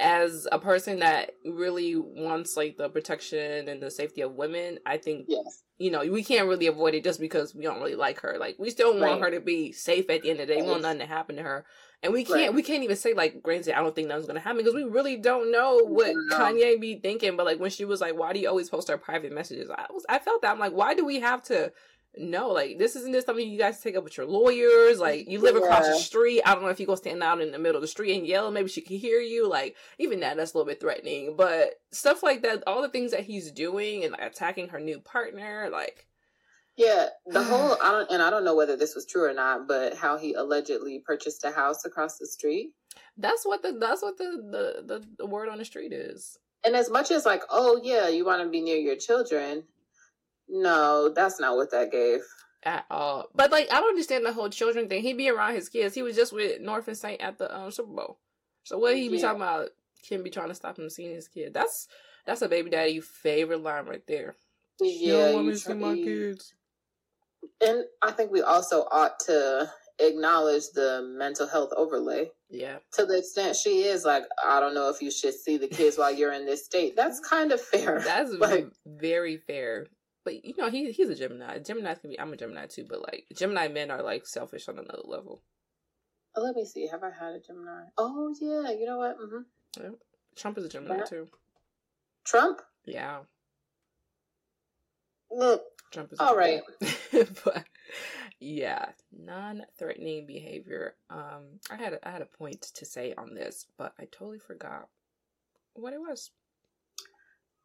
as 0.00 0.46
a 0.52 0.58
person 0.58 1.00
that 1.00 1.32
really 1.44 1.96
wants 1.96 2.56
like 2.56 2.76
the 2.76 2.88
protection 2.88 3.68
and 3.68 3.82
the 3.82 3.90
safety 3.90 4.20
of 4.20 4.32
women, 4.34 4.78
I 4.86 4.96
think 4.98 5.26
yes. 5.28 5.62
you 5.78 5.90
know 5.90 6.00
we 6.00 6.22
can't 6.22 6.48
really 6.48 6.66
avoid 6.66 6.94
it 6.94 7.04
just 7.04 7.20
because 7.20 7.54
we 7.54 7.64
don't 7.64 7.78
really 7.78 7.94
like 7.94 8.20
her. 8.20 8.36
Like 8.38 8.56
we 8.58 8.70
still 8.70 8.92
want 8.98 9.20
Right. 9.20 9.32
her 9.32 9.38
to 9.38 9.40
be 9.40 9.72
safe 9.72 10.08
at 10.10 10.22
the 10.22 10.30
end 10.30 10.40
of 10.40 10.48
the 10.48 10.54
day. 10.54 10.62
We 10.62 10.68
want 10.68 10.82
nothing 10.82 11.00
to 11.00 11.06
happen 11.06 11.36
to 11.36 11.42
her, 11.42 11.64
and 12.02 12.12
we 12.12 12.24
can't 12.24 12.38
Right. 12.38 12.54
we 12.54 12.62
can't 12.62 12.84
even 12.84 12.96
say 12.96 13.14
like 13.14 13.42
granted 13.42 13.74
I 13.76 13.80
don't 13.82 13.94
think 13.94 14.08
nothing's 14.08 14.26
gonna 14.26 14.40
happen 14.40 14.58
because 14.58 14.74
we 14.74 14.84
really 14.84 15.16
don't 15.16 15.50
know 15.50 15.78
what 15.84 16.06
don't 16.06 16.28
know. 16.28 16.38
Kanye 16.38 16.80
be 16.80 17.00
thinking. 17.00 17.36
But 17.36 17.46
like 17.46 17.58
when 17.58 17.70
she 17.70 17.84
was 17.84 18.00
like, 18.00 18.16
"Why 18.16 18.32
do 18.32 18.40
you 18.40 18.48
always 18.48 18.70
post 18.70 18.90
our 18.90 18.98
private 18.98 19.32
messages?" 19.32 19.70
I 19.70 19.86
was 19.90 20.04
I 20.08 20.18
felt 20.18 20.42
that 20.42 20.52
I'm 20.52 20.58
like, 20.58 20.72
why 20.72 20.94
do 20.94 21.04
we 21.04 21.20
have 21.20 21.42
to? 21.44 21.72
No, 22.18 22.48
like 22.48 22.78
this 22.78 22.96
isn't 22.96 23.12
just 23.12 23.26
something 23.26 23.48
you 23.48 23.58
guys 23.58 23.80
take 23.80 23.96
up 23.96 24.04
with 24.04 24.16
your 24.16 24.26
lawyers. 24.26 24.98
Like 25.00 25.28
you 25.28 25.40
live 25.40 25.56
across 25.56 25.86
the 25.86 25.98
street. 25.98 26.42
I 26.44 26.54
don't 26.54 26.62
know 26.64 26.70
if 26.70 26.80
you 26.80 26.86
go 26.86 26.94
stand 26.94 27.22
out 27.22 27.40
in 27.40 27.52
the 27.52 27.58
middle 27.58 27.76
of 27.76 27.82
the 27.82 27.88
street 27.88 28.16
and 28.16 28.26
yell. 28.26 28.50
Maybe 28.50 28.68
she 28.68 28.80
can 28.80 28.96
hear 28.98 29.20
you. 29.20 29.48
Like 29.48 29.76
even 29.98 30.20
that, 30.20 30.36
that's 30.36 30.52
a 30.54 30.56
little 30.58 30.70
bit 30.70 30.80
threatening. 30.80 31.36
But 31.36 31.74
stuff 31.92 32.22
like 32.22 32.42
that, 32.42 32.64
all 32.66 32.82
the 32.82 32.88
things 32.88 33.12
that 33.12 33.24
he's 33.24 33.50
doing 33.52 34.04
and 34.04 34.12
like 34.12 34.22
attacking 34.22 34.68
her 34.68 34.80
new 34.80 35.00
partner, 35.00 35.68
like 35.72 36.06
Yeah, 36.76 37.06
the 37.26 37.42
whole 37.50 37.76
I 37.82 37.90
don't 37.92 38.10
and 38.10 38.22
I 38.22 38.30
don't 38.30 38.44
know 38.44 38.56
whether 38.56 38.76
this 38.76 38.94
was 38.94 39.06
true 39.06 39.24
or 39.24 39.34
not, 39.34 39.68
but 39.68 39.96
how 39.96 40.18
he 40.18 40.34
allegedly 40.34 41.00
purchased 41.04 41.44
a 41.44 41.50
house 41.50 41.84
across 41.84 42.18
the 42.18 42.26
street. 42.26 42.72
that's 43.16 43.44
what 43.46 43.62
the 43.62 43.72
that's 43.78 44.02
what 44.02 44.18
the 44.18 44.24
the 44.50 44.82
the, 44.86 45.06
the 45.18 45.26
word 45.26 45.48
on 45.48 45.58
the 45.58 45.64
street 45.64 45.92
is. 45.92 46.38
And 46.64 46.74
as 46.74 46.90
much 46.90 47.10
as 47.12 47.24
like, 47.24 47.42
oh 47.50 47.80
yeah, 47.82 48.08
you 48.08 48.24
want 48.24 48.42
to 48.42 48.48
be 48.48 48.60
near 48.60 48.76
your 48.76 48.96
children, 48.96 49.62
no, 50.48 51.10
that's 51.14 51.40
not 51.40 51.56
what 51.56 51.70
that 51.72 51.90
gave. 51.92 52.20
At 52.64 52.84
all, 52.90 53.28
but 53.34 53.52
like 53.52 53.68
I 53.72 53.78
don't 53.80 53.90
understand 53.90 54.26
the 54.26 54.32
whole 54.32 54.50
children 54.50 54.88
thing. 54.88 55.02
He'd 55.02 55.16
be 55.16 55.30
around 55.30 55.54
his 55.54 55.68
kids. 55.68 55.94
He 55.94 56.02
was 56.02 56.16
just 56.16 56.32
with 56.32 56.60
North 56.60 56.88
and 56.88 56.96
Saint 56.96 57.20
at 57.20 57.38
the 57.38 57.56
um, 57.56 57.70
Super 57.70 57.92
Bowl. 57.92 58.18
So 58.64 58.78
what 58.78 58.96
he 58.96 59.08
be 59.08 59.16
Yeah. 59.16 59.22
talking 59.22 59.42
about? 59.42 59.68
Kim 60.02 60.22
be 60.24 60.30
trying 60.30 60.48
to 60.48 60.54
stop 60.54 60.78
him 60.78 60.90
seeing 60.90 61.14
his 61.14 61.28
kid. 61.28 61.54
That's 61.54 61.86
that's 62.26 62.42
a 62.42 62.48
baby 62.48 62.68
daddy 62.70 63.00
favorite 63.00 63.62
line 63.62 63.86
right 63.86 64.04
there. 64.08 64.36
Yeah, 64.80 65.32
want 65.34 65.46
me 65.46 65.52
to 65.52 65.58
see 65.58 65.74
my 65.74 65.94
kids. 65.94 66.54
And 67.60 67.84
I 68.02 68.10
think 68.10 68.30
we 68.32 68.42
also 68.42 68.86
ought 68.90 69.18
to 69.20 69.70
acknowledge 70.00 70.64
the 70.74 71.02
mental 71.16 71.46
health 71.48 71.70
overlay 71.76 72.30
Yeah, 72.50 72.78
to 72.92 73.04
the 73.06 73.18
extent 73.18 73.56
she 73.56 73.82
is 73.82 74.04
like, 74.04 74.24
I 74.44 74.60
don't 74.60 74.74
know 74.74 74.88
if 74.90 75.00
you 75.02 75.10
should 75.10 75.34
see 75.34 75.56
the 75.56 75.66
kids 75.68 75.98
while 75.98 76.14
you're 76.14 76.32
in 76.32 76.46
this 76.46 76.64
state. 76.64 76.94
That's 76.96 77.18
kind 77.20 77.50
of 77.52 77.60
fair. 77.60 78.00
that's 78.04 78.30
Like- 78.38 78.68
very 78.86 79.36
fair. 79.38 79.86
But 80.28 80.44
you 80.44 80.52
know, 80.58 80.68
he 80.68 80.92
he's 80.92 81.08
a 81.08 81.14
Gemini. 81.14 81.58
Gemini 81.60 81.94
can 81.94 82.10
be. 82.10 82.20
I'm 82.20 82.30
a 82.34 82.36
Gemini 82.36 82.66
too, 82.66 82.84
but 82.86 83.00
like 83.00 83.24
Gemini 83.34 83.68
men 83.68 83.90
are 83.90 84.02
like 84.02 84.26
selfish 84.26 84.68
on 84.68 84.78
another 84.78 85.00
level. 85.06 85.40
Oh, 86.36 86.42
let 86.42 86.54
me 86.54 86.66
see. 86.66 86.86
Have 86.86 87.02
I 87.02 87.08
had 87.08 87.32
a 87.32 87.40
Gemini? 87.40 87.84
Oh 87.96 88.34
yeah, 88.38 88.70
you 88.72 88.84
know 88.84 88.98
what? 88.98 89.16
hmm 89.18 89.94
Trump 90.36 90.58
is 90.58 90.66
a 90.66 90.68
Gemini 90.68 90.98
Yeah. 90.98 91.04
too. 91.04 91.28
Trump. 92.26 92.60
Yeah, 92.84 93.20
Look, 95.30 95.62
Trump 95.92 96.12
is 96.12 96.20
a 96.20 96.24
All 96.24 96.36
right. 96.36 96.60
But 97.42 97.64
yeah, 98.38 98.90
non-threatening 99.10 100.26
behavior. 100.26 100.96
Um, 101.08 101.60
I 101.70 101.76
had 101.76 101.94
a, 101.94 102.06
I 102.06 102.10
had 102.10 102.20
a 102.20 102.26
point 102.26 102.60
to 102.74 102.84
say 102.84 103.14
on 103.16 103.34
this, 103.34 103.64
but 103.78 103.94
I 103.98 104.04
totally 104.04 104.40
forgot 104.40 104.88
what 105.72 105.94
it 105.94 106.00
was. 106.00 106.32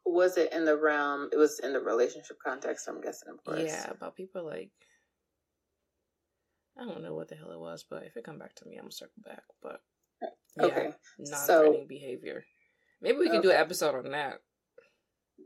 Was 0.06 0.36
it 0.36 0.52
in 0.52 0.64
the 0.64 0.76
realm? 0.76 1.28
It 1.32 1.36
was 1.36 1.58
in 1.60 1.72
the 1.72 1.80
relationship 1.80 2.38
context. 2.44 2.86
I'm 2.88 3.00
guessing, 3.00 3.30
of 3.30 3.42
course. 3.44 3.62
Yeah, 3.64 3.90
about 3.90 4.16
people 4.16 4.44
like 4.44 4.70
I 6.78 6.84
don't 6.84 7.02
know 7.02 7.14
what 7.14 7.28
the 7.28 7.36
hell 7.36 7.52
it 7.52 7.60
was, 7.60 7.84
but 7.88 8.02
if 8.04 8.16
it 8.16 8.24
come 8.24 8.38
back 8.38 8.54
to 8.56 8.66
me, 8.66 8.76
I'm 8.76 8.82
gonna 8.82 8.92
circle 8.92 9.22
back. 9.24 9.42
But 9.62 9.80
yeah, 10.56 10.64
Okay. 10.66 10.94
non-threatening 11.18 11.86
behavior. 11.86 12.44
Maybe 13.00 13.18
we 13.18 13.28
can 13.30 13.42
do 13.42 13.50
an 13.50 13.56
episode 13.56 13.94
on 13.94 14.10
that. 14.12 14.40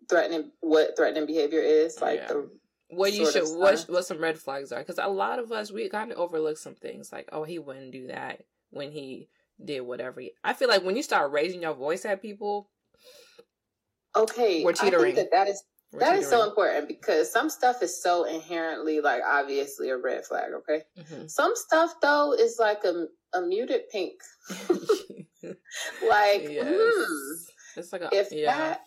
Threatening. 0.08 0.52
What 0.60 0.96
threatening 0.96 1.26
behavior 1.26 1.60
is 1.60 2.00
like 2.00 2.20
Yeah. 2.20 2.28
the 2.28 2.50
What 2.88 3.12
you 3.12 3.30
should 3.30 3.44
what 3.58 3.80
what 3.88 4.06
some 4.06 4.18
red 4.18 4.38
flags 4.38 4.72
are 4.72 4.78
because 4.78 4.98
a 4.98 5.08
lot 5.08 5.38
of 5.38 5.52
us 5.52 5.70
we 5.70 5.88
kind 5.90 6.10
of 6.12 6.18
overlook 6.18 6.56
some 6.56 6.74
things 6.74 7.12
like 7.12 7.28
oh 7.32 7.44
he 7.44 7.58
wouldn't 7.58 7.92
do 7.92 8.06
that 8.06 8.44
when 8.70 8.90
he 8.92 9.28
did 9.62 9.80
whatever. 9.80 10.20
He, 10.20 10.32
I 10.44 10.54
feel 10.54 10.68
like 10.68 10.84
when 10.84 10.96
you 10.96 11.02
start 11.02 11.32
raising 11.32 11.62
your 11.62 11.74
voice 11.74 12.04
at 12.04 12.22
people, 12.22 12.70
okay. 14.16 14.64
We're 14.64 14.70
I 14.70 14.74
teetering. 14.74 15.14
think 15.14 15.30
that 15.30 15.36
that 15.36 15.48
is 15.48 15.62
we're 15.92 16.00
that 16.00 16.16
is 16.16 16.28
so 16.28 16.46
important 16.46 16.86
because 16.88 17.32
some 17.32 17.48
stuff 17.48 17.82
is 17.82 18.02
so 18.02 18.24
inherently 18.24 19.00
like 19.00 19.22
obviously 19.26 19.88
a 19.90 19.96
red 19.96 20.24
flag. 20.26 20.50
Okay. 20.52 20.82
Mhm. 20.98 21.30
Some 21.30 21.52
stuff 21.56 21.94
though 22.02 22.32
is 22.34 22.58
like 22.58 22.84
a 22.84 23.06
a 23.34 23.42
muted 23.42 23.88
pink. 23.90 24.14
Like, 26.08 26.42
yes. 26.48 26.66
hmm, 26.66 27.80
It's 27.80 27.92
like 27.92 28.02
a 28.02 28.08
if 28.12 28.32
yeah 28.32 28.56
that 28.56 28.80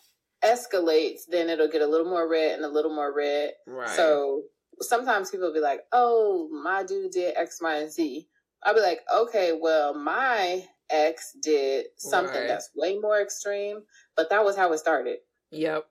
escalates, 0.44 1.20
then 1.28 1.48
it'll 1.48 1.68
get 1.68 1.80
a 1.82 1.86
little 1.86 2.06
more 2.08 2.28
red 2.28 2.56
and 2.56 2.64
a 2.64 2.68
little 2.68 2.94
more 2.94 3.14
red. 3.14 3.52
right. 3.66 3.88
So 3.88 4.42
sometimes 4.80 5.30
people 5.30 5.46
will 5.46 5.54
be 5.54 5.60
like, 5.60 5.80
"Oh, 5.92 6.48
my 6.52 6.82
dude 6.84 7.12
did 7.12 7.36
X, 7.36 7.58
Y, 7.62 7.76
and 7.76 7.90
Z." 7.90 8.28
I'll 8.64 8.74
be 8.74 8.80
like, 8.80 9.00
"Okay, 9.14 9.52
well, 9.58 9.94
my 9.94 10.66
ex 10.92 11.32
did 11.42 11.86
something 11.96 12.40
Right. 12.40 12.48
that's 12.48 12.70
way 12.76 12.98
more 12.98 13.20
extreme, 13.20 13.82
but 14.16 14.30
that 14.30 14.44
was 14.44 14.56
how 14.56 14.72
it 14.72 14.78
started. 14.78 15.18
yep. 15.50 15.86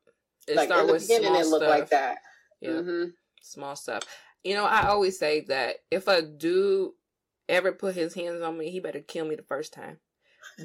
It 0.48 0.56
like 0.56 0.70
in 0.70 0.88
the 0.88 0.94
with 0.94 1.02
beginning, 1.02 1.30
small 1.30 1.42
it 1.42 1.48
looked 1.48 1.64
stuff. 1.66 1.70
like 1.70 1.90
that. 1.90 2.18
Yeah. 2.62 2.82
hmm 2.82 3.06
small 3.42 3.76
stuff. 3.76 4.04
You 4.44 4.56
know, 4.56 4.66
I 4.66 4.88
always 4.88 5.20
say 5.20 5.42
that 5.42 5.78
if 5.92 6.08
a 6.08 6.22
dude 6.22 6.92
ever 7.50 7.72
put 7.72 7.96
his 7.96 8.14
hands 8.14 8.42
on 8.42 8.58
me, 8.58 8.70
he 8.72 8.80
better 8.80 9.02
kill 9.02 9.26
me 9.26 9.36
the 9.36 9.44
first 9.44 9.74
time. 9.74 10.00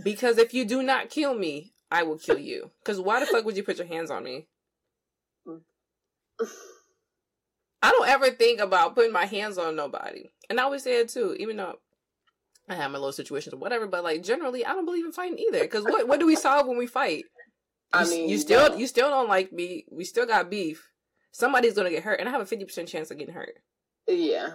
Because 0.03 0.39
if 0.39 0.55
you 0.55 0.65
do 0.65 0.83
not 0.83 1.11
kill 1.11 1.35
me, 1.35 1.73
I 1.91 2.03
will 2.03 2.19
kill 2.19 2.39
you. 2.39 2.71
Because 2.83 3.01
why 3.01 3.21
the 3.21 3.27
fuck 3.27 3.45
would 3.45 3.57
you 3.57 3.63
put 3.63 3.79
your 3.79 3.87
hands 3.87 4.11
on 4.11 4.25
me? 4.25 4.47
I 7.83 7.91
don't 7.91 8.09
ever 8.09 8.31
think 8.31 8.61
about 8.61 8.95
putting 8.95 9.13
my 9.13 9.27
hands 9.27 9.59
on 9.59 9.77
nobody. 9.77 10.31
And 10.51 10.59
I 10.59 10.65
always 10.65 10.83
say 10.83 11.01
it 11.01 11.09
too, 11.09 11.37
even 11.39 11.57
though 11.57 11.79
I 12.69 12.75
have 12.75 12.91
my 12.91 12.99
little 12.99 13.13
situations 13.13 13.55
or 13.55 13.59
whatever, 13.59 13.87
but 13.87 14.03
like 14.05 14.23
generally 14.23 14.65
I 14.65 14.73
don't 14.73 14.85
believe 14.87 15.05
in 15.05 15.13
fighting 15.13 15.39
either. 15.39 15.61
Because 15.61 15.85
what 15.85 16.09
what 16.09 16.21
do 16.21 16.27
we 16.27 16.37
solve 16.37 16.67
when 16.67 16.79
we 16.79 16.87
fight? 16.87 17.25
I 17.93 18.05
You, 18.05 18.11
mean, 18.11 18.29
you 18.29 18.39
still 18.39 18.71
yeah. 18.71 18.77
you 18.77 18.87
still 18.87 19.09
don't 19.09 19.29
like 19.29 19.53
me. 19.53 19.85
We 19.91 20.05
still 20.05 20.27
got 20.27 20.51
beef. 20.51 20.91
Somebody's 21.31 21.75
gonna 21.75 21.91
get 21.91 22.03
hurt, 22.03 22.19
and 22.19 22.29
I 22.29 22.33
have 22.33 22.41
a 22.41 22.47
fifty 22.47 22.65
percent 22.65 22.89
chance 22.89 23.11
of 23.11 23.19
getting 23.19 23.35
hurt. 23.35 23.55
Yeah, 24.09 24.49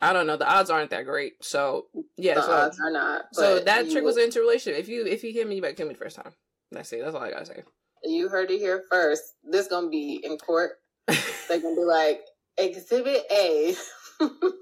I 0.00 0.12
don't 0.12 0.26
know. 0.26 0.36
The 0.36 0.48
odds 0.50 0.70
aren't 0.70 0.90
that 0.90 1.04
great. 1.04 1.34
So 1.44 1.86
yeah, 2.16 2.34
the 2.34 2.42
so 2.42 2.52
odds 2.52 2.80
are 2.80 2.90
not. 2.90 3.24
so 3.32 3.60
that 3.60 3.90
trickles 3.90 4.16
into 4.16 4.40
relationship. 4.40 4.80
If 4.80 4.88
you 4.88 5.04
if 5.06 5.22
you 5.22 5.32
hit 5.32 5.46
me, 5.46 5.56
you 5.56 5.62
better 5.62 5.74
kill 5.74 5.86
me 5.86 5.94
the 5.94 5.98
first 5.98 6.16
time. 6.16 6.32
That's 6.70 6.92
it. 6.92 7.02
That's 7.02 7.14
all 7.14 7.22
I 7.22 7.30
gotta 7.30 7.46
say. 7.46 7.62
You 8.02 8.28
heard 8.28 8.50
it 8.50 8.58
here 8.58 8.82
first. 8.90 9.22
This 9.44 9.68
gonna 9.68 9.88
be 9.90 10.20
in 10.24 10.38
court. 10.38 10.72
They're 11.06 11.60
gonna 11.60 11.76
be 11.76 11.84
like 11.84 12.22
Exhibit 12.58 13.24
A. 13.30 13.74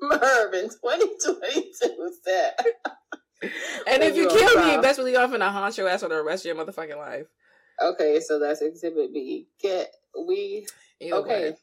Merv 0.03 0.55
in 0.55 0.68
2022 0.68 2.12
said. 2.25 2.55
and 3.87 4.03
if 4.03 4.16
you 4.16 4.29
kill 4.29 4.64
me, 4.64 4.81
best 4.83 4.99
believe 4.99 5.16
I'm 5.16 5.31
gonna 5.31 5.51
haunt 5.51 5.77
your 5.79 5.88
ass 5.88 6.03
for 6.03 6.09
the 6.09 6.23
rest 6.23 6.44
of 6.44 6.55
your 6.55 6.64
motherfucking 6.64 6.96
life. 6.96 7.27
Okay, 7.83 8.20
so 8.20 8.38
that's 8.38 8.62
Exhibit 8.62 9.12
B. 9.12 9.49
Get 9.61 9.92
we 10.27 10.66
Either 11.01 11.16
okay. 11.16 11.55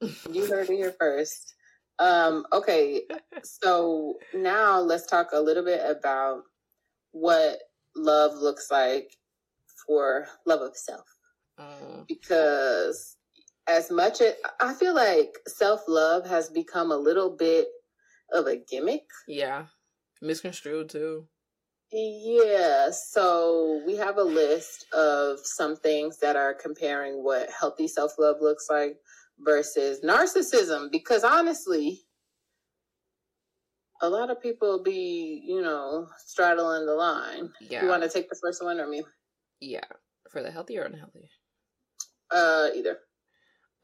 way. 0.00 0.10
You 0.30 0.46
heard 0.46 0.68
it 0.68 0.76
here 0.76 0.94
first. 0.98 1.54
Um, 1.98 2.44
okay, 2.52 3.02
so 3.42 4.18
now 4.34 4.78
let's 4.80 5.06
talk 5.06 5.28
a 5.32 5.40
little 5.40 5.64
bit 5.64 5.80
about 5.88 6.42
what 7.12 7.60
love 7.94 8.34
looks 8.34 8.70
like 8.70 9.16
for 9.86 10.26
love 10.44 10.60
of 10.60 10.76
self. 10.76 11.06
Um, 11.56 12.04
Because 12.06 13.15
as 13.68 13.90
much 13.90 14.20
as 14.20 14.34
I 14.60 14.74
feel 14.74 14.94
like 14.94 15.38
self 15.46 15.82
love 15.88 16.26
has 16.26 16.48
become 16.48 16.90
a 16.92 16.96
little 16.96 17.30
bit 17.36 17.68
of 18.32 18.46
a 18.46 18.56
gimmick. 18.56 19.04
yeah, 19.28 19.66
misconstrued 20.22 20.88
too. 20.88 21.26
Yeah, 21.92 22.90
so 22.90 23.82
we 23.86 23.96
have 23.96 24.18
a 24.18 24.22
list 24.22 24.86
of 24.92 25.38
some 25.44 25.76
things 25.76 26.18
that 26.18 26.34
are 26.36 26.52
comparing 26.52 27.22
what 27.22 27.48
healthy 27.50 27.86
self 27.88 28.18
love 28.18 28.36
looks 28.40 28.66
like 28.68 28.96
versus 29.38 30.00
narcissism. 30.04 30.90
Because 30.90 31.22
honestly, 31.22 32.00
a 34.02 34.08
lot 34.08 34.30
of 34.30 34.42
people 34.42 34.82
be, 34.82 35.42
you 35.46 35.62
know, 35.62 36.08
straddling 36.26 36.86
the 36.86 36.94
line. 36.94 37.50
Yeah, 37.60 37.82
You 37.82 37.88
want 37.88 38.02
to 38.02 38.08
take 38.08 38.28
the 38.28 38.38
first 38.42 38.62
one 38.62 38.80
or 38.80 38.88
me? 38.88 39.04
yeah, 39.60 39.84
for 40.30 40.42
the 40.42 40.50
healthy 40.50 40.78
or 40.78 40.82
unhealthy. 40.82 41.30
Uh, 42.30 42.68
either. 42.74 42.98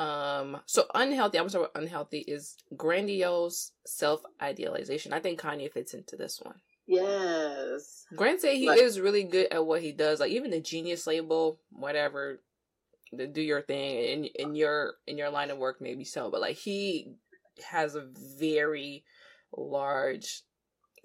Um, 0.02 0.60
so 0.66 0.86
unhealthy. 0.94 1.38
I'm 1.38 1.48
sorry, 1.48 1.68
unhealthy 1.74 2.20
is 2.20 2.56
grandiose 2.76 3.72
self 3.86 4.22
idealization. 4.40 5.12
I 5.12 5.20
think 5.20 5.40
Kanye 5.40 5.72
fits 5.72 5.94
into 5.94 6.16
this 6.16 6.40
one. 6.42 6.56
Yes. 6.86 8.04
Granted, 8.16 8.54
he 8.54 8.68
Like- 8.68 8.80
is 8.80 9.00
really 9.00 9.22
good 9.22 9.48
at 9.52 9.64
what 9.64 9.82
he 9.82 9.92
does. 9.92 10.18
Like 10.18 10.32
even 10.32 10.50
the 10.50 10.60
genius 10.60 11.06
label, 11.06 11.60
whatever, 11.70 12.42
the 13.12 13.26
do 13.26 13.40
your 13.40 13.62
thing 13.62 13.98
in 13.98 14.24
in 14.24 14.54
your 14.54 14.94
in 15.06 15.18
your 15.18 15.30
line 15.30 15.50
of 15.50 15.58
work, 15.58 15.80
maybe 15.80 16.04
so. 16.04 16.30
But 16.30 16.40
like 16.40 16.56
he 16.56 17.14
has 17.70 17.94
a 17.94 18.08
very 18.38 19.04
large 19.56 20.42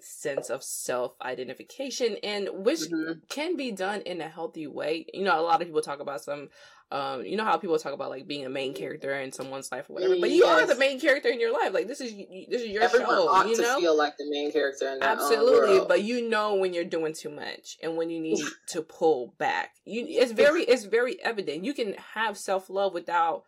sense 0.00 0.48
of 0.48 0.62
self 0.62 1.12
identification 1.22 2.16
and 2.22 2.48
which 2.52 2.80
mm-hmm. 2.80 3.20
can 3.28 3.56
be 3.56 3.70
done 3.72 4.00
in 4.02 4.20
a 4.20 4.28
healthy 4.28 4.66
way. 4.66 5.06
You 5.12 5.24
know, 5.24 5.38
a 5.38 5.42
lot 5.42 5.60
of 5.60 5.66
people 5.66 5.82
talk 5.82 6.00
about 6.00 6.22
some 6.22 6.48
um 6.90 7.22
you 7.24 7.36
know 7.36 7.44
how 7.44 7.56
people 7.58 7.78
talk 7.78 7.92
about 7.92 8.08
like 8.08 8.26
being 8.26 8.46
a 8.46 8.48
main 8.48 8.72
character 8.72 9.14
in 9.14 9.30
someone's 9.30 9.70
life 9.70 9.90
or 9.90 9.94
whatever 9.94 10.16
but 10.18 10.30
you 10.30 10.44
yes. 10.44 10.62
are 10.62 10.66
the 10.66 10.78
main 10.78 10.98
character 10.98 11.28
in 11.28 11.38
your 11.38 11.52
life. 11.52 11.74
Like 11.74 11.86
this 11.86 12.00
is 12.00 12.12
this 12.48 12.62
is 12.62 12.68
your 12.68 12.82
Everyone 12.82 13.08
show 13.08 13.44
you 13.44 13.60
know? 13.60 13.78
feel 13.78 13.96
like 13.96 14.16
the 14.16 14.28
main 14.30 14.50
character 14.50 14.96
absolutely 15.00 15.84
but 15.86 16.02
you 16.02 16.28
know 16.28 16.54
when 16.54 16.72
you're 16.72 16.84
doing 16.84 17.12
too 17.12 17.30
much 17.30 17.76
and 17.82 17.96
when 17.96 18.08
you 18.08 18.20
need 18.20 18.38
to 18.68 18.82
pull 18.82 19.34
back. 19.38 19.74
You 19.84 20.06
it's 20.08 20.32
very 20.32 20.62
it's 20.62 20.84
very 20.84 21.22
evident. 21.22 21.64
You 21.64 21.74
can 21.74 21.94
have 22.14 22.38
self-love 22.38 22.94
without 22.94 23.44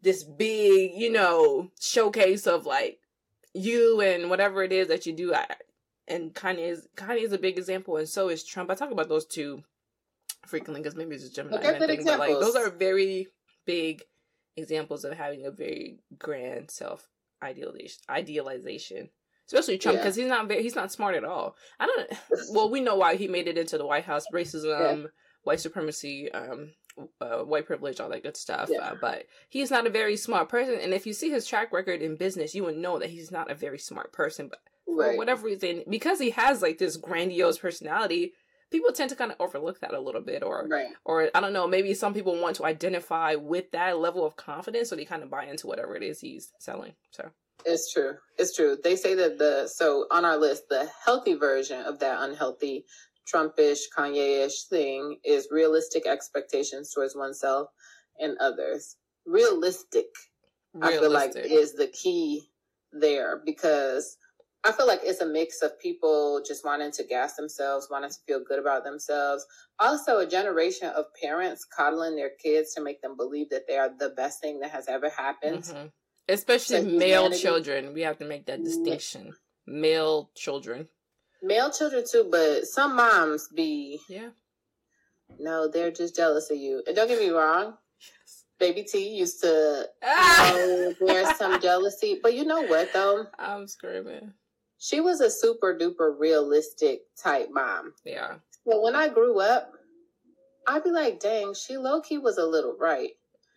this 0.00 0.24
big 0.24 0.92
you 0.94 1.12
know 1.12 1.70
showcase 1.78 2.46
of 2.46 2.64
like 2.64 3.00
you 3.54 4.00
and 4.00 4.30
whatever 4.30 4.62
it 4.62 4.72
is 4.72 4.88
that 4.88 5.06
you 5.06 5.12
do. 5.12 5.34
I, 5.34 5.46
and 6.08 6.34
Kanye 6.34 6.70
is 6.70 6.88
Kanye 6.96 7.22
is 7.22 7.32
a 7.32 7.38
big 7.38 7.58
example, 7.58 7.96
and 7.96 8.08
so 8.08 8.28
is 8.28 8.44
Trump. 8.44 8.70
I 8.70 8.74
talk 8.74 8.90
about 8.90 9.08
those 9.08 9.26
two 9.26 9.62
frequently 10.46 10.82
because 10.82 10.96
maybe 10.96 11.14
it's 11.14 11.24
just 11.24 11.36
Gemini 11.36 11.56
okay, 11.56 11.78
thing, 11.78 12.04
but 12.04 12.18
like 12.18 12.38
those 12.38 12.56
are 12.56 12.70
very 12.70 13.28
big 13.66 14.02
examples 14.56 15.04
of 15.04 15.14
having 15.14 15.46
a 15.46 15.50
very 15.50 16.00
grand 16.18 16.70
self 16.70 17.08
idealization. 17.42 18.02
Idealization, 18.08 19.10
especially 19.46 19.78
Trump, 19.78 19.98
because 19.98 20.16
yeah. 20.16 20.24
he's 20.24 20.30
not 20.30 20.48
very 20.48 20.62
he's 20.62 20.76
not 20.76 20.92
smart 20.92 21.14
at 21.14 21.24
all. 21.24 21.56
I 21.78 21.86
don't. 21.86 22.10
well, 22.52 22.70
we 22.70 22.80
know 22.80 22.96
why 22.96 23.16
he 23.16 23.28
made 23.28 23.48
it 23.48 23.58
into 23.58 23.78
the 23.78 23.86
White 23.86 24.04
House: 24.04 24.24
racism, 24.32 25.02
yeah. 25.02 25.08
white 25.42 25.60
supremacy, 25.60 26.30
um, 26.32 26.72
uh, 27.20 27.38
white 27.38 27.66
privilege, 27.66 28.00
all 28.00 28.10
that 28.10 28.22
good 28.22 28.36
stuff. 28.36 28.68
Yeah. 28.70 28.80
Uh, 28.80 28.94
but 29.00 29.24
he's 29.48 29.70
not 29.70 29.86
a 29.86 29.90
very 29.90 30.16
smart 30.16 30.48
person, 30.48 30.78
and 30.80 30.92
if 30.92 31.06
you 31.06 31.12
see 31.12 31.30
his 31.30 31.46
track 31.46 31.72
record 31.72 32.02
in 32.02 32.16
business, 32.16 32.54
you 32.54 32.64
would 32.64 32.76
know 32.76 32.98
that 32.98 33.10
he's 33.10 33.30
not 33.30 33.50
a 33.50 33.54
very 33.54 33.78
smart 33.78 34.12
person. 34.12 34.48
But 34.48 34.60
right. 34.86 35.12
for 35.12 35.18
whatever 35.18 35.46
reason, 35.46 35.84
because 35.88 36.18
he 36.18 36.30
has 36.30 36.62
like 36.62 36.78
this 36.78 36.96
grandiose 36.96 37.58
personality, 37.58 38.32
people 38.72 38.92
tend 38.92 39.10
to 39.10 39.16
kind 39.16 39.30
of 39.30 39.36
overlook 39.40 39.80
that 39.80 39.94
a 39.94 40.00
little 40.00 40.20
bit, 40.20 40.42
or 40.42 40.66
right. 40.68 40.88
or 41.04 41.30
I 41.34 41.40
don't 41.40 41.52
know, 41.52 41.68
maybe 41.68 41.94
some 41.94 42.14
people 42.14 42.40
want 42.40 42.56
to 42.56 42.64
identify 42.64 43.36
with 43.36 43.70
that 43.72 43.98
level 43.98 44.26
of 44.26 44.36
confidence, 44.36 44.88
so 44.88 44.96
they 44.96 45.04
kind 45.04 45.22
of 45.22 45.30
buy 45.30 45.44
into 45.44 45.66
whatever 45.66 45.94
it 45.94 46.02
is 46.02 46.20
he's 46.20 46.52
selling. 46.58 46.94
So. 47.10 47.30
It's 47.64 47.92
true. 47.92 48.14
It's 48.38 48.56
true. 48.56 48.76
They 48.82 48.96
say 48.96 49.14
that 49.14 49.38
the 49.38 49.68
so 49.68 50.06
on 50.10 50.24
our 50.24 50.36
list, 50.36 50.64
the 50.68 50.88
healthy 51.04 51.34
version 51.34 51.84
of 51.84 52.00
that 52.00 52.20
unhealthy 52.20 52.84
Trumpish, 53.32 53.80
Kanye-ish 53.96 54.64
thing 54.64 55.18
is 55.24 55.48
realistic 55.50 56.06
expectations 56.06 56.92
towards 56.92 57.14
oneself 57.14 57.68
and 58.18 58.36
others. 58.38 58.96
Realistic, 59.26 60.06
realistic. 60.74 60.98
I 60.98 61.00
feel 61.00 61.12
like 61.12 61.36
is 61.36 61.74
the 61.74 61.86
key 61.86 62.50
there 62.92 63.40
because 63.44 64.16
I 64.64 64.70
feel 64.70 64.86
like 64.86 65.00
it's 65.02 65.20
a 65.20 65.26
mix 65.26 65.60
of 65.62 65.78
people 65.80 66.40
just 66.46 66.64
wanting 66.64 66.92
to 66.92 67.04
gas 67.04 67.34
themselves, 67.34 67.88
wanting 67.90 68.10
to 68.10 68.16
feel 68.26 68.40
good 68.44 68.60
about 68.60 68.84
themselves. 68.84 69.44
Also, 69.80 70.18
a 70.18 70.26
generation 70.26 70.88
of 70.90 71.06
parents 71.20 71.64
coddling 71.64 72.14
their 72.14 72.30
kids 72.40 72.72
to 72.74 72.82
make 72.82 73.02
them 73.02 73.16
believe 73.16 73.50
that 73.50 73.66
they 73.66 73.76
are 73.76 73.90
the 73.98 74.10
best 74.10 74.40
thing 74.40 74.60
that 74.60 74.70
has 74.70 74.86
ever 74.88 75.10
happened. 75.10 75.64
Mm-hmm. 75.64 75.86
Especially 76.28 76.82
male 76.82 77.30
children. 77.32 77.92
We 77.92 78.02
have 78.02 78.18
to 78.18 78.24
make 78.24 78.46
that 78.46 78.62
distinction. 78.62 79.32
Male 79.66 80.30
children. 80.36 80.88
Male 81.42 81.72
children 81.72 82.04
too, 82.08 82.28
but 82.30 82.66
some 82.66 82.94
moms 82.94 83.48
be 83.48 84.00
yeah. 84.08 84.28
No, 85.40 85.66
they're 85.66 85.90
just 85.90 86.14
jealous 86.14 86.50
of 86.50 86.58
you. 86.58 86.84
And 86.86 86.94
don't 86.94 87.08
get 87.08 87.18
me 87.18 87.30
wrong. 87.30 87.74
Yes. 88.00 88.44
Baby 88.60 88.84
T 88.84 89.16
used 89.16 89.40
to 89.40 89.88
ah! 90.04 90.52
know 90.54 90.94
there's 91.00 91.36
some 91.36 91.60
jealousy, 91.60 92.20
but 92.22 92.34
you 92.34 92.44
know 92.44 92.62
what 92.62 92.92
though? 92.92 93.26
I'm 93.38 93.66
screaming. 93.66 94.32
She 94.82 95.00
was 95.00 95.20
a 95.20 95.30
super 95.30 95.78
duper 95.78 96.12
realistic 96.18 97.02
type 97.16 97.50
mom. 97.52 97.94
Yeah. 98.04 98.34
So 98.66 98.80
when 98.82 98.96
I 98.96 99.08
grew 99.08 99.38
up, 99.38 99.70
I'd 100.66 100.82
be 100.82 100.90
like, 100.90 101.20
dang, 101.20 101.54
she 101.54 101.76
low 101.76 102.00
key 102.00 102.18
was 102.18 102.36
a 102.36 102.44
little 102.44 102.76
right. 102.76 103.12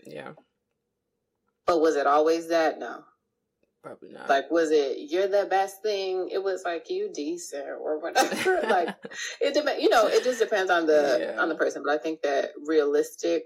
Yeah. 0.05 0.33
But 1.65 1.81
was 1.81 1.95
it 1.95 2.05
always 2.05 2.49
that? 2.49 2.77
No. 2.77 3.05
Probably 3.81 4.11
not. 4.11 4.29
Like, 4.29 4.51
was 4.51 4.69
it 4.69 5.11
you're 5.11 5.27
the 5.27 5.47
best 5.49 5.81
thing? 5.81 6.29
It 6.31 6.43
was 6.43 6.61
like 6.63 6.91
you 6.91 7.09
decent 7.11 7.69
or 7.69 7.99
whatever. 7.99 8.61
like, 8.69 8.89
it 9.41 9.55
depends. 9.55 9.81
You 9.81 9.89
know, 9.89 10.05
it 10.05 10.23
just 10.23 10.37
depends 10.37 10.69
on 10.69 10.85
the 10.85 11.33
yeah. 11.33 11.41
on 11.41 11.49
the 11.49 11.55
person. 11.55 11.81
But 11.83 11.93
I 11.93 11.97
think 11.97 12.21
that 12.21 12.51
realistic 12.67 13.45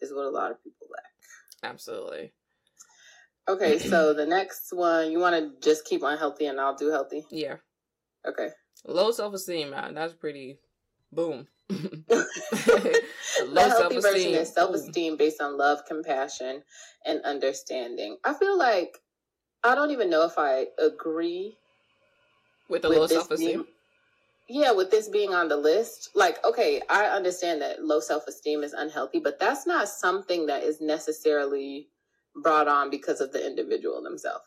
is 0.00 0.12
what 0.12 0.26
a 0.26 0.30
lot 0.30 0.50
of 0.50 0.60
people 0.60 0.88
lack. 0.90 1.70
Absolutely. 1.70 2.32
Okay, 3.48 3.78
so 3.90 4.12
the 4.12 4.26
next 4.26 4.72
one 4.72 5.10
you 5.10 5.18
want 5.18 5.36
to 5.36 5.66
just 5.66 5.84
keep 5.84 6.02
on 6.02 6.18
healthy, 6.18 6.46
and 6.46 6.60
I'll 6.60 6.76
do 6.76 6.88
healthy. 6.88 7.24
Yeah. 7.30 7.56
Okay. 8.26 8.48
Low 8.84 9.10
self 9.10 9.34
esteem, 9.34 9.70
man. 9.70 9.96
Uh, 9.96 10.00
that's 10.00 10.14
pretty. 10.14 10.58
Boom. 11.12 11.46
the 11.68 13.02
healthy 13.54 13.98
version 13.98 14.34
is 14.34 14.52
self 14.52 14.74
esteem 14.74 15.16
based 15.16 15.40
on 15.40 15.56
love, 15.56 15.84
compassion, 15.86 16.62
and 17.04 17.20
understanding. 17.22 18.16
I 18.24 18.34
feel 18.34 18.58
like 18.58 18.98
I 19.64 19.74
don't 19.74 19.90
even 19.90 20.10
know 20.10 20.24
if 20.24 20.38
I 20.38 20.66
agree 20.78 21.56
with 22.68 22.82
the 22.82 22.88
with 22.88 22.98
low 22.98 23.06
self 23.06 23.30
esteem. 23.30 23.66
Yeah, 24.48 24.70
with 24.70 24.92
this 24.92 25.08
being 25.08 25.34
on 25.34 25.48
the 25.48 25.56
list, 25.56 26.10
like, 26.14 26.44
okay, 26.44 26.80
I 26.88 27.06
understand 27.06 27.60
that 27.62 27.82
low 27.82 27.98
self 27.98 28.28
esteem 28.28 28.62
is 28.62 28.74
unhealthy, 28.74 29.18
but 29.18 29.40
that's 29.40 29.66
not 29.66 29.88
something 29.88 30.46
that 30.46 30.62
is 30.62 30.80
necessarily 30.80 31.88
brought 32.42 32.68
on 32.68 32.90
because 32.90 33.20
of 33.20 33.32
the 33.32 33.44
individual 33.46 34.02
themselves. 34.02 34.44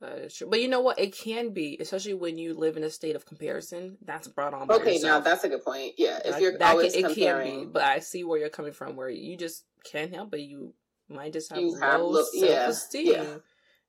That 0.00 0.18
is 0.18 0.34
true. 0.34 0.48
But 0.50 0.60
you 0.60 0.68
know 0.68 0.80
what? 0.80 0.98
It 0.98 1.16
can 1.16 1.50
be, 1.50 1.78
especially 1.80 2.14
when 2.14 2.36
you 2.36 2.54
live 2.54 2.76
in 2.76 2.82
a 2.82 2.90
state 2.90 3.14
of 3.14 3.24
comparison. 3.24 3.98
That's 4.04 4.26
brought 4.26 4.52
on. 4.52 4.68
okay, 4.70 4.94
yourself. 4.94 5.24
now 5.24 5.30
that's 5.30 5.44
a 5.44 5.48
good 5.48 5.64
point. 5.64 5.94
Yeah, 5.96 6.18
if 6.24 6.40
you're 6.40 6.58
that 6.58 6.70
always 6.72 6.94
can, 6.94 7.04
comparing, 7.04 7.60
be, 7.60 7.66
but 7.66 7.82
I 7.82 8.00
see 8.00 8.24
where 8.24 8.38
you're 8.38 8.48
coming 8.48 8.72
from. 8.72 8.96
Where 8.96 9.08
you 9.08 9.36
just 9.36 9.64
can't 9.84 10.12
help, 10.12 10.32
but 10.32 10.40
you 10.40 10.74
might 11.08 11.32
just 11.32 11.50
have 11.50 11.60
you 11.60 11.70
low 11.78 12.16
have, 12.16 12.24
self-esteem. 12.24 13.06
Yeah. 13.06 13.22
yeah. 13.22 13.36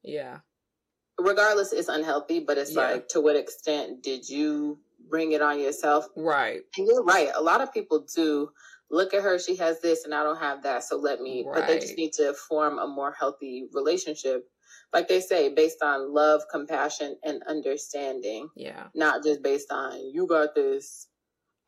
Yeah. 0.03 0.37
Regardless, 1.19 1.73
it's 1.73 1.89
unhealthy, 1.89 2.39
but 2.39 2.57
it's 2.57 2.75
yeah. 2.75 2.81
like, 2.81 3.07
to 3.09 3.21
what 3.21 3.35
extent 3.35 4.03
did 4.03 4.27
you 4.27 4.79
bring 5.09 5.31
it 5.31 5.41
on 5.41 5.59
yourself? 5.59 6.07
Right. 6.15 6.61
And 6.77 6.87
you're 6.87 7.03
right. 7.03 7.29
A 7.35 7.41
lot 7.41 7.61
of 7.61 7.73
people 7.73 8.05
do 8.15 8.49
look 8.89 9.13
at 9.13 9.23
her, 9.23 9.39
she 9.39 9.55
has 9.57 9.81
this 9.81 10.05
and 10.05 10.13
I 10.13 10.23
don't 10.23 10.39
have 10.39 10.63
that. 10.63 10.83
So 10.83 10.97
let 10.97 11.21
me, 11.21 11.43
right. 11.45 11.55
but 11.55 11.67
they 11.67 11.79
just 11.79 11.97
need 11.97 12.13
to 12.13 12.33
form 12.33 12.79
a 12.79 12.87
more 12.87 13.11
healthy 13.11 13.67
relationship. 13.73 14.47
Like 14.93 15.07
they 15.07 15.21
say, 15.21 15.53
based 15.53 15.81
on 15.81 16.13
love, 16.13 16.41
compassion, 16.51 17.17
and 17.23 17.41
understanding. 17.47 18.49
Yeah. 18.55 18.87
Not 18.93 19.23
just 19.23 19.41
based 19.41 19.71
on, 19.71 20.11
you 20.13 20.27
got 20.27 20.53
this, 20.53 21.07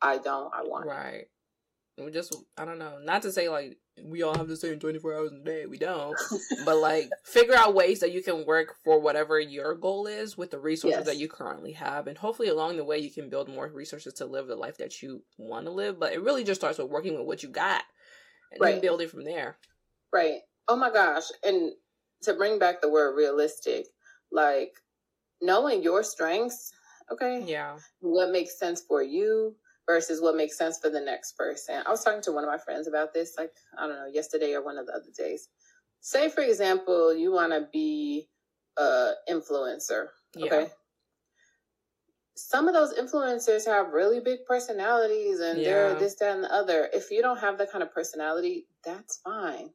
I 0.00 0.18
don't, 0.18 0.52
I 0.54 0.62
want. 0.62 0.86
Right. 0.86 1.26
We 1.98 2.10
just, 2.10 2.36
I 2.58 2.64
don't 2.64 2.78
know. 2.78 2.98
Not 3.02 3.22
to 3.22 3.32
say 3.32 3.48
like 3.48 3.78
we 4.04 4.22
all 4.22 4.36
have 4.36 4.48
the 4.48 4.56
same 4.56 4.78
24 4.78 5.14
hours 5.14 5.32
in 5.32 5.38
a 5.38 5.44
day. 5.44 5.66
We 5.66 5.78
don't. 5.78 6.16
but 6.64 6.76
like 6.76 7.08
figure 7.24 7.54
out 7.54 7.74
ways 7.74 8.00
that 8.00 8.12
you 8.12 8.22
can 8.22 8.44
work 8.44 8.74
for 8.84 9.00
whatever 9.00 9.40
your 9.40 9.74
goal 9.74 10.06
is 10.06 10.36
with 10.36 10.50
the 10.50 10.58
resources 10.58 10.98
yes. 10.98 11.06
that 11.06 11.16
you 11.16 11.28
currently 11.28 11.72
have. 11.72 12.06
And 12.06 12.18
hopefully 12.18 12.48
along 12.48 12.76
the 12.76 12.84
way 12.84 12.98
you 12.98 13.10
can 13.10 13.30
build 13.30 13.48
more 13.48 13.68
resources 13.68 14.12
to 14.14 14.26
live 14.26 14.46
the 14.46 14.56
life 14.56 14.76
that 14.78 15.02
you 15.02 15.22
want 15.38 15.66
to 15.66 15.72
live. 15.72 15.98
But 15.98 16.12
it 16.12 16.22
really 16.22 16.44
just 16.44 16.60
starts 16.60 16.78
with 16.78 16.90
working 16.90 17.16
with 17.16 17.26
what 17.26 17.42
you 17.42 17.48
got 17.48 17.82
and 18.52 18.60
right. 18.60 18.72
then 18.72 18.80
building 18.82 19.08
from 19.08 19.24
there. 19.24 19.56
Right. 20.12 20.40
Oh 20.68 20.76
my 20.76 20.90
gosh. 20.90 21.24
And 21.42 21.72
to 22.22 22.34
bring 22.34 22.58
back 22.58 22.80
the 22.80 22.90
word 22.90 23.16
realistic, 23.16 23.86
like 24.30 24.72
knowing 25.40 25.82
your 25.82 26.02
strengths, 26.02 26.72
okay? 27.10 27.42
Yeah. 27.46 27.76
What 28.00 28.30
makes 28.30 28.58
sense 28.58 28.82
for 28.86 29.02
you, 29.02 29.56
versus 29.86 30.20
what 30.20 30.36
makes 30.36 30.58
sense 30.58 30.78
for 30.78 30.90
the 30.90 31.00
next 31.00 31.36
person. 31.36 31.82
I 31.86 31.90
was 31.90 32.02
talking 32.02 32.22
to 32.22 32.32
one 32.32 32.44
of 32.44 32.50
my 32.50 32.58
friends 32.58 32.88
about 32.88 33.14
this, 33.14 33.34
like, 33.38 33.52
I 33.78 33.86
don't 33.86 33.96
know, 33.96 34.10
yesterday 34.12 34.52
or 34.54 34.64
one 34.64 34.78
of 34.78 34.86
the 34.86 34.92
other 34.92 35.10
days. 35.16 35.48
Say, 36.00 36.28
for 36.28 36.42
example, 36.42 37.14
you 37.14 37.32
want 37.32 37.52
to 37.52 37.68
be 37.72 38.28
a 38.76 39.12
influencer, 39.30 40.08
okay? 40.36 40.62
Yeah. 40.62 40.68
Some 42.34 42.68
of 42.68 42.74
those 42.74 42.92
influencers 42.94 43.66
have 43.66 43.92
really 43.92 44.20
big 44.20 44.40
personalities 44.46 45.40
and 45.40 45.58
yeah. 45.58 45.64
they're 45.64 45.94
this, 45.94 46.16
that, 46.16 46.34
and 46.34 46.44
the 46.44 46.52
other. 46.52 46.88
If 46.92 47.10
you 47.10 47.22
don't 47.22 47.38
have 47.38 47.56
that 47.58 47.72
kind 47.72 47.82
of 47.82 47.92
personality, 47.92 48.66
that's 48.84 49.20
fine. 49.24 49.70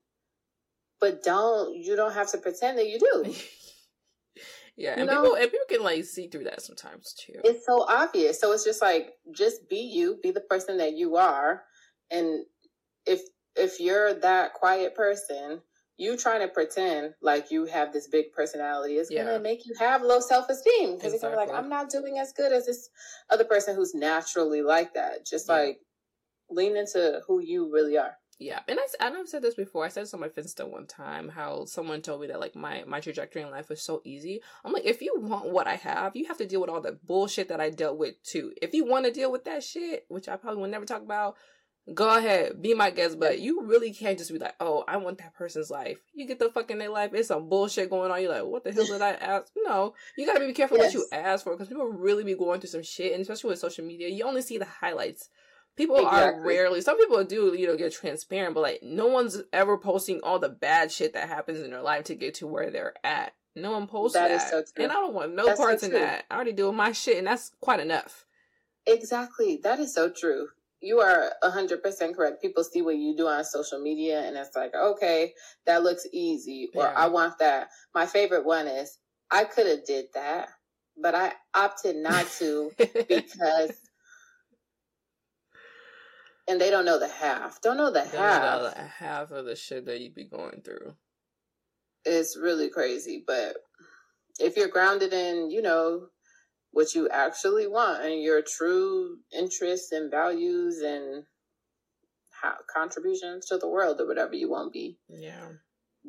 But 1.00 1.24
don't, 1.24 1.76
you 1.76 1.96
don't 1.96 2.14
have 2.14 2.32
to 2.32 2.38
pretend 2.38 2.78
that 2.78 2.88
you 2.88 3.00
do. 3.00 3.34
Yeah, 4.78 4.96
and 4.98 5.08
know? 5.08 5.22
people 5.22 5.36
and 5.36 5.52
people 5.52 5.66
can 5.70 5.84
like 5.84 6.06
see 6.06 6.28
through 6.28 6.46
that 6.46 6.62
sometimes 6.62 7.14
too. 7.14 7.40
It's 7.44 7.66
so 7.66 7.84
obvious. 7.84 8.40
So 8.40 8.52
it's 8.52 8.64
just 8.64 8.82
like 8.82 9.14
just 9.32 9.70
be 9.70 9.78
you, 9.78 10.20
be 10.24 10.32
the 10.32 10.42
person 10.42 10.78
that 10.78 10.94
you 10.94 11.18
are, 11.18 11.64
and 12.10 12.46
if 13.06 13.22
if 13.56 13.80
you're 13.80 14.14
that 14.14 14.54
quiet 14.54 14.96
person, 14.96 15.62
you 15.98 16.18
trying 16.18 16.42
to 16.42 16.48
pretend 16.48 17.14
like 17.22 17.52
you 17.52 17.66
have 17.66 17.94
this 17.94 18.08
big 18.08 18.32
personality 18.32 18.96
is 18.96 19.10
yeah. 19.12 19.24
gonna 19.24 19.40
make 19.40 19.66
you 19.66 19.76
have 19.78 20.02
low 20.02 20.20
self 20.20 20.50
esteem 20.50 20.96
because 20.96 21.14
exactly. 21.14 21.38
you're 21.38 21.46
be 21.46 21.52
like, 21.52 21.64
I'm 21.64 21.70
not 21.70 21.90
doing 21.90 22.18
as 22.18 22.32
good 22.32 22.52
as 22.52 22.66
this 22.66 22.90
other 23.30 23.44
person 23.44 23.76
who's 23.76 23.94
naturally 23.94 24.62
like 24.62 24.94
that. 24.94 25.26
Just 25.26 25.48
yeah. 25.48 25.56
like 25.56 25.80
lean 26.50 26.78
into 26.78 27.22
who 27.28 27.40
you 27.40 27.72
really 27.72 27.98
are. 27.98 28.16
Yeah, 28.42 28.60
and 28.68 28.80
I 28.80 29.06
and 29.06 29.16
I've 29.16 29.30
said 29.30 29.44
this 29.44 29.54
before. 29.54 29.86
I 29.86 29.90
said 29.90 30.02
this 30.02 30.16
on 30.16 30.20
my 30.20 30.28
Finsta 30.28 30.68
one 30.68 30.88
time. 30.88 31.30
How 31.30 31.66
someone 31.66 32.02
told 32.02 32.22
me 32.22 32.28
that 32.28 32.40
like 32.40 32.56
my 32.56 32.84
my 32.88 33.00
trajectory 33.00 33.44
in 33.44 33.52
life 33.52 33.70
was 33.70 33.84
so 33.84 34.02
easy. 34.04 34.42
I'm 34.66 34.74
like, 34.74 34.84
if 34.84 35.00
you 35.00 35.14
want 35.20 35.52
what 35.52 35.68
I 35.68 35.76
have, 35.76 36.16
you 36.16 36.26
have 36.26 36.40
to 36.40 36.48
deal 36.48 36.60
with 36.60 36.72
all 36.72 36.82
the 36.82 36.98
bullshit 37.06 37.50
that 37.50 37.62
I 37.62 37.70
dealt 37.70 38.00
with 38.00 38.16
too. 38.24 38.52
If 38.60 38.74
you 38.74 38.84
want 38.84 39.06
to 39.06 39.12
deal 39.12 39.32
with 39.32 39.46
that 39.46 39.64
shit, 39.64 40.06
which 40.08 40.28
I 40.28 40.38
probably 40.38 40.60
will 40.60 40.70
never 40.70 40.86
talk 40.86 41.04
about, 41.04 41.36
go 41.94 42.18
ahead, 42.18 42.60
be 42.64 42.74
my 42.74 42.90
guest. 42.90 43.20
But 43.20 43.38
you 43.38 43.62
really 43.62 43.94
can't 43.94 44.18
just 44.18 44.34
be 44.34 44.40
like, 44.40 44.56
oh, 44.60 44.86
I 44.88 44.98
want 44.98 45.20
that 45.20 45.36
person's 45.36 45.70
life. 45.70 46.00
You 46.16 46.26
get 46.26 46.40
the 46.40 46.50
fuck 46.50 46.72
in 46.72 46.80
their 46.80 46.90
life, 46.90 47.12
it's 47.14 47.28
some 47.28 47.48
bullshit 47.48 47.92
going 47.92 48.10
on. 48.10 48.24
You're 48.24 48.32
like, 48.32 48.46
what 48.46 48.64
the 48.64 48.72
hell 48.72 48.88
did 48.88 49.04
I 49.04 49.12
ask? 49.12 49.52
No, 49.56 49.94
you 50.18 50.26
gotta 50.26 50.40
be 50.40 50.52
careful 50.54 50.78
yes. 50.78 50.96
what 50.96 51.00
you 51.00 51.06
ask 51.12 51.44
for 51.44 51.52
because 51.52 51.68
people 51.68 51.86
really 51.86 52.24
be 52.24 52.34
going 52.34 52.60
through 52.60 52.72
some 52.72 52.82
shit, 52.82 53.12
and 53.12 53.22
especially 53.22 53.52
with 53.52 53.60
social 53.60 53.86
media, 53.86 54.08
you 54.08 54.24
only 54.24 54.42
see 54.42 54.58
the 54.58 54.66
highlights 54.66 55.30
People 55.82 55.98
exactly. 55.98 56.20
are 56.22 56.46
rarely. 56.46 56.82
Some 56.82 56.96
people 57.00 57.24
do, 57.24 57.56
you 57.58 57.66
know, 57.66 57.76
get 57.76 57.92
transparent, 57.92 58.54
but 58.54 58.62
like 58.62 58.84
no 58.84 59.08
one's 59.08 59.42
ever 59.52 59.80
posting 59.80 60.20
all 60.22 60.38
the 60.38 60.48
bad 60.48 60.92
shit 60.92 61.14
that 61.14 61.28
happens 61.28 61.60
in 61.60 61.72
their 61.72 61.82
life 61.82 62.04
to 62.04 62.14
get 62.14 62.36
to 62.36 62.46
where 62.46 62.70
they're 62.70 62.94
at. 63.04 63.34
No 63.56 63.72
one 63.72 63.88
posts 63.88 64.14
that, 64.14 64.28
that. 64.28 64.48
So 64.48 64.64
and 64.78 64.92
I 64.92 64.96
don't 64.96 65.16
want 65.16 65.34
no 65.34 65.48
that's 65.48 65.60
parts 65.60 65.82
so 65.82 65.88
in 65.88 65.94
that. 65.94 66.26
I 66.30 66.36
already 66.36 66.52
doing 66.52 66.76
my 66.76 66.92
shit, 66.92 67.18
and 67.18 67.26
that's 67.26 67.52
quite 67.62 67.80
enough. 67.80 68.26
Exactly, 68.86 69.60
that 69.64 69.80
is 69.80 69.92
so 69.92 70.12
true. 70.12 70.50
You 70.82 71.00
are 71.00 71.32
hundred 71.42 71.82
percent 71.82 72.16
correct. 72.16 72.44
People 72.44 72.64
see 72.64 72.84
what 72.84 72.98
you 72.98 73.18
do 73.18 73.28
on 73.28 73.44
social 73.44 73.82
media, 73.82 74.22
and 74.22 74.38
it's 74.38 74.56
like, 74.56 74.76
okay, 74.76 75.34
that 75.66 75.82
looks 75.82 76.06
easy, 76.14 76.70
or 76.76 76.84
yeah. 76.84 76.94
I 76.96 77.08
want 77.08 77.40
that. 77.40 77.70
My 77.96 78.06
favorite 78.06 78.46
one 78.46 78.68
is, 78.68 79.00
I 79.32 79.46
could 79.46 79.66
have 79.66 79.84
did 79.84 80.06
that, 80.14 80.50
but 80.96 81.16
I 81.16 81.34
opted 81.56 81.96
not 81.96 82.28
to 82.38 82.70
because 82.78 83.72
and 86.48 86.60
they 86.60 86.70
don't 86.70 86.86
know 86.86 87.00
the 87.00 87.08
half. 87.08 87.62
Don't 87.62 87.78
know 87.78 87.92
the 87.92 88.04
half. 88.04 88.12
Don't 88.12 88.64
know 88.64 88.70
the 88.70 88.82
half 88.82 89.32
of 89.32 89.46
the 89.46 89.56
shit 89.56 89.86
that 89.86 90.00
you'd 90.00 90.16
be 90.16 90.26
going 90.26 90.62
through. 90.64 90.96
It's 92.04 92.38
really 92.38 92.70
crazy, 92.70 93.24
but 93.26 93.58
if 94.40 94.58
you're 94.58 94.68
grounded 94.68 95.14
in, 95.14 95.52
you 95.52 95.62
know, 95.62 96.08
what 96.72 96.96
you 96.96 97.10
actually 97.10 97.68
want 97.68 98.04
and 98.04 98.22
your 98.22 98.42
true 98.42 99.18
interests 99.38 99.92
and 99.92 100.10
values 100.10 100.80
and 100.80 101.26
how, 102.42 102.56
contributions 102.74 103.46
to 103.48 103.58
the 103.58 103.68
world 103.68 104.00
or 104.02 104.08
whatever 104.08 104.34
you 104.34 104.50
won't 104.50 104.74
be. 104.74 104.98
Yeah. 105.10 105.50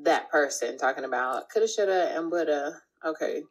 That 0.04 0.30
person 0.30 0.78
talking 0.78 1.04
about 1.04 1.50
coulda, 1.52 1.68
shoulda, 1.68 2.16
and 2.16 2.30
woulda. 2.30 2.80
Okay. 3.04 3.42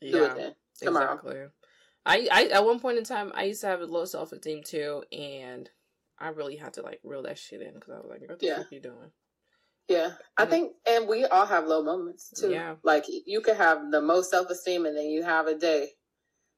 Yeah. 0.00 0.50
Exactly. 0.80 1.36
I, 2.06 2.28
I 2.30 2.44
at 2.52 2.64
one 2.64 2.80
point 2.80 2.98
in 2.98 3.04
time 3.04 3.32
I 3.34 3.44
used 3.44 3.60
to 3.62 3.66
have 3.66 3.80
a 3.80 3.86
low 3.86 4.04
self 4.04 4.32
esteem 4.32 4.62
too, 4.62 5.04
and 5.12 5.68
I 6.24 6.28
really 6.28 6.56
had 6.56 6.72
to 6.74 6.82
like 6.82 7.00
reel 7.04 7.22
that 7.24 7.38
shit 7.38 7.60
in 7.60 7.74
because 7.74 7.90
I 7.90 7.96
was 7.98 8.06
like, 8.08 8.22
"What 8.26 8.38
the 8.38 8.46
yeah. 8.46 8.56
fuck 8.56 8.72
are 8.72 8.74
you 8.74 8.80
doing?" 8.80 9.10
Yeah, 9.88 10.12
I 10.38 10.46
think, 10.46 10.72
and 10.88 11.06
we 11.06 11.26
all 11.26 11.44
have 11.44 11.66
low 11.66 11.82
moments 11.82 12.30
too. 12.30 12.50
Yeah, 12.50 12.76
like 12.82 13.04
you 13.26 13.42
could 13.42 13.56
have 13.56 13.90
the 13.90 14.00
most 14.00 14.30
self 14.30 14.48
esteem, 14.48 14.86
and 14.86 14.96
then 14.96 15.06
you 15.06 15.22
have 15.22 15.46
a 15.46 15.54
day 15.54 15.90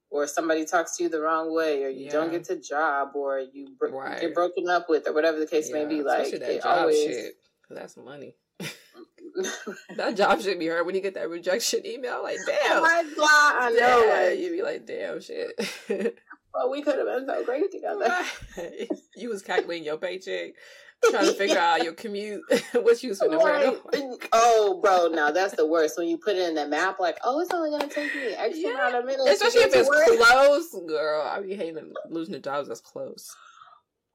or 0.08 0.28
somebody 0.28 0.64
talks 0.64 0.96
to 0.96 1.02
you 1.02 1.08
the 1.08 1.20
wrong 1.20 1.52
way, 1.52 1.82
or 1.82 1.88
you 1.88 2.04
yeah. 2.04 2.12
don't 2.12 2.30
get 2.30 2.44
to 2.44 2.60
job, 2.60 3.10
or 3.16 3.40
you 3.40 3.66
right. 3.80 4.20
get 4.20 4.34
broken 4.34 4.68
up 4.68 4.86
with, 4.88 5.08
or 5.08 5.12
whatever 5.12 5.40
the 5.40 5.46
case 5.46 5.68
yeah. 5.68 5.82
may 5.82 5.86
be. 5.86 6.02
Like 6.02 6.32
it 6.32 6.64
always, 6.64 6.96
shit, 6.96 7.34
that's 7.68 7.96
money. 7.96 8.36
that 9.96 10.16
job 10.16 10.40
should 10.40 10.58
be 10.58 10.66
hurt 10.66 10.86
when 10.86 10.94
you 10.94 11.00
get 11.00 11.14
that 11.14 11.28
rejection 11.28 11.84
email. 11.84 12.22
Like, 12.22 12.38
damn. 12.46 12.78
Oh 12.78 12.82
my 12.82 13.04
god, 13.16 13.54
I 13.62 13.70
know. 13.70 14.04
Yeah, 14.04 14.30
you'd 14.30 14.52
be 14.52 14.62
like, 14.62 14.86
damn 14.86 15.20
shit. 15.20 15.52
well, 16.56 16.70
we 16.70 16.82
could 16.82 16.96
have 16.96 17.06
been 17.06 17.26
so 17.26 17.44
great 17.44 17.70
together. 17.70 18.10
you 19.16 19.28
was 19.28 19.42
calculating 19.42 19.84
your 19.84 19.98
paycheck, 19.98 20.52
trying 21.04 21.26
to 21.26 21.32
figure 21.32 21.58
out 21.60 21.84
your 21.84 21.92
commute, 21.92 22.42
what 22.72 23.02
you 23.02 23.10
was 23.10 23.20
going 23.20 23.38
right. 23.38 23.76
to 23.92 24.18
Oh, 24.32 24.80
bro, 24.82 25.08
now 25.08 25.30
that's 25.30 25.54
the 25.54 25.66
worst. 25.66 25.98
When 25.98 26.08
you 26.08 26.16
put 26.16 26.36
it 26.36 26.48
in 26.48 26.54
the 26.54 26.66
map, 26.66 26.98
like, 26.98 27.18
oh, 27.24 27.40
it's 27.40 27.52
only 27.52 27.70
going 27.70 27.88
to 27.88 27.94
take 27.94 28.14
me 28.14 28.28
X 28.34 28.56
yeah. 28.58 28.70
amount 28.70 28.94
of 28.94 29.04
minutes. 29.04 29.30
Especially 29.30 29.62
if 29.62 29.74
it's 29.74 29.88
close, 29.88 30.76
girl. 30.88 31.22
I 31.22 31.40
be 31.40 31.54
hating 31.54 31.92
losing 32.08 32.32
the 32.32 32.40
jobs 32.40 32.68
that's 32.68 32.80
close. 32.80 33.36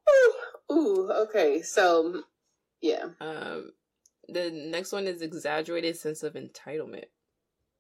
Ooh, 0.10 0.74
ooh, 0.74 1.12
okay. 1.12 1.62
So, 1.62 2.24
yeah. 2.82 3.10
Um, 3.20 3.74
the 4.28 4.50
next 4.50 4.92
one 4.92 5.06
is 5.06 5.22
exaggerated 5.22 5.96
sense 5.96 6.24
of 6.24 6.34
entitlement. 6.34 7.06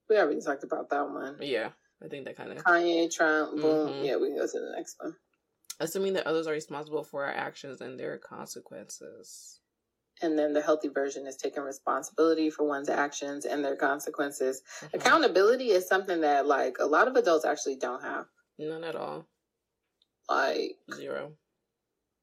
We 0.07 0.17
already 0.17 0.41
talked 0.41 0.63
about 0.63 0.89
that 0.89 1.09
one. 1.09 1.37
Yeah. 1.39 1.69
I 2.03 2.07
think 2.07 2.25
that 2.25 2.37
kind 2.37 2.51
of 2.51 2.63
Kanye, 2.63 3.13
Trump, 3.13 3.61
boom. 3.61 3.89
Mm-hmm. 3.89 4.05
Yeah, 4.05 4.17
we 4.17 4.27
can 4.27 4.37
go 4.37 4.47
to 4.47 4.59
the 4.59 4.73
next 4.75 4.97
one. 4.99 5.15
Assuming 5.79 6.13
that 6.13 6.27
others 6.27 6.47
are 6.47 6.51
responsible 6.51 7.03
for 7.03 7.25
our 7.25 7.31
actions 7.31 7.81
and 7.81 7.99
their 7.99 8.17
consequences. 8.17 9.59
And 10.21 10.37
then 10.37 10.53
the 10.53 10.61
healthy 10.61 10.87
version 10.87 11.25
is 11.25 11.35
taking 11.35 11.63
responsibility 11.63 12.49
for 12.51 12.67
one's 12.67 12.89
actions 12.89 13.45
and 13.45 13.65
their 13.65 13.75
consequences. 13.75 14.61
Mm-hmm. 14.81 14.97
Accountability 14.97 15.71
is 15.71 15.87
something 15.87 16.21
that 16.21 16.45
like 16.45 16.77
a 16.79 16.85
lot 16.85 17.07
of 17.07 17.15
adults 17.15 17.45
actually 17.45 17.77
don't 17.77 18.03
have. 18.03 18.25
None 18.59 18.83
at 18.83 18.95
all. 18.95 19.25
Like 20.29 20.77
zero. 20.95 21.33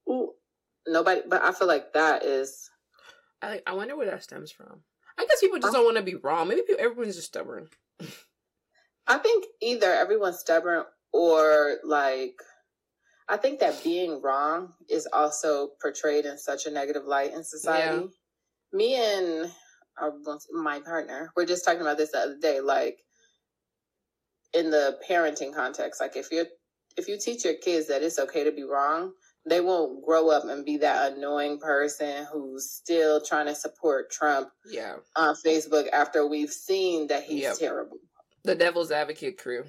Ooh, 0.09 0.33
nobody. 0.87 1.23
But 1.29 1.43
I 1.43 1.53
feel 1.53 1.69
like 1.69 1.93
that 1.95 2.25
is. 2.25 2.71
I 3.43 3.61
I 3.67 3.75
wonder 3.75 3.97
where 3.97 4.07
that 4.07 4.23
stems 4.23 4.53
from. 4.53 4.83
I 5.19 5.27
guess 5.27 5.41
people 5.41 5.59
just 5.59 5.73
don't 5.73 5.85
want 5.85 5.97
to 5.97 6.03
be 6.03 6.15
wrong. 6.15 6.47
Maybe 6.47 6.63
people, 6.63 6.85
everyone's 6.85 7.17
just 7.17 7.29
stubborn. 7.29 7.69
I 9.09 9.19
think 9.19 9.47
either 9.63 9.93
everyone's 9.93 10.39
stubborn 10.39 10.85
or 11.13 11.79
like 11.85 12.35
I 13.29 13.37
think 13.37 13.61
that 13.61 13.83
being 13.83 14.23
wrong 14.23 14.75
is 14.89 15.09
also 15.13 15.71
portrayed 15.83 16.25
in 16.25 16.39
such 16.39 16.67
a 16.67 16.71
negative 16.71 17.05
light 17.05 17.33
in 17.33 17.45
society. 17.45 18.03
Yeah. 18.03 18.79
Me 18.79 18.95
and 18.95 19.51
uh, 20.01 20.11
my 20.53 20.81
partner, 20.81 21.33
we're 21.37 21.47
just 21.47 21.65
talking 21.65 21.81
about 21.81 21.99
this 21.99 22.13
the 22.13 22.19
other 22.19 22.39
day, 22.41 22.61
like 22.61 22.99
in 24.55 24.71
the 24.71 24.99
parenting 25.09 25.55
context. 25.55 26.01
Like 26.01 26.17
if 26.17 26.31
you're 26.31 26.47
if 26.97 27.09
you 27.09 27.19
teach 27.19 27.45
your 27.45 27.55
kids 27.55 27.89
that 27.89 28.03
it's 28.03 28.19
okay 28.19 28.45
to 28.45 28.53
be 28.53 28.65
wrong, 28.65 29.13
they 29.49 29.61
won't 29.61 30.05
grow 30.05 30.31
up 30.31 30.45
and 30.45 30.65
be 30.65 30.79
that 30.79 31.13
annoying 31.13 31.59
person 31.59 32.27
who's 32.33 32.71
still 32.71 33.21
trying 33.21 33.47
to 33.47 33.55
support 33.55 34.11
Trump 34.11 34.49
yeah. 34.71 34.97
on 35.17 35.35
Facebook 35.35 35.89
after 35.93 36.27
we've 36.27 36.51
seen 36.51 37.07
that 37.09 37.23
he's 37.23 37.43
yep. 37.43 37.59
terrible. 37.59 37.99
The 38.49 38.55
devil's 38.55 38.91
advocate 38.91 39.37
crew. 39.37 39.65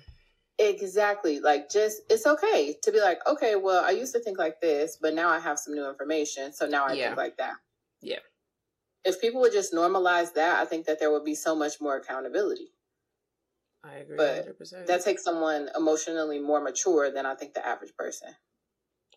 Exactly. 0.57 1.41
Like, 1.41 1.69
just, 1.69 2.01
it's 2.09 2.25
okay 2.25 2.77
to 2.82 2.91
be 2.93 3.01
like, 3.01 3.19
okay, 3.27 3.57
well, 3.57 3.84
I 3.84 3.91
used 3.91 4.13
to 4.13 4.21
think 4.21 4.38
like 4.38 4.61
this, 4.61 4.97
but 5.01 5.13
now 5.13 5.30
I 5.30 5.38
have 5.39 5.59
some 5.59 5.73
new 5.73 5.88
information. 5.89 6.53
So 6.53 6.65
now 6.65 6.86
I 6.86 6.93
yeah. 6.93 7.07
think 7.07 7.17
like 7.17 7.38
that. 7.38 7.55
Yeah. 8.01 8.19
If 9.03 9.19
people 9.19 9.41
would 9.41 9.51
just 9.51 9.73
normalize 9.73 10.34
that, 10.36 10.59
I 10.59 10.65
think 10.65 10.86
that 10.86 10.97
there 10.97 11.11
would 11.11 11.25
be 11.25 11.36
so 11.36 11.55
much 11.55 11.82
more 11.82 11.97
accountability. 11.97 12.71
I 13.84 13.95
agree. 13.95 14.15
But 14.15 14.57
100%. 14.57 14.88
that 14.88 15.03
takes 15.03 15.25
someone 15.25 15.69
emotionally 15.75 16.39
more 16.39 16.61
mature 16.61 17.11
than 17.11 17.25
I 17.25 17.36
think 17.36 17.55
the 17.55 17.65
average 17.67 17.95
person. 17.97 18.30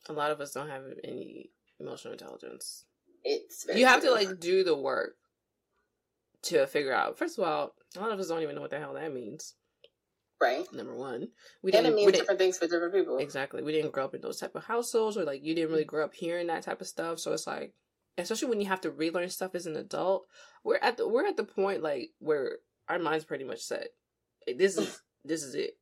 A 0.09 0.13
lot 0.13 0.33
of 0.33 0.41
us 0.41 0.53
don't 0.53 0.69
have 0.69 0.83
any 1.05 1.51
emotional 1.79 2.13
intelligence. 2.13 2.85
It's 3.23 3.65
you 3.73 3.87
have 3.87 4.03
to 4.03 4.11
like 4.11 4.41
do 4.41 4.65
the 4.65 4.77
work 4.77 5.15
to 6.45 6.67
figure 6.67 6.93
out. 6.93 7.19
First 7.19 7.39
of 7.39 7.45
all, 7.45 7.75
a 7.97 8.01
lot 8.01 8.13
of 8.13 8.19
us 8.19 8.29
don't 8.29 8.43
even 8.43 8.55
know 8.55 8.63
what 8.63 8.71
the 8.71 8.79
hell 8.79 8.95
that 8.95 9.13
means. 9.13 9.55
Right. 10.41 10.65
Number 10.73 10.97
one, 10.97 11.29
we 11.63 11.71
and 11.73 11.85
didn't. 11.85 11.93
it 11.93 11.95
means 11.95 12.13
different 12.13 12.41
things 12.41 12.59
for 12.59 12.67
different 12.67 12.95
people. 12.95 13.19
Exactly. 13.19 13.63
We 13.63 13.71
didn't 13.71 13.93
grow 13.93 14.05
up 14.05 14.15
in 14.15 14.21
those 14.21 14.41
type 14.41 14.57
of 14.57 14.65
households, 14.65 15.17
or 15.17 15.25
like 15.25 15.45
you 15.45 15.55
didn't 15.55 15.71
really 15.71 15.85
grow 15.85 16.05
up 16.05 16.15
hearing 16.15 16.49
that 16.49 16.65
type 16.65 16.81
of 16.81 16.89
stuff. 16.89 17.21
So 17.21 17.33
it's 17.33 17.47
like, 17.47 17.75
especially 18.19 18.49
when 18.49 18.61
you 18.61 18.67
have 18.67 18.81
to 18.81 18.91
relearn 18.91 19.29
stuff 19.29 19.55
as 19.55 19.67
an 19.67 19.77
adult, 19.77 20.27
we're 20.65 20.79
at 20.79 20.97
the 20.97 21.09
we're 21.09 21.29
at 21.29 21.37
the 21.37 21.45
point 21.45 21.81
like 21.83 22.11
where 22.19 22.57
our 22.89 22.99
minds 22.99 23.25
pretty 23.25 23.45
much 23.45 23.61
set. 23.61 23.89
Like, 24.45 24.59
this 24.59 24.77
is 24.77 25.01
this 25.25 25.45
is 25.45 25.55
it. 25.55 25.75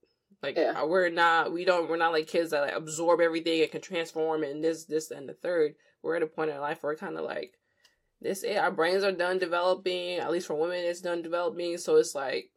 Like 0.43 0.59
yeah. 0.59 0.75
Uh, 0.83 0.87
we're 0.87 1.09
not 1.09 1.53
we 1.53 1.65
don't 1.65 1.89
we're 1.89 1.97
not 1.97 2.13
like 2.13 2.27
kids 2.27 2.51
that 2.51 2.61
like 2.61 2.77
absorb 2.77 3.21
everything 3.21 3.63
and 3.63 3.71
can 3.71 3.81
transform 3.81 4.43
and 4.43 4.63
this 4.63 4.85
this 4.85 5.11
and 5.11 5.27
the 5.27 5.35
third. 5.35 5.75
We're 6.03 6.17
at 6.17 6.23
a 6.23 6.27
point 6.27 6.51
in 6.51 6.57
our 6.57 6.63
life 6.63 6.83
where 6.83 6.93
we're 6.93 6.99
kind 6.99 7.17
of 7.17 7.25
like 7.25 7.55
this 8.21 8.43
it, 8.43 8.57
our 8.57 8.71
brains 8.71 9.03
are 9.05 9.13
done 9.13 9.39
developing. 9.39 10.19
At 10.19 10.31
least 10.31 10.47
for 10.47 10.55
women, 10.55 10.79
it's 10.79 11.01
done 11.01 11.23
developing. 11.23 11.79
So 11.79 11.97
it's 11.97 12.15
like 12.15 12.51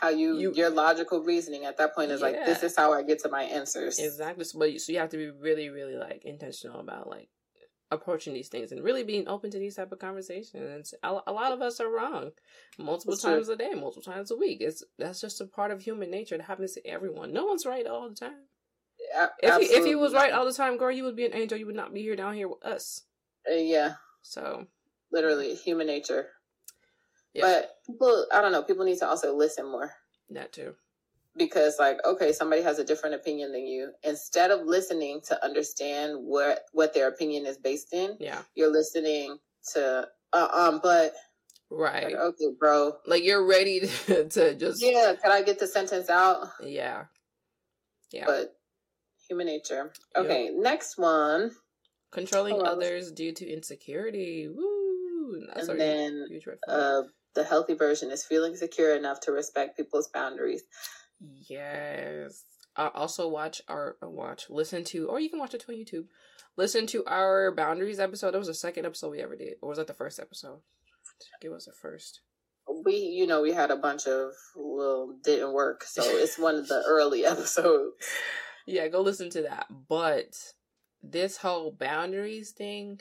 how 0.00 0.08
you, 0.08 0.38
you 0.38 0.52
your 0.54 0.70
logical 0.70 1.22
reasoning 1.22 1.64
at 1.64 1.76
that 1.78 1.94
point 1.94 2.10
is 2.10 2.20
yeah. 2.20 2.26
like 2.28 2.46
this 2.46 2.62
is 2.62 2.76
how 2.76 2.92
I 2.92 3.02
get 3.02 3.20
to 3.20 3.28
my 3.28 3.42
answers. 3.42 3.98
Exactly. 3.98 4.44
So, 4.44 4.58
but 4.58 4.80
so 4.80 4.92
you 4.92 4.98
have 4.98 5.10
to 5.10 5.16
be 5.16 5.30
really, 5.30 5.68
really 5.68 5.96
like 5.96 6.24
intentional 6.24 6.80
about 6.80 7.08
like 7.08 7.28
approaching 7.90 8.32
these 8.32 8.48
things 8.48 8.70
and 8.70 8.84
really 8.84 9.02
being 9.02 9.26
open 9.26 9.50
to 9.50 9.58
these 9.58 9.74
type 9.74 9.90
of 9.90 9.98
conversations. 9.98 10.94
A, 11.02 11.18
a 11.26 11.32
lot 11.32 11.52
of 11.52 11.60
us 11.60 11.80
are 11.80 11.90
wrong 11.90 12.30
multiple 12.78 13.14
that's 13.14 13.22
times 13.22 13.46
true. 13.46 13.54
a 13.54 13.58
day, 13.58 13.72
multiple 13.74 14.02
times 14.02 14.30
a 14.30 14.36
week. 14.36 14.58
It's 14.60 14.82
that's 14.98 15.20
just 15.20 15.40
a 15.40 15.46
part 15.46 15.70
of 15.70 15.80
human 15.80 16.10
nature. 16.10 16.36
It 16.36 16.42
happens 16.42 16.72
to 16.74 16.86
everyone. 16.86 17.32
No 17.32 17.46
one's 17.46 17.66
right 17.66 17.86
all 17.86 18.08
the 18.08 18.14
time. 18.14 18.46
Yeah, 19.12 19.26
if 19.42 19.68
he, 19.68 19.74
if 19.74 19.84
he 19.84 19.94
was 19.94 20.12
right 20.12 20.32
all 20.32 20.44
the 20.44 20.52
time, 20.52 20.76
girl, 20.76 20.92
you 20.92 21.04
would 21.04 21.16
be 21.16 21.26
an 21.26 21.34
angel. 21.34 21.58
You 21.58 21.66
would 21.66 21.74
not 21.74 21.92
be 21.92 22.02
here 22.02 22.16
down 22.16 22.34
here 22.34 22.48
with 22.48 22.64
us. 22.64 23.02
Uh, 23.50 23.54
yeah. 23.54 23.94
So 24.22 24.66
literally 25.12 25.54
human 25.54 25.86
nature. 25.86 26.28
Yeah. 27.34 27.42
But 27.42 27.76
people, 27.86 28.26
I 28.32 28.40
don't 28.40 28.52
know. 28.52 28.62
People 28.62 28.84
need 28.84 28.98
to 28.98 29.06
also 29.08 29.36
listen 29.36 29.70
more. 29.70 29.92
That 30.30 30.52
too. 30.52 30.74
because 31.36 31.76
like 31.78 31.98
okay 32.04 32.32
somebody 32.32 32.62
has 32.62 32.78
a 32.78 32.84
different 32.84 33.14
opinion 33.14 33.52
than 33.52 33.66
you 33.66 33.92
instead 34.02 34.50
of 34.50 34.66
listening 34.66 35.20
to 35.22 35.44
understand 35.44 36.16
what 36.18 36.64
what 36.72 36.92
their 36.92 37.08
opinion 37.08 37.46
is 37.46 37.56
based 37.56 37.92
in 37.92 38.16
yeah 38.20 38.42
you're 38.54 38.72
listening 38.72 39.38
to 39.72 40.06
uh, 40.32 40.48
um 40.52 40.80
but 40.82 41.12
right 41.70 42.04
like, 42.04 42.14
okay 42.14 42.46
bro 42.58 42.92
like 43.06 43.24
you're 43.24 43.46
ready 43.46 43.80
to, 43.80 44.28
to 44.28 44.54
just 44.54 44.82
yeah 44.82 45.14
can 45.22 45.30
i 45.30 45.42
get 45.42 45.58
the 45.58 45.66
sentence 45.66 46.10
out 46.10 46.48
yeah 46.62 47.04
yeah 48.12 48.24
but 48.26 48.56
human 49.28 49.46
nature 49.46 49.92
okay 50.16 50.46
yep. 50.46 50.54
next 50.56 50.98
one 50.98 51.50
controlling 52.10 52.56
oh, 52.56 52.64
others 52.64 53.12
due 53.12 53.32
to 53.32 53.48
insecurity 53.48 54.48
Woo! 54.48 55.46
That's 55.54 55.68
and 55.68 55.80
then 55.80 56.26
uh, 56.68 57.02
the 57.34 57.44
healthy 57.44 57.74
version 57.74 58.10
is 58.10 58.24
feeling 58.24 58.56
secure 58.56 58.96
enough 58.96 59.20
to 59.20 59.32
respect 59.32 59.76
people's 59.76 60.08
boundaries 60.08 60.62
Yes. 61.20 62.44
Uh, 62.76 62.88
also 62.94 63.28
watch 63.28 63.60
our 63.68 63.96
uh, 64.02 64.08
watch 64.08 64.48
listen 64.48 64.84
to 64.84 65.08
or 65.08 65.20
you 65.20 65.28
can 65.28 65.38
watch 65.38 65.54
it 65.54 65.64
on 65.68 65.74
YouTube. 65.74 66.06
Listen 66.56 66.86
to 66.88 67.04
our 67.06 67.52
boundaries 67.54 68.00
episode. 68.00 68.32
That 68.32 68.38
was 68.38 68.48
the 68.48 68.54
second 68.54 68.86
episode 68.86 69.10
we 69.10 69.20
ever 69.20 69.36
did, 69.36 69.54
or 69.62 69.68
was 69.68 69.78
that 69.78 69.86
the 69.86 69.94
first 69.94 70.18
episode? 70.18 70.60
It 71.42 71.48
was 71.48 71.66
the 71.66 71.72
first. 71.72 72.20
We, 72.84 72.96
you 72.96 73.26
know, 73.26 73.42
we 73.42 73.52
had 73.52 73.70
a 73.70 73.76
bunch 73.76 74.06
of 74.06 74.32
well 74.56 75.16
didn't 75.22 75.52
work, 75.52 75.84
so 75.84 76.02
it's 76.04 76.38
one 76.38 76.56
of 76.56 76.68
the 76.68 76.82
early 76.88 77.24
episodes. 77.24 77.94
Yeah, 78.66 78.88
go 78.88 79.00
listen 79.00 79.30
to 79.30 79.42
that. 79.42 79.66
But 79.88 80.36
this 81.02 81.38
whole 81.38 81.72
boundaries 81.72 82.50
thing 82.50 83.00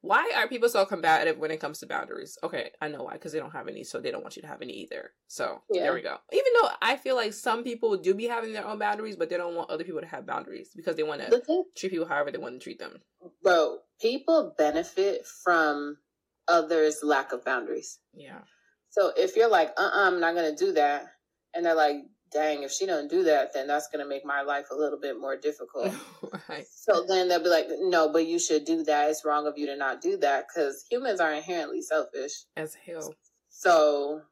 why 0.00 0.32
are 0.36 0.46
people 0.46 0.68
so 0.68 0.84
combative 0.84 1.38
when 1.38 1.50
it 1.50 1.58
comes 1.58 1.80
to 1.80 1.86
boundaries? 1.86 2.38
Okay, 2.44 2.70
I 2.80 2.88
know 2.88 3.02
why, 3.02 3.14
because 3.14 3.32
they 3.32 3.40
don't 3.40 3.50
have 3.50 3.66
any, 3.66 3.82
so 3.82 4.00
they 4.00 4.12
don't 4.12 4.22
want 4.22 4.36
you 4.36 4.42
to 4.42 4.48
have 4.48 4.62
any 4.62 4.72
either. 4.72 5.10
So 5.26 5.60
yeah. 5.70 5.82
there 5.82 5.94
we 5.94 6.02
go. 6.02 6.16
Even 6.32 6.52
though 6.60 6.68
I 6.80 6.96
feel 6.96 7.16
like 7.16 7.32
some 7.32 7.64
people 7.64 7.96
do 7.96 8.14
be 8.14 8.26
having 8.26 8.52
their 8.52 8.66
own 8.66 8.78
boundaries, 8.78 9.16
but 9.16 9.28
they 9.28 9.36
don't 9.36 9.56
want 9.56 9.70
other 9.70 9.82
people 9.82 10.00
to 10.00 10.06
have 10.06 10.24
boundaries 10.24 10.70
because 10.74 10.94
they 10.94 11.02
want 11.02 11.20
to 11.22 11.42
treat 11.76 11.90
people 11.90 12.06
however 12.06 12.30
they 12.30 12.38
want 12.38 12.54
to 12.54 12.60
treat 12.60 12.78
them. 12.78 13.00
Bro, 13.42 13.78
people 14.00 14.54
benefit 14.56 15.26
from 15.26 15.98
others' 16.46 17.00
lack 17.02 17.32
of 17.32 17.44
boundaries. 17.44 17.98
Yeah. 18.14 18.42
So 18.90 19.12
if 19.16 19.36
you're 19.36 19.50
like, 19.50 19.70
uh 19.76 19.82
uh-uh, 19.82 20.06
I'm 20.06 20.20
not 20.20 20.34
going 20.34 20.56
to 20.56 20.64
do 20.64 20.72
that, 20.74 21.06
and 21.54 21.66
they're 21.66 21.74
like, 21.74 21.96
dang, 22.30 22.62
if 22.62 22.70
she 22.72 22.86
don't 22.86 23.10
do 23.10 23.24
that, 23.24 23.52
then 23.54 23.66
that's 23.66 23.88
going 23.88 24.04
to 24.04 24.08
make 24.08 24.24
my 24.24 24.42
life 24.42 24.66
a 24.70 24.74
little 24.74 24.98
bit 24.98 25.18
more 25.18 25.36
difficult. 25.36 25.92
right. 26.48 26.66
So 26.70 27.04
then 27.08 27.28
they'll 27.28 27.42
be 27.42 27.48
like, 27.48 27.66
no, 27.80 28.12
but 28.12 28.26
you 28.26 28.38
should 28.38 28.64
do 28.64 28.84
that. 28.84 29.10
It's 29.10 29.24
wrong 29.24 29.46
of 29.46 29.56
you 29.56 29.66
to 29.66 29.76
not 29.76 30.00
do 30.00 30.16
that 30.18 30.46
because 30.48 30.84
humans 30.90 31.20
are 31.20 31.32
inherently 31.32 31.82
selfish. 31.82 32.32
As 32.56 32.74
hell. 32.74 33.14
So 33.48 34.22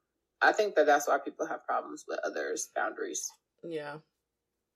I 0.40 0.52
think 0.52 0.74
that 0.74 0.86
that's 0.86 1.08
why 1.08 1.18
people 1.18 1.46
have 1.46 1.64
problems 1.64 2.04
with 2.06 2.18
others' 2.24 2.68
boundaries. 2.74 3.30
Yeah. 3.64 3.96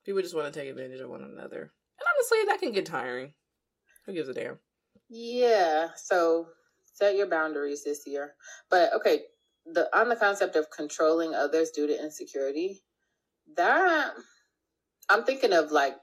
People 0.05 0.23
just 0.23 0.35
want 0.35 0.53
to 0.53 0.59
take 0.59 0.71
advantage 0.71 1.01
of 1.01 1.11
one 1.11 1.23
another. 1.23 1.61
And 1.61 2.07
honestly, 2.17 2.39
that 2.49 2.61
can 2.61 2.73
get 2.73 2.87
tiring. 2.87 3.33
Who 4.07 4.13
gives 4.15 4.29
a 4.29 4.35
damn? 4.35 4.59
Yeah. 5.09 5.89
So 5.97 6.49
set 6.93 7.17
your 7.17 7.27
boundaries 7.27 7.85
this 7.85 8.07
year. 8.07 8.35
But 8.71 8.95
okay, 8.95 9.23
the 9.67 9.89
on 9.97 10.09
the 10.09 10.17
concept 10.17 10.57
of 10.57 10.71
controlling 10.71 11.35
others 11.35 11.71
due 11.71 11.87
to 11.87 12.03
insecurity, 12.03 12.83
that 13.57 14.13
I'm 15.09 15.25
thinking 15.25 15.53
of 15.53 15.71
like 15.71 15.95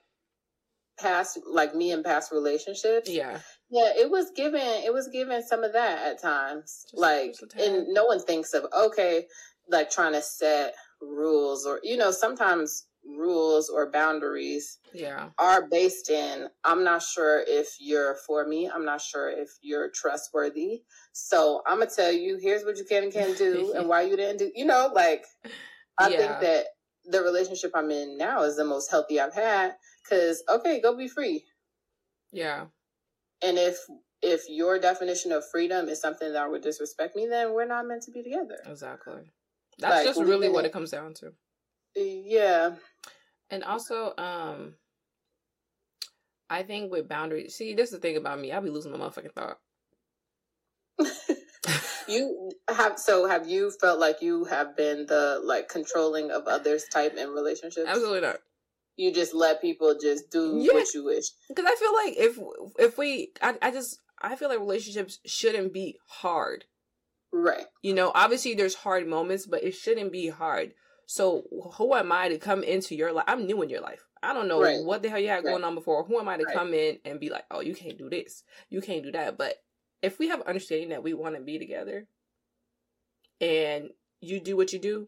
past 1.00 1.40
like 1.50 1.76
me 1.76 1.92
and 1.92 2.04
past 2.04 2.32
relationships. 2.32 3.10
Yeah. 3.10 3.40
Yeah, 3.70 3.92
it 3.96 4.10
was 4.10 4.32
given 4.36 4.62
it 4.62 4.94
was 4.94 5.08
given 5.10 5.46
some 5.46 5.64
of 5.64 5.74
that 5.74 6.06
at 6.06 6.22
times. 6.22 6.86
Just, 6.90 6.98
like 6.98 7.36
and 7.60 7.88
no 7.90 8.06
one 8.06 8.20
thinks 8.20 8.54
of 8.54 8.66
okay, 8.76 9.26
like 9.70 9.90
trying 9.90 10.14
to 10.14 10.22
set 10.22 10.74
rules 11.02 11.66
or 11.66 11.80
you 11.84 11.98
know, 11.98 12.12
sometimes 12.12 12.88
rules 13.08 13.70
or 13.70 13.90
boundaries 13.90 14.80
yeah 14.94 15.30
are 15.38 15.68
based 15.70 16.10
in 16.10 16.48
i'm 16.66 16.84
not 16.84 17.02
sure 17.02 17.44
if 17.48 17.68
you're 17.80 18.16
for 18.28 18.46
me 18.46 18.70
i'm 18.70 18.84
not 18.84 19.00
sure 19.00 19.30
if 19.30 19.50
you're 19.62 19.90
trustworthy 19.92 20.82
so 21.14 21.62
i'm 21.66 21.80
gonna 21.80 21.90
tell 21.90 22.12
you 22.12 22.38
here's 22.42 22.66
what 22.66 22.78
you 22.78 22.84
can 22.84 23.04
and 23.04 23.14
can't 23.14 23.38
do 23.38 23.74
and 23.78 23.88
why 23.88 24.02
you 24.02 24.18
didn't 24.18 24.38
do 24.38 24.52
you 24.56 24.66
know 24.66 24.92
like 24.94 25.24
i 25.98 26.10
yeah. 26.10 26.18
think 26.18 26.40
that 26.42 26.66
the 27.08 27.22
relationship 27.22 27.72
I'm 27.74 27.92
in 27.92 28.18
now 28.18 28.44
is 28.44 28.58
the 28.58 28.66
most 28.66 28.92
healthy 28.92 29.20
I've 29.20 29.34
had. 29.34 29.76
Cause 30.10 30.44
okay, 30.50 30.80
go 30.82 30.96
be 30.96 31.08
free. 31.08 31.44
Yeah. 32.32 32.66
And 33.42 33.58
if 33.58 33.78
if 34.22 34.50
your 34.50 34.80
definition 34.80 35.32
of 35.32 35.44
freedom 35.52 35.88
is 35.88 36.02
something 36.02 36.34
that 36.34 36.50
would 36.50 36.62
disrespect 36.62 37.16
me, 37.16 37.28
then 37.28 37.54
we're 37.54 37.68
not 37.68 37.88
meant 37.88 38.04
to 38.04 38.12
be 38.12 38.24
together. 38.24 38.58
Exactly. 38.66 39.32
That's 39.80 40.06
like, 40.06 40.06
just 40.06 40.20
really 40.20 40.50
what 40.50 40.66
it 40.66 40.74
comes 40.74 40.92
down 40.92 41.14
to. 41.16 41.34
Yeah. 41.96 42.76
And 43.50 43.64
also, 43.64 44.14
um, 44.18 44.74
I 46.50 46.64
think 46.64 46.92
with 46.92 47.08
boundaries, 47.08 47.56
see, 47.56 47.74
this 47.74 47.90
is 47.90 47.96
the 47.96 48.00
thing 48.00 48.18
about 48.18 48.40
me. 48.40 48.52
I'll 48.52 48.62
be 48.62 48.70
losing 48.70 48.92
my 48.92 48.98
motherfucking 48.98 49.34
thought. 49.34 49.60
you 52.08 52.52
have 52.70 53.00
so 53.00 53.28
have 53.28 53.48
you 53.48 53.72
felt 53.72 54.00
like 54.00 54.22
you 54.22 54.46
have 54.46 54.76
been 54.76 55.06
the 55.06 55.42
like 55.44 55.70
controlling 55.70 56.32
of 56.32 56.48
others 56.48 56.86
type 56.92 57.16
in 57.16 57.30
relationships? 57.30 57.88
Absolutely 57.88 58.22
not. 58.22 58.38
You 58.96 59.14
just 59.14 59.34
let 59.34 59.62
people 59.62 59.96
just 60.02 60.32
do 60.32 60.60
yeah. 60.60 60.74
what 60.74 60.94
you 60.94 61.06
wish. 61.06 61.26
Because 61.48 61.66
I 61.66 61.76
feel 61.76 61.94
like 61.94 62.14
if 62.18 62.40
if 62.80 62.98
we, 62.98 63.32
I, 63.42 63.56
I 63.62 63.72
just 63.72 64.00
I 64.22 64.36
feel 64.36 64.50
like 64.50 64.60
relationships 64.60 65.20
shouldn't 65.26 65.74
be 65.74 65.98
hard. 66.08 66.66
Right. 67.32 67.66
You 67.82 67.94
know, 67.94 68.12
obviously 68.16 68.56
there's 68.56 68.76
hard 68.76 69.08
moments, 69.08 69.46
but 69.46 69.64
it 69.64 69.76
shouldn't 69.76 70.12
be 70.12 70.30
hard. 70.30 70.74
So 71.06 71.44
who 71.78 71.94
am 71.94 72.12
I 72.12 72.30
to 72.30 72.38
come 72.38 72.64
into 72.64 72.96
your 72.96 73.14
life? 73.14 73.26
I'm 73.28 73.46
new 73.46 73.62
in 73.62 73.70
your 73.70 73.82
life. 73.82 74.04
I 74.24 74.34
don't 74.34 74.48
know 74.48 74.62
right. 74.62 74.84
what 74.84 75.04
the 75.04 75.10
hell 75.10 75.20
you 75.20 75.28
had 75.28 75.44
right. 75.44 75.52
going 75.52 75.64
on 75.64 75.76
before. 75.76 76.04
Who 76.04 76.20
am 76.20 76.28
I 76.28 76.38
to 76.38 76.44
right. 76.44 76.56
come 76.56 76.74
in 76.74 76.98
and 77.06 77.20
be 77.20 77.30
like, 77.30 77.46
oh, 77.52 77.62
you 77.62 77.76
can't 77.76 77.98
do 77.98 78.10
this, 78.10 78.44
you 78.70 78.82
can't 78.82 79.04
do 79.04 79.12
that? 79.12 79.38
But 79.38 79.56
if 80.02 80.20
we 80.20 80.30
have 80.30 80.42
understanding 80.42 80.90
that 80.90 81.04
we 81.04 81.14
want 81.14 81.36
to 81.36 81.42
be 81.42 81.58
together 81.58 82.08
and 83.42 83.90
you 84.22 84.40
do 84.40 84.56
what 84.56 84.74
you 84.74 84.80
do 84.80 85.08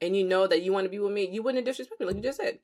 and 0.00 0.16
you 0.16 0.24
know 0.24 0.46
that 0.46 0.62
you 0.62 0.72
want 0.72 0.84
to 0.84 0.90
be 0.90 0.98
with 0.98 1.12
me, 1.12 1.28
you 1.28 1.42
wouldn't 1.42 1.64
disrespect 1.64 2.00
me 2.00 2.06
like 2.06 2.16
you 2.16 2.22
just 2.22 2.38
said. 2.38 2.58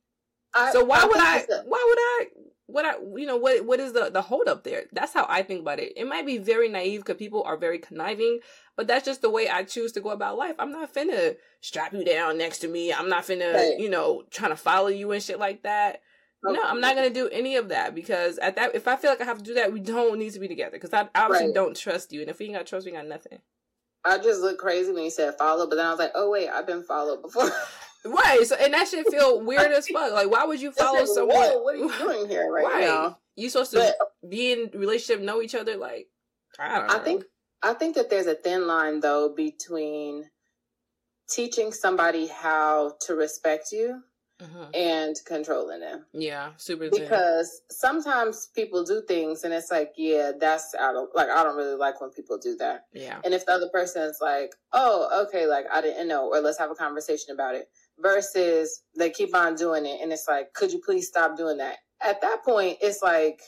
I, 0.55 0.73
so 0.73 0.85
why 0.85 1.01
I 1.01 1.05
would 1.05 1.17
I 1.17 1.45
why 1.65 1.85
would 1.89 1.99
I 1.99 2.27
what 2.67 2.85
I 2.85 2.95
you 3.17 3.27
know 3.27 3.37
what 3.37 3.65
what 3.65 3.81
is 3.81 3.93
the 3.93 4.11
the 4.11 4.23
hold 4.23 4.49
up 4.49 4.65
there? 4.65 4.85
That's 4.93 5.13
how 5.13 5.27
I 5.29 5.43
think 5.43 5.61
about 5.61 5.79
it. 5.79 5.93
It 5.97 6.07
might 6.07 6.27
be 6.27 6.39
very 6.39 6.69
naive 6.69 7.01
because 7.01 7.17
people 7.17 7.43
are 7.45 7.57
very 7.57 7.79
conniving, 7.79 8.41
but 8.77 8.87
that's 8.87 9.05
just 9.05 9.23
the 9.23 9.31
way 9.31 9.49
I 9.49 9.63
choose 9.65 9.93
to 9.93 10.01
go 10.01 10.11
about 10.11 10.39
life. 10.39 10.57
I'm 10.59 10.73
not 10.73 10.93
finna 10.93 11.37
strap 11.61 11.93
you 11.93 12.05
down 12.05 12.39
next 12.39 12.59
to 12.59 12.69
me. 12.69 12.93
I'm 12.93 13.09
not 13.09 13.25
finna 13.25 13.55
right. 13.55 13.79
you 13.79 13.89
know 13.89 14.25
trying 14.31 14.51
to 14.51 14.57
follow 14.57 14.89
you 14.89 15.13
and 15.13 15.23
shit 15.23 15.39
like 15.39 15.63
that. 15.63 16.01
Okay. 16.45 16.55
No, 16.55 16.63
I'm 16.63 16.81
not 16.81 16.97
gonna 16.97 17.11
do 17.11 17.29
any 17.29 17.57
of 17.57 17.69
that 17.69 17.95
because 17.95 18.39
at 18.39 18.57
that, 18.57 18.75
if 18.75 18.89
I 18.89 18.97
feel 18.97 19.11
like 19.11 19.21
I 19.21 19.25
have 19.25 19.39
to 19.39 19.45
do 19.45 19.55
that, 19.55 19.73
we 19.73 19.81
don't 19.81 20.19
need 20.19 20.33
to 20.33 20.41
be 20.41 20.49
together 20.49 20.73
because 20.73 20.95
I 20.95 21.09
obviously 21.15 21.49
right. 21.49 21.55
don't 21.55 21.77
trust 21.77 22.13
you, 22.13 22.23
and 22.23 22.31
if 22.31 22.39
we 22.39 22.47
ain't 22.47 22.55
got 22.55 22.67
trust, 22.67 22.87
we 22.87 22.93
got 22.93 23.07
nothing. 23.07 23.41
I 24.05 24.17
just 24.17 24.41
looked 24.41 24.59
crazy 24.59 24.91
when 24.93 25.05
you 25.05 25.11
said 25.11 25.35
follow, 25.39 25.69
but 25.69 25.77
then 25.77 25.87
I 25.87 25.91
was 25.91 25.99
like, 25.99 26.13
oh 26.15 26.31
wait, 26.31 26.49
I've 26.49 26.67
been 26.67 26.83
followed 26.83 27.21
before. 27.21 27.51
right. 28.07 28.43
So 28.47 28.57
and 28.57 28.73
that 28.73 28.89
should 28.89 29.07
feel 29.09 29.43
weird 29.43 29.71
as 29.71 29.87
fuck. 29.89 30.13
Like, 30.13 30.31
why 30.31 30.45
would 30.45 30.63
you 30.63 30.73
follow 30.73 31.01
like, 31.01 31.09
someone? 31.09 31.37
Whoa, 31.37 31.63
what 31.63 31.75
are 31.75 31.79
you 31.79 31.93
doing 31.99 32.27
here 32.27 32.51
right, 32.51 32.65
right. 32.65 32.85
now? 32.85 33.19
You 33.37 33.51
supposed 33.51 33.73
to 33.73 33.79
but, 33.79 33.97
uh, 34.01 34.29
be 34.29 34.53
in 34.53 34.71
relationship, 34.75 35.23
know 35.23 35.43
each 35.43 35.55
other. 35.55 35.77
Like, 35.77 36.09
I 36.59 36.79
don't. 36.79 36.89
Know. 36.89 36.95
I 36.95 36.99
think 37.01 37.25
I 37.63 37.75
think 37.75 37.97
that 37.97 38.09
there's 38.09 38.27
a 38.27 38.35
thin 38.35 38.67
line 38.67 39.01
though 39.01 39.35
between 39.35 40.25
teaching 41.29 41.71
somebody 41.71 42.27
how 42.27 42.95
to 43.03 43.15
respect 43.15 43.73
you 43.73 44.03
mm-hmm. 44.41 44.75
and 44.75 45.17
controlling 45.27 45.81
them. 45.81 46.05
Yeah, 46.13 46.51
super. 46.57 46.89
Because 46.91 47.63
sometimes 47.71 48.49
people 48.55 48.85
do 48.85 49.03
things 49.07 49.45
and 49.45 49.53
it's 49.53 49.71
like, 49.71 49.93
yeah, 49.97 50.33
that's 50.39 50.75
out 50.79 50.97
of 50.97 51.09
like 51.15 51.29
I 51.29 51.43
don't 51.43 51.57
really 51.57 51.77
like 51.77 52.01
when 52.01 52.11
people 52.11 52.39
do 52.39 52.57
that. 52.57 52.87
Yeah. 52.93 53.21
And 53.25 53.35
if 53.35 53.47
the 53.47 53.53
other 53.53 53.69
person 53.73 54.03
is 54.03 54.19
like, 54.21 54.55
oh, 54.73 55.27
okay, 55.27 55.47
like 55.47 55.67
I 55.73 55.81
didn't 55.81 56.09
know, 56.09 56.29
or 56.29 56.41
let's 56.41 56.59
have 56.59 56.71
a 56.71 56.75
conversation 56.75 57.35
about 57.35 57.55
it, 57.55 57.69
versus 57.99 58.83
they 58.97 59.11
keep 59.11 59.35
on 59.35 59.55
doing 59.55 59.87
it 59.87 60.01
and 60.03 60.13
it's 60.13 60.27
like, 60.29 60.53
could 60.55 60.73
you 60.73 60.81
please 60.85 61.09
stop 61.09 61.37
doing 61.37 61.59
that? 61.59 61.79
At 62.03 62.23
that 62.23 62.45
point, 62.45 62.79
it's 62.81 63.03
like 63.03 63.41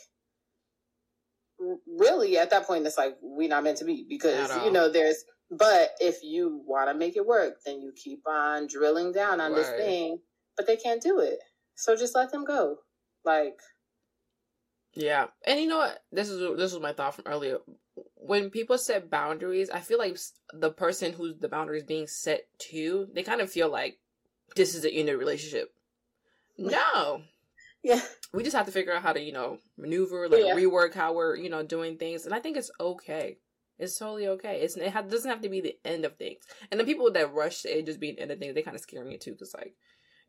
really 1.87 2.39
at 2.39 2.51
that 2.51 2.67
point 2.67 2.87
it's 2.87 2.99
like 2.99 3.17
we're 3.23 3.49
not 3.49 3.65
meant 3.65 3.79
to 3.79 3.85
be 3.85 4.05
because 4.09 4.51
you 4.65 4.73
know 4.73 4.91
there's 4.91 5.25
but 5.51 5.91
if 6.01 6.23
you 6.23 6.63
want 6.67 6.89
to 6.89 6.95
make 6.95 7.17
it 7.17 7.27
work 7.27 7.55
then 7.65 7.81
you 7.81 7.93
keep 7.95 8.21
on 8.27 8.67
drilling 8.67 9.13
down 9.13 9.41
on 9.41 9.53
right. 9.53 9.57
this 9.57 9.71
thing 9.71 10.19
but 10.57 10.67
they 10.67 10.77
can't 10.77 11.03
do 11.03 11.19
it. 11.21 11.39
So 11.75 11.97
just 11.97 12.15
let 12.15 12.33
them 12.33 12.45
go. 12.45 12.79
Like 13.25 13.61
Yeah. 14.95 15.27
And 15.47 15.61
you 15.61 15.69
know 15.69 15.79
what? 15.79 16.03
This 16.11 16.29
is 16.29 16.39
this 16.57 16.73
was 16.73 16.83
my 16.83 16.93
thought 16.93 17.15
from 17.15 17.27
earlier. 17.27 17.59
When 18.17 18.51
people 18.51 18.79
set 18.79 19.11
boundaries, 19.11 19.69
I 19.71 19.81
feel 19.81 19.99
like 19.99 20.17
the 20.53 20.71
person 20.71 21.13
who's 21.13 21.35
the 21.39 21.49
boundaries 21.49 21.83
being 21.83 22.07
set 22.07 22.47
to, 22.71 23.09
they 23.13 23.23
kind 23.23 23.41
of 23.41 23.51
feel 23.51 23.69
like 23.69 23.99
this 24.55 24.75
is 24.75 24.83
the 24.83 24.93
end 24.93 25.09
of 25.09 25.15
the 25.15 25.19
relationship. 25.19 25.73
No. 26.59 27.23
Yeah. 27.83 28.01
We 28.33 28.45
just 28.45 28.55
have 28.55 28.67
to 28.67 28.73
figure 28.73 28.93
out 28.93 29.03
how 29.03 29.13
to, 29.13 29.21
you 29.21 29.33
know, 29.33 29.59
maneuver, 29.77 30.29
like 30.29 30.45
yeah. 30.45 30.55
rework 30.55 30.95
how 30.95 31.15
we're, 31.15 31.35
you 31.37 31.51
know, 31.51 31.63
doing 31.63 31.97
things. 31.97 32.25
And 32.25 32.35
I 32.35 32.39
think 32.39 32.57
it's 32.57 32.71
okay. 32.79 33.39
It's 33.79 33.99
totally 33.99 34.29
okay. 34.29 34.61
It's, 34.61 34.77
it 34.77 34.93
doesn't 35.11 35.31
have 35.31 35.41
to 35.41 35.49
be 35.49 35.61
the 35.61 35.77
end 35.85 36.05
of 36.05 36.17
things. 36.17 36.45
And 36.71 36.79
the 36.79 36.85
people 36.85 37.11
that 37.11 37.33
rush 37.33 37.63
to 37.63 37.79
it 37.79 37.87
just 37.87 37.99
being 37.99 38.17
the 38.17 38.23
end 38.23 38.31
of 38.31 38.39
things, 38.39 38.55
they 38.55 38.63
kind 38.63 38.77
of 38.77 38.83
scare 38.83 39.05
me 39.05 39.19
too. 39.19 39.33
Because, 39.33 39.55
like, 39.55 39.75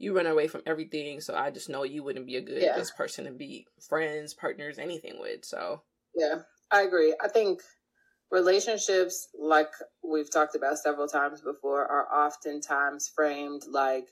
you 0.03 0.15
run 0.15 0.27
away 0.27 0.47
from 0.47 0.61
everything. 0.65 1.21
So 1.21 1.35
I 1.35 1.49
just 1.49 1.69
know 1.69 1.83
you 1.83 2.03
wouldn't 2.03 2.27
be 2.27 2.35
a 2.35 2.41
good 2.41 2.61
yeah. 2.61 2.75
this 2.75 2.91
person 2.91 3.25
to 3.25 3.31
be 3.31 3.65
friends, 3.87 4.33
partners, 4.33 4.77
anything 4.77 5.19
with. 5.19 5.45
So 5.45 5.81
yeah, 6.15 6.39
I 6.71 6.81
agree. 6.81 7.15
I 7.23 7.27
think 7.27 7.61
relationships, 8.31 9.29
like 9.39 9.71
we've 10.03 10.31
talked 10.31 10.55
about 10.55 10.77
several 10.77 11.07
times 11.07 11.41
before, 11.41 11.85
are 11.85 12.25
oftentimes 12.25 13.11
framed 13.15 13.63
like 13.69 14.09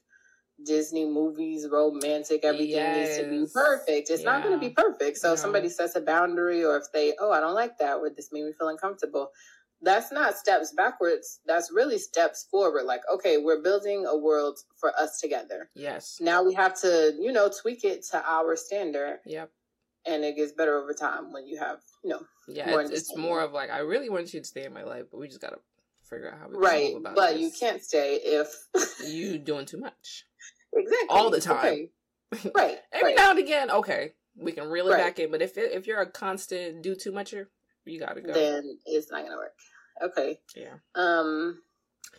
Disney 0.65 1.05
movies, 1.05 1.67
romantic, 1.71 2.43
everything 2.43 2.69
yes. 2.69 3.17
needs 3.17 3.17
to 3.19 3.29
be 3.29 3.45
perfect. 3.53 4.09
It's 4.09 4.23
yeah. 4.23 4.31
not 4.31 4.43
going 4.43 4.59
to 4.59 4.59
be 4.59 4.73
perfect. 4.73 5.17
So 5.17 5.29
no. 5.29 5.33
if 5.33 5.39
somebody 5.39 5.69
sets 5.69 5.95
a 5.95 6.01
boundary 6.01 6.63
or 6.63 6.77
if 6.77 6.83
they, 6.93 7.13
oh, 7.19 7.31
I 7.31 7.39
don't 7.39 7.55
like 7.55 7.77
that, 7.79 7.97
or 7.97 8.09
this 8.09 8.29
made 8.31 8.45
me 8.45 8.51
feel 8.57 8.67
uncomfortable, 8.67 9.31
that's 9.81 10.11
not 10.11 10.37
steps 10.37 10.73
backwards. 10.75 11.39
That's 11.45 11.71
really 11.71 11.97
steps 11.97 12.47
forward. 12.49 12.83
Like, 12.83 13.01
okay, 13.13 13.37
we're 13.37 13.61
building 13.61 14.05
a 14.07 14.17
world 14.17 14.59
for 14.77 14.91
us 14.99 15.19
together. 15.19 15.69
Yes. 15.75 16.19
Now 16.21 16.43
we 16.43 16.53
have 16.53 16.79
to, 16.81 17.15
you 17.19 17.31
know, 17.31 17.49
tweak 17.49 17.83
it 17.83 18.03
to 18.11 18.23
our 18.25 18.55
standard. 18.55 19.19
Yep. 19.25 19.51
And 20.05 20.23
it 20.23 20.35
gets 20.35 20.51
better 20.51 20.81
over 20.81 20.93
time 20.93 21.31
when 21.31 21.45
you 21.47 21.59
have, 21.59 21.77
you 22.03 22.09
know, 22.09 22.21
yeah, 22.47 22.69
more 22.69 22.81
it's, 22.81 22.91
it's, 22.91 23.17
more 23.17 23.41
of 23.41 23.51
like 23.51 23.69
I 23.69 23.79
really 23.79 24.09
want 24.09 24.33
you 24.33 24.39
to 24.39 24.45
stay 24.45 24.65
in 24.65 24.73
my 24.73 24.83
life, 24.83 25.05
but 25.11 25.19
we 25.19 25.27
just 25.27 25.41
gotta 25.41 25.59
figure 26.09 26.31
out 26.31 26.39
how 26.39 26.47
we 26.49 26.57
right. 26.57 26.95
but 27.01 27.33
this. 27.33 27.41
you 27.41 27.51
can't 27.57 27.83
stay 27.83 28.15
if 28.15 28.47
you 29.07 29.37
doing 29.37 29.65
too 29.65 29.77
much. 29.77 30.25
Exactly. 30.73 31.07
All 31.09 31.29
the 31.29 31.41
time. 31.41 31.65
Okay. 31.65 31.89
Right. 32.55 32.77
Every 32.93 33.09
right. 33.09 33.17
now 33.17 33.31
and 33.31 33.39
again, 33.39 33.69
okay, 33.69 34.13
we 34.37 34.53
can 34.53 34.69
reel 34.69 34.87
it 34.87 34.91
right. 34.91 35.03
back 35.03 35.19
in. 35.19 35.31
But 35.31 35.41
if 35.41 35.57
it, 35.57 35.73
if 35.73 35.85
you're 35.85 35.99
a 35.99 36.09
constant 36.09 36.81
do 36.81 36.95
too 36.95 37.11
much, 37.11 37.33
you 37.33 37.99
gotta 37.99 38.21
go. 38.21 38.31
Then 38.31 38.77
it's 38.85 39.11
not 39.11 39.23
gonna 39.23 39.35
work. 39.35 39.53
Okay. 40.01 40.39
Yeah. 40.55 40.75
Um. 40.95 41.61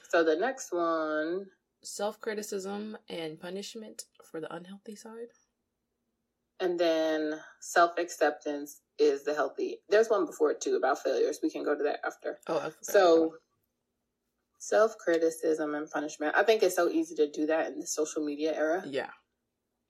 So 0.08 0.24
the 0.24 0.36
next 0.36 0.72
one. 0.72 1.46
Self 1.84 2.20
criticism 2.20 2.96
and 3.08 3.40
punishment 3.40 4.04
for 4.30 4.40
the 4.40 4.54
unhealthy 4.54 4.94
side. 4.94 5.32
And 6.60 6.78
then 6.78 7.40
self 7.60 7.98
acceptance 7.98 8.82
is 8.98 9.24
the 9.24 9.34
healthy. 9.34 9.78
There's 9.88 10.08
one 10.08 10.26
before 10.26 10.52
it 10.52 10.60
too 10.60 10.76
about 10.76 11.02
failures. 11.02 11.40
We 11.42 11.50
can 11.50 11.64
go 11.64 11.76
to 11.76 11.82
that 11.82 11.98
after. 12.06 12.38
Oh, 12.46 12.72
so 12.82 13.34
self 14.62 14.96
criticism 14.96 15.74
and 15.74 15.90
punishment. 15.90 16.36
I 16.36 16.44
think 16.44 16.62
it's 16.62 16.76
so 16.76 16.88
easy 16.88 17.16
to 17.16 17.28
do 17.30 17.46
that 17.46 17.72
in 17.72 17.80
the 17.80 17.86
social 17.86 18.24
media 18.24 18.56
era. 18.56 18.84
Yeah. 18.86 19.10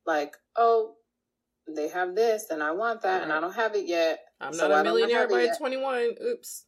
Like, 0.07 0.35
oh, 0.57 0.95
they 1.69 1.89
have 1.89 2.15
this 2.15 2.47
and 2.51 2.63
I 2.63 2.73
want 2.73 3.03
that 3.03 3.17
right. 3.17 3.23
and 3.23 3.33
I 3.33 3.41
don't 3.41 3.55
have 3.55 3.75
it 3.75 3.87
yet. 3.87 4.21
I'm 4.41 4.55
so 4.55 4.69
not 4.69 4.81
a 4.81 4.85
millionaire 4.85 5.29
by 5.29 5.49
21. 5.59 6.15
Oops. 6.25 6.65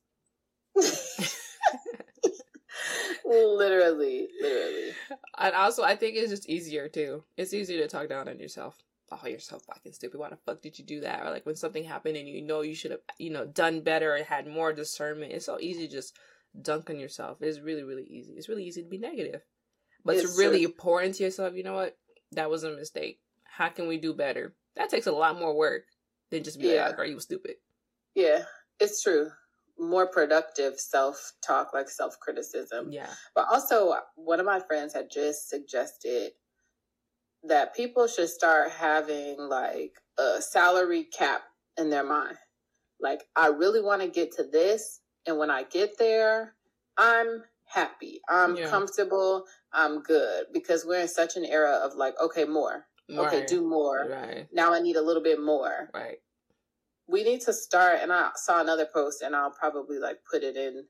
Literally, 3.25 4.29
literally. 4.41 4.91
And 5.39 5.55
also, 5.55 5.83
I 5.83 5.97
think 5.97 6.16
it's 6.16 6.31
just 6.31 6.49
easier 6.49 6.89
too. 6.89 7.25
It's 7.37 7.55
easier 7.55 7.81
to 7.83 7.89
talk 7.89 8.09
down 8.09 8.29
on 8.29 8.39
yourself. 8.39 8.77
Oh, 9.12 9.27
you're 9.27 9.39
so 9.39 9.59
fucking 9.59 9.93
stupid. 9.93 10.18
Why 10.18 10.31
the 10.31 10.37
fuck 10.37 10.62
did 10.62 10.79
you 10.79 10.85
do 10.85 11.01
that? 11.01 11.25
Or 11.25 11.31
like 11.31 11.47
when 11.47 11.57
something 11.57 11.85
happened 11.85 12.16
and 12.16 12.29
you 12.29 12.43
know 12.43 12.62
you 12.62 12.75
should 12.75 12.91
have, 12.91 13.01
you 13.18 13.31
know, 13.31 13.47
done 13.47 13.83
better 13.83 14.14
and 14.14 14.25
had 14.25 14.47
more 14.47 14.72
discernment. 14.72 15.33
It's 15.33 15.47
so 15.47 15.59
easy 15.61 15.87
to 15.87 15.93
just 15.93 16.16
dunk 16.61 16.91
on 16.91 16.99
yourself. 16.99 17.39
It's 17.41 17.61
really, 17.61 17.85
really 17.85 18.05
easy. 18.05 18.33
It's 18.33 18.49
really 18.49 18.64
easy 18.64 18.83
to 18.83 18.89
be 18.89 18.99
negative. 18.99 19.43
But 20.05 20.16
it's 20.16 20.35
to 20.35 20.39
really 20.39 20.64
true. 20.64 20.75
pour 20.77 21.03
into 21.03 21.22
yourself, 21.22 21.55
you 21.55 21.62
know 21.62 21.75
what? 21.75 21.97
That 22.33 22.51
was 22.51 22.64
a 22.64 22.70
mistake. 22.70 23.20
How 23.45 23.68
can 23.68 23.87
we 23.87 23.99
do 23.99 24.14
better? 24.14 24.55
That 24.77 24.91
takes 24.91 25.07
a 25.07 25.12
lot 25.12 25.39
more 25.39 25.57
work 25.57 25.85
than 26.31 26.43
just 26.43 26.61
be 26.61 26.68
yeah. 26.68 26.87
Oh, 26.87 26.91
like, 26.91 26.99
are 26.99 27.05
you 27.05 27.20
stupid? 27.20 27.57
Yeah, 28.14 28.45
it's 28.81 29.03
true. 29.03 29.31
More 29.79 30.07
productive 30.07 30.79
self 30.79 31.33
talk, 31.45 31.75
like 31.75 31.89
self 31.89 32.18
criticism. 32.20 32.91
Yeah. 32.91 33.11
But 33.35 33.47
also, 33.51 33.95
one 34.14 34.41
of 34.41 34.47
my 34.47 34.61
friends 34.61 34.95
had 34.95 35.11
just 35.11 35.49
suggested 35.49 36.33
that 37.43 37.75
people 37.75 38.07
should 38.07 38.29
start 38.29 38.70
having 38.70 39.37
like 39.39 39.93
a 40.18 40.41
salary 40.41 41.05
cap 41.05 41.43
in 41.79 41.91
their 41.91 42.05
mind. 42.05 42.37
Like, 43.01 43.25
I 43.37 43.49
really 43.49 43.83
want 43.83 44.03
to 44.03 44.09
get 44.09 44.33
to 44.37 44.45
this. 44.45 45.01
And 45.27 45.39
when 45.39 45.51
I 45.51 45.64
get 45.64 45.99
there, 45.99 46.55
I'm 46.97 47.43
happy. 47.66 48.20
I'm 48.29 48.57
yeah. 48.57 48.68
comfortable. 48.68 49.45
I'm 49.72 50.03
good 50.03 50.47
because 50.53 50.85
we're 50.87 51.01
in 51.01 51.09
such 51.09 51.37
an 51.37 51.45
era 51.45 51.81
of 51.83 51.95
like, 51.97 52.14
okay, 52.22 52.45
more. 52.45 52.87
Right. 53.09 53.27
Okay, 53.27 53.45
do 53.47 53.66
more. 53.66 54.07
Right. 54.09 54.47
Now 54.53 54.72
I 54.72 54.81
need 54.81 54.97
a 54.97 55.03
little 55.03 55.22
bit 55.22 55.41
more. 55.41 55.91
Right. 55.93 56.18
We 57.07 57.22
need 57.22 57.42
to 57.42 57.52
start, 57.52 57.98
and 58.02 58.12
I 58.12 58.30
saw 58.36 58.61
another 58.61 58.86
post, 58.92 59.22
and 59.22 59.36
I'll 59.36 59.50
probably 59.50 59.98
like 59.98 60.18
put 60.30 60.42
it 60.42 60.57
in 60.57 60.84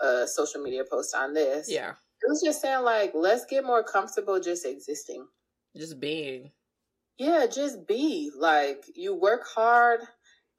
a 0.00 0.26
social 0.26 0.62
media 0.62 0.84
post 0.88 1.14
on 1.14 1.34
this. 1.34 1.70
Yeah. 1.70 1.90
It 1.90 2.28
was 2.28 2.42
just 2.44 2.60
saying 2.60 2.82
like, 2.82 3.12
let's 3.14 3.44
get 3.46 3.64
more 3.64 3.82
comfortable 3.82 4.40
just 4.40 4.66
existing. 4.66 5.26
Just 5.76 6.00
being. 6.00 6.50
Yeah, 7.18 7.46
just 7.46 7.86
be. 7.86 8.30
Like 8.36 8.84
you 8.94 9.14
work 9.14 9.46
hard 9.54 10.00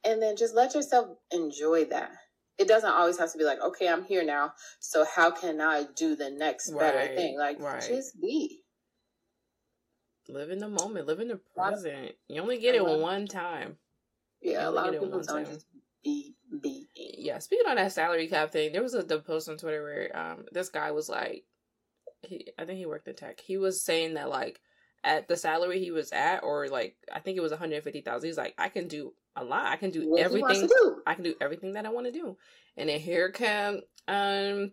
and 0.03 0.21
then 0.21 0.35
just 0.35 0.55
let 0.55 0.75
yourself 0.75 1.09
enjoy 1.31 1.85
that 1.85 2.11
it 2.57 2.67
doesn't 2.67 2.89
always 2.89 3.17
have 3.19 3.31
to 3.31 3.37
be 3.37 3.43
like, 3.43 3.61
okay, 3.61 3.87
I'm 3.87 4.03
here 4.03 4.25
now. 4.25 4.53
So 4.79 5.05
how 5.05 5.31
can 5.31 5.61
I 5.61 5.85
do 5.95 6.15
the 6.15 6.29
next 6.29 6.71
right, 6.71 6.79
better 6.79 7.15
thing? 7.15 7.37
Like 7.37 7.59
right. 7.59 7.83
just 7.87 8.19
be. 8.19 8.63
Live 10.27 10.49
in 10.49 10.59
the 10.59 10.69
moment. 10.69 11.07
Live 11.07 11.19
in 11.19 11.29
the 11.29 11.39
present. 11.55 12.13
You 12.27 12.41
only 12.41 12.57
get 12.59 12.75
it 12.75 12.83
one 12.83 13.27
time. 13.27 13.77
Yeah, 14.41 14.67
a 14.67 14.71
lot 14.71 14.93
of 14.93 15.01
people 15.01 15.21
don't 15.21 15.45
just 15.45 15.65
be 16.03 16.35
be. 16.61 16.87
Yeah, 16.95 17.39
speaking 17.39 17.67
on 17.67 17.75
that 17.75 17.91
salary 17.91 18.27
cap 18.27 18.51
thing, 18.51 18.71
there 18.71 18.83
was 18.83 18.93
a 18.93 19.03
the 19.03 19.19
post 19.19 19.49
on 19.49 19.57
Twitter 19.57 19.83
where 19.83 20.17
um 20.17 20.45
this 20.51 20.69
guy 20.69 20.91
was 20.91 21.09
like, 21.09 21.43
he 22.21 22.47
I 22.57 22.65
think 22.65 22.77
he 22.77 22.85
worked 22.85 23.07
in 23.07 23.15
tech. 23.15 23.39
He 23.39 23.57
was 23.57 23.81
saying 23.81 24.13
that 24.13 24.29
like 24.29 24.61
at 25.03 25.27
the 25.27 25.37
salary 25.37 25.79
he 25.79 25.91
was 25.91 26.11
at, 26.11 26.43
or 26.43 26.67
like 26.67 26.95
I 27.13 27.19
think 27.19 27.37
it 27.37 27.41
was 27.41 27.51
one 27.51 27.59
hundred 27.59 27.83
fifty 27.83 28.01
thousand. 28.01 28.27
He's 28.27 28.37
like, 28.37 28.53
I 28.57 28.69
can 28.69 28.87
do 28.87 29.13
a 29.35 29.43
lot. 29.43 29.65
I 29.65 29.75
can 29.75 29.91
do 29.91 30.09
what 30.09 30.21
everything. 30.21 30.67
Do. 30.67 31.01
I 31.05 31.13
can 31.13 31.23
do 31.23 31.35
everything 31.41 31.73
that 31.73 31.85
I 31.85 31.89
want 31.89 32.05
to 32.07 32.11
do. 32.11 32.37
And 32.75 32.89
then 32.89 32.99
here 32.99 33.31
come 33.31 33.81
um 34.07 34.71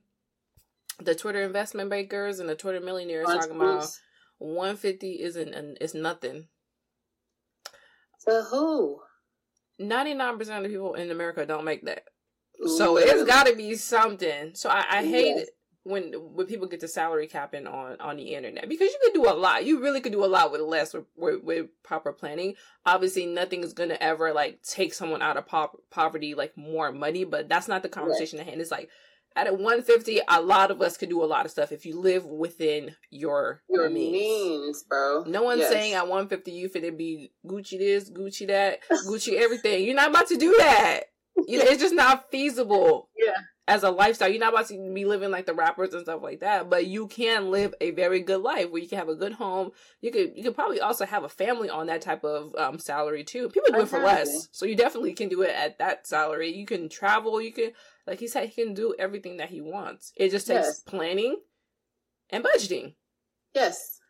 the 1.01 1.15
Twitter 1.15 1.43
investment 1.43 1.91
bankers 1.91 2.39
and 2.39 2.49
the 2.49 2.55
Twitter 2.55 2.81
millionaires 2.81 3.27
talking 3.27 3.57
about 3.57 3.89
one 4.39 4.77
fifty 4.77 5.23
isn't 5.23 5.55
it's 5.81 5.95
nothing. 5.95 6.49
For 8.23 8.43
who? 8.43 9.01
Ninety 9.79 10.15
nine 10.15 10.39
percent 10.39 10.65
of 10.65 10.71
people 10.71 10.95
in 10.95 11.11
America 11.11 11.45
don't 11.47 11.65
make 11.65 11.85
that. 11.85 12.05
So 12.77 12.97
it's 12.97 13.25
got 13.25 13.47
to 13.47 13.57
be 13.57 13.75
something. 13.75 14.55
So 14.55 14.71
I, 14.71 14.85
I 14.89 15.05
hate 15.05 15.37
it 15.37 15.49
when 15.85 16.13
when 16.35 16.47
people 16.47 16.67
get 16.67 16.81
the 16.81 16.89
salary 16.89 17.27
capping 17.27 17.67
on 17.67 18.01
on 18.01 18.17
the 18.17 18.35
internet 18.35 18.69
because 18.69 18.91
you 18.91 18.99
could 19.03 19.13
do 19.13 19.29
a 19.29 19.33
lot 19.33 19.67
you 19.67 19.81
really 19.81 20.01
could 20.01 20.13
do 20.13 20.25
a 20.25 20.27
lot 20.27 20.51
with 20.51 20.63
less 20.63 20.95
with, 20.95 21.05
with, 21.15 21.45
with 21.45 21.67
proper 21.83 22.11
planning 22.11 22.55
obviously 22.87 23.27
nothing 23.27 23.63
is 23.63 23.75
gonna 23.75 23.99
ever 24.01 24.33
like 24.33 24.63
take 24.63 24.95
someone 24.95 25.21
out 25.21 25.37
of 25.37 25.47
po- 25.47 25.79
poverty 25.91 26.35
like 26.35 26.57
more 26.57 26.91
money 26.91 27.23
but 27.25 27.51
that's 27.51 27.69
not 27.69 27.83
the 27.83 27.89
conversation 27.89 28.39
right. 28.39 28.47
at 28.47 28.49
hand 28.49 28.63
it's 28.63 28.71
like 28.71 28.89
at 29.37 29.47
a 29.47 29.53
150 29.53 30.21
a 30.29 30.41
lot 30.41 30.71
of 30.71 30.81
us 30.81 30.97
could 30.97 31.09
do 31.09 31.23
a 31.23 31.27
lot 31.27 31.45
of 31.45 31.51
stuff 31.51 31.73
if 31.73 31.85
you 31.85 31.99
live 31.99 32.25
within 32.25 32.95
your 33.11 33.63
your 33.69 33.91
means, 33.91 34.13
means 34.13 34.83
bro 34.85 35.25
no 35.27 35.43
one's 35.43 35.61
yes. 35.61 35.71
saying 35.71 35.95
at 35.95 36.03
150 36.03 36.51
you 36.51 36.69
fit 36.69 36.85
to 36.85 36.93
be 36.93 37.33
gucci 37.47 37.79
this 37.79 38.11
gucci 38.11 38.47
that 38.47 38.79
gucci 39.07 39.35
everything 39.35 39.85
you're 39.85 39.95
not 39.95 40.11
about 40.11 40.29
to 40.29 40.37
do 40.37 40.55
that 40.59 41.01
you 41.49 41.59
know, 41.59 41.65
it's 41.65 41.83
just 41.83 41.95
not 41.95 42.31
feasible 42.31 43.09
yeah 43.19 43.33
as 43.67 43.83
a 43.83 43.91
lifestyle. 43.91 44.29
You're 44.29 44.41
not 44.41 44.53
about 44.53 44.69
to 44.69 44.93
be 44.93 45.05
living 45.05 45.31
like 45.31 45.47
the 45.47 45.55
rappers 45.55 45.95
and 45.95 46.03
stuff 46.03 46.23
like 46.23 46.41
that, 46.41 46.69
but 46.69 46.87
you 46.87 47.07
can 47.07 47.51
live 47.51 47.75
a 47.81 47.93
very 47.93 48.21
good 48.21 48.43
life 48.43 48.71
where 48.71 48.83
you 48.83 48.89
can 48.89 48.99
have 48.99 49.09
a 49.09 49.15
good 49.15 49.33
home. 49.33 49.71
You 50.01 50.11
could 50.11 50.33
you 50.37 50.43
could 50.43 50.55
probably 50.55 50.81
also 50.81 51.07
have 51.07 51.25
a 51.25 51.29
family 51.29 51.71
on 51.71 51.87
that 51.87 52.03
type 52.03 52.25
of 52.25 52.55
um, 52.57 52.79
salary 52.79 53.25
too. 53.25 53.49
People 53.49 53.73
do 53.73 53.83
it 53.83 53.89
for 53.89 54.01
less, 54.01 54.49
so 54.53 54.67
you 54.67 54.77
definitely 54.77 55.15
can 55.15 55.29
do 55.29 55.43
it 55.43 55.55
at 55.55 55.79
that 55.79 56.07
salary. 56.07 56.55
You 56.55 56.67
can 56.67 56.89
travel. 56.89 57.41
You 57.41 57.53
can 57.53 57.73
like 58.07 58.19
he 58.19 58.29
said, 58.29 58.49
he 58.49 58.65
can 58.65 58.75
do 58.75 58.95
everything 58.99 59.39
that 59.39 59.51
he 59.51 59.61
wants. 59.61 60.13
It 60.17 60.31
just 60.31 60.47
takes 60.47 60.67
yes. 60.67 60.81
planning 60.81 61.37
and 62.31 62.45
budgeting. 62.45 62.95
Yes. 63.55 64.01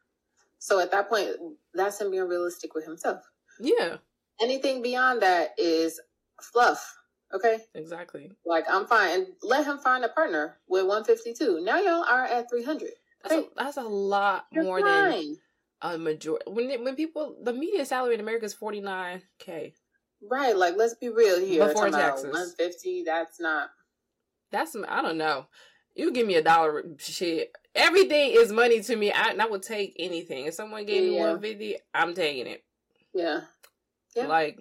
So 0.58 0.80
at 0.80 0.90
that 0.92 1.08
point, 1.08 1.28
that's 1.74 2.00
him 2.00 2.10
being 2.10 2.26
realistic 2.26 2.74
with 2.74 2.84
himself. 2.84 3.22
Yeah. 3.60 3.96
Anything 4.40 4.82
beyond 4.82 5.22
that 5.22 5.50
is 5.58 6.00
fluff. 6.40 6.96
Okay. 7.32 7.58
Exactly. 7.74 8.30
Like 8.44 8.64
I'm 8.70 8.86
fine. 8.86 9.26
Let 9.42 9.66
him 9.66 9.78
find 9.78 10.04
a 10.04 10.08
partner 10.08 10.58
with 10.68 10.86
152. 10.86 11.62
Now 11.64 11.80
y'all 11.80 12.04
are 12.04 12.24
at 12.24 12.48
300. 12.48 12.90
That's, 13.22 13.34
a, 13.34 13.44
that's 13.56 13.76
a 13.76 13.82
lot 13.82 14.46
You're 14.52 14.64
more 14.64 14.80
fine. 14.80 15.10
than 15.10 15.36
a 15.82 15.98
majority. 15.98 16.44
When 16.50 16.84
when 16.84 16.96
people 16.96 17.36
the 17.42 17.52
median 17.52 17.86
salary 17.86 18.14
in 18.14 18.20
America 18.20 18.44
is 18.46 18.54
49k. 18.54 19.72
Right. 20.30 20.56
Like 20.56 20.74
let's 20.76 20.94
be 20.94 21.08
real 21.08 21.40
here. 21.40 21.66
Before 21.66 21.90
taxes. 21.90 22.24
150. 22.24 23.04
That's 23.04 23.40
not. 23.40 23.70
That's 24.54 24.76
I 24.88 25.02
don't 25.02 25.18
know. 25.18 25.46
You 25.94 26.12
give 26.12 26.26
me 26.26 26.36
a 26.36 26.42
dollar, 26.42 26.84
shit. 26.98 27.52
Everything 27.74 28.32
is 28.34 28.52
money 28.52 28.82
to 28.82 28.96
me. 28.96 29.12
I, 29.12 29.34
I 29.38 29.46
would 29.46 29.62
take 29.62 29.94
anything. 29.98 30.46
If 30.46 30.54
someone 30.54 30.86
gave 30.86 31.04
yeah. 31.04 31.10
me 31.10 31.18
150, 31.18 31.76
I'm 31.92 32.14
taking 32.14 32.46
it. 32.46 32.64
Yeah. 33.12 33.40
Yeah. 34.16 34.26
Like 34.26 34.58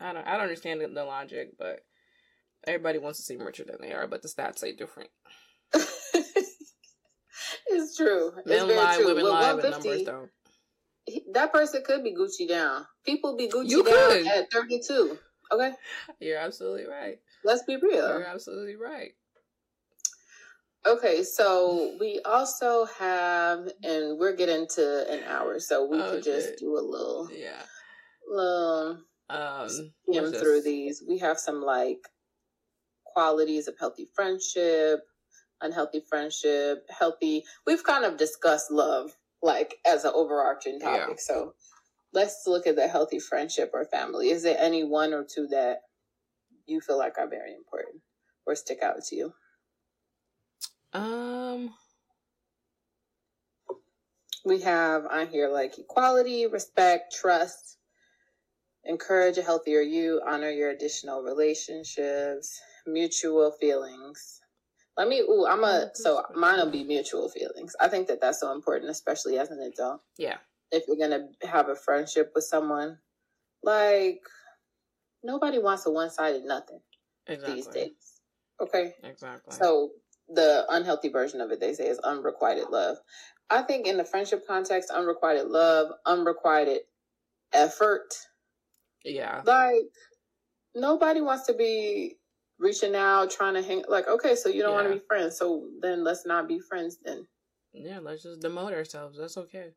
I 0.00 0.12
don't 0.12 0.26
I 0.26 0.32
don't 0.32 0.42
understand 0.42 0.80
the, 0.80 0.88
the 0.88 1.04
logic, 1.04 1.52
but 1.58 1.80
Everybody 2.66 2.98
wants 2.98 3.20
to 3.20 3.24
seem 3.24 3.40
richer 3.40 3.64
than 3.64 3.76
they 3.80 3.92
are, 3.92 4.08
but 4.08 4.22
the 4.22 4.28
stats 4.28 4.58
say 4.58 4.72
different. 4.72 5.10
it's 5.72 5.86
true. 7.96 8.32
Men 8.44 8.68
it's 8.68 8.76
lie, 8.76 8.96
true. 8.96 9.06
women 9.06 9.28
lie, 9.28 9.54
but 9.54 9.70
numbers 9.70 10.02
don't. 10.02 10.30
that 11.32 11.52
person 11.52 11.84
could 11.86 12.02
be 12.02 12.12
Gucci 12.12 12.48
down. 12.48 12.84
People 13.04 13.36
be 13.36 13.48
Gucci 13.48 13.68
you 13.68 13.84
down 13.84 14.10
could. 14.10 14.26
at 14.26 14.52
32. 14.52 15.16
Okay. 15.52 15.72
You're 16.18 16.38
absolutely 16.38 16.86
right. 16.86 17.20
Let's 17.44 17.62
be 17.62 17.76
real. 17.76 18.08
You're 18.08 18.26
absolutely 18.26 18.74
right. 18.74 19.12
Okay, 20.86 21.24
so 21.24 21.96
we 21.98 22.20
also 22.24 22.86
have, 22.98 23.68
and 23.82 24.18
we're 24.18 24.36
getting 24.36 24.68
to 24.74 25.10
an 25.10 25.24
hour, 25.24 25.58
so 25.58 25.84
we 25.84 26.00
okay. 26.00 26.10
could 26.10 26.22
just 26.22 26.58
do 26.58 26.78
a 26.78 26.80
little, 26.80 27.28
yeah, 27.32 27.62
little 28.28 28.98
um, 29.28 29.68
skim 29.68 30.32
through 30.32 30.62
these. 30.62 31.02
We 31.06 31.18
have 31.18 31.38
some 31.40 31.60
like 31.60 31.98
qualities 33.04 33.66
of 33.66 33.74
healthy 33.80 34.08
friendship, 34.14 35.00
unhealthy 35.60 36.02
friendship, 36.08 36.86
healthy. 36.96 37.44
We've 37.66 37.82
kind 37.82 38.04
of 38.04 38.16
discussed 38.16 38.70
love 38.70 39.10
like 39.42 39.78
as 39.86 40.04
an 40.04 40.12
overarching 40.14 40.78
topic. 40.78 41.08
Yeah. 41.08 41.14
So 41.18 41.54
let's 42.12 42.44
look 42.46 42.66
at 42.66 42.76
the 42.76 42.86
healthy 42.86 43.18
friendship 43.18 43.70
or 43.74 43.84
family. 43.86 44.30
Is 44.30 44.44
there 44.44 44.56
any 44.58 44.84
one 44.84 45.12
or 45.12 45.24
two 45.24 45.48
that 45.48 45.80
you 46.66 46.80
feel 46.80 46.98
like 46.98 47.18
are 47.18 47.28
very 47.28 47.54
important 47.54 48.02
or 48.46 48.54
stick 48.54 48.82
out 48.82 49.02
to 49.06 49.16
you? 49.16 49.32
Um 50.96 51.74
we 54.46 54.60
have 54.62 55.04
on 55.06 55.28
here 55.28 55.48
like 55.48 55.78
equality, 55.78 56.46
respect, 56.46 57.14
trust, 57.14 57.76
encourage 58.84 59.36
a 59.36 59.42
healthier 59.42 59.82
you, 59.82 60.22
honor 60.26 60.48
your 60.48 60.70
additional 60.70 61.22
relationships, 61.22 62.58
mutual 62.86 63.52
feelings. 63.60 64.40
Let 64.96 65.08
me. 65.08 65.20
Ooh, 65.20 65.46
I'm 65.46 65.64
a. 65.64 65.90
So 65.94 66.22
mine 66.34 66.58
will 66.58 66.70
be 66.70 66.84
mutual 66.84 67.28
feelings. 67.28 67.76
I 67.78 67.88
think 67.88 68.08
that 68.08 68.22
that's 68.22 68.40
so 68.40 68.52
important, 68.52 68.90
especially 68.90 69.38
as 69.38 69.50
an 69.50 69.60
adult. 69.60 70.00
Yeah. 70.16 70.38
If 70.72 70.84
you're 70.88 70.96
gonna 70.96 71.28
have 71.42 71.68
a 71.68 71.76
friendship 71.76 72.32
with 72.34 72.44
someone, 72.44 72.98
like 73.62 74.20
nobody 75.22 75.58
wants 75.58 75.84
a 75.84 75.90
one 75.90 76.08
sided 76.08 76.44
nothing 76.44 76.80
exactly. 77.26 77.54
these 77.54 77.66
days. 77.66 78.20
Okay. 78.62 78.94
Exactly. 79.02 79.54
So 79.54 79.90
the 80.28 80.64
unhealthy 80.68 81.08
version 81.08 81.40
of 81.40 81.50
it, 81.50 81.60
they 81.60 81.74
say, 81.74 81.86
is 81.86 81.98
unrequited 82.00 82.68
love. 82.70 82.96
I 83.48 83.62
think 83.62 83.86
in 83.86 83.96
the 83.96 84.04
friendship 84.04 84.46
context, 84.46 84.90
unrequited 84.90 85.48
love, 85.48 85.92
unrequited 86.04 86.80
effort. 87.52 88.14
Yeah. 89.04 89.42
Like 89.44 89.84
nobody 90.74 91.20
wants 91.20 91.46
to 91.46 91.54
be 91.54 92.16
reaching 92.58 92.94
out, 92.94 93.30
trying 93.30 93.54
to 93.54 93.62
hang 93.62 93.84
like, 93.88 94.08
okay, 94.08 94.34
so 94.34 94.48
you 94.48 94.62
don't 94.62 94.72
yeah. 94.72 94.76
want 94.76 94.88
to 94.88 94.94
be 94.94 95.04
friends, 95.06 95.38
so 95.38 95.66
then 95.80 96.02
let's 96.02 96.26
not 96.26 96.48
be 96.48 96.58
friends 96.58 96.98
then. 97.04 97.26
Yeah, 97.72 97.98
let's 98.00 98.22
just 98.22 98.40
demote 98.40 98.72
ourselves. 98.72 99.18
That's 99.18 99.36
okay. 99.36 99.72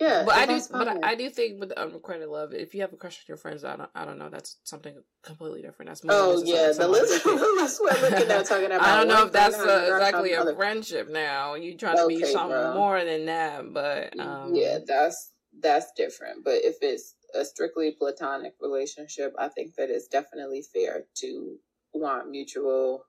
Yeah, 0.00 0.24
but 0.26 0.34
I 0.34 0.46
do, 0.46 0.60
but 0.72 0.88
I, 0.88 1.10
I, 1.10 1.14
do 1.14 1.30
think 1.30 1.60
with 1.60 1.68
the 1.68 1.80
unrequited 1.80 2.28
love, 2.28 2.52
if 2.52 2.74
you 2.74 2.80
have 2.80 2.92
a 2.92 2.96
crush 2.96 3.18
on 3.18 3.24
your 3.28 3.36
friends, 3.36 3.64
I 3.64 3.76
don't, 3.76 3.90
I 3.94 4.04
don't 4.04 4.18
know, 4.18 4.30
that's 4.30 4.56
something 4.64 4.94
completely 5.22 5.62
different. 5.62 5.90
That's 5.90 6.02
oh 6.08 6.42
yeah, 6.44 6.72
the 6.76 6.88
list. 6.88 7.24
that's 7.24 7.78
what 7.78 8.02
we're 8.02 8.10
looking 8.10 8.30
at 8.30 8.46
talking 8.46 8.66
about. 8.66 8.82
I 8.82 8.96
don't 8.96 9.06
know 9.06 9.26
if 9.26 9.32
that's 9.32 9.58
a, 9.58 9.94
exactly 9.94 10.32
a 10.32 10.54
friendship 10.56 11.08
now. 11.08 11.54
You 11.54 11.76
trying 11.76 11.98
to 11.98 12.06
be 12.08 12.24
something 12.24 12.48
bro. 12.50 12.74
more 12.74 13.04
than 13.04 13.26
that, 13.26 13.72
but 13.72 14.18
um, 14.18 14.54
yeah, 14.54 14.78
that's 14.84 15.32
that's 15.60 15.92
different. 15.96 16.44
But 16.44 16.64
if 16.64 16.78
it's 16.82 17.14
a 17.34 17.44
strictly 17.44 17.92
platonic 17.92 18.54
relationship, 18.60 19.34
I 19.38 19.48
think 19.48 19.76
that 19.76 19.90
it's 19.90 20.08
definitely 20.08 20.64
fair 20.72 21.04
to 21.16 21.56
want 21.94 22.30
mutual 22.30 23.04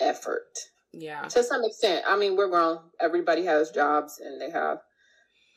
effort. 0.00 0.58
Yeah. 0.92 1.22
To 1.22 1.42
some 1.42 1.64
extent. 1.64 2.04
I 2.06 2.16
mean, 2.16 2.36
we're 2.36 2.48
grown. 2.48 2.78
Everybody 3.00 3.44
has 3.46 3.70
jobs 3.70 4.20
and 4.22 4.40
they 4.40 4.50
have 4.50 4.78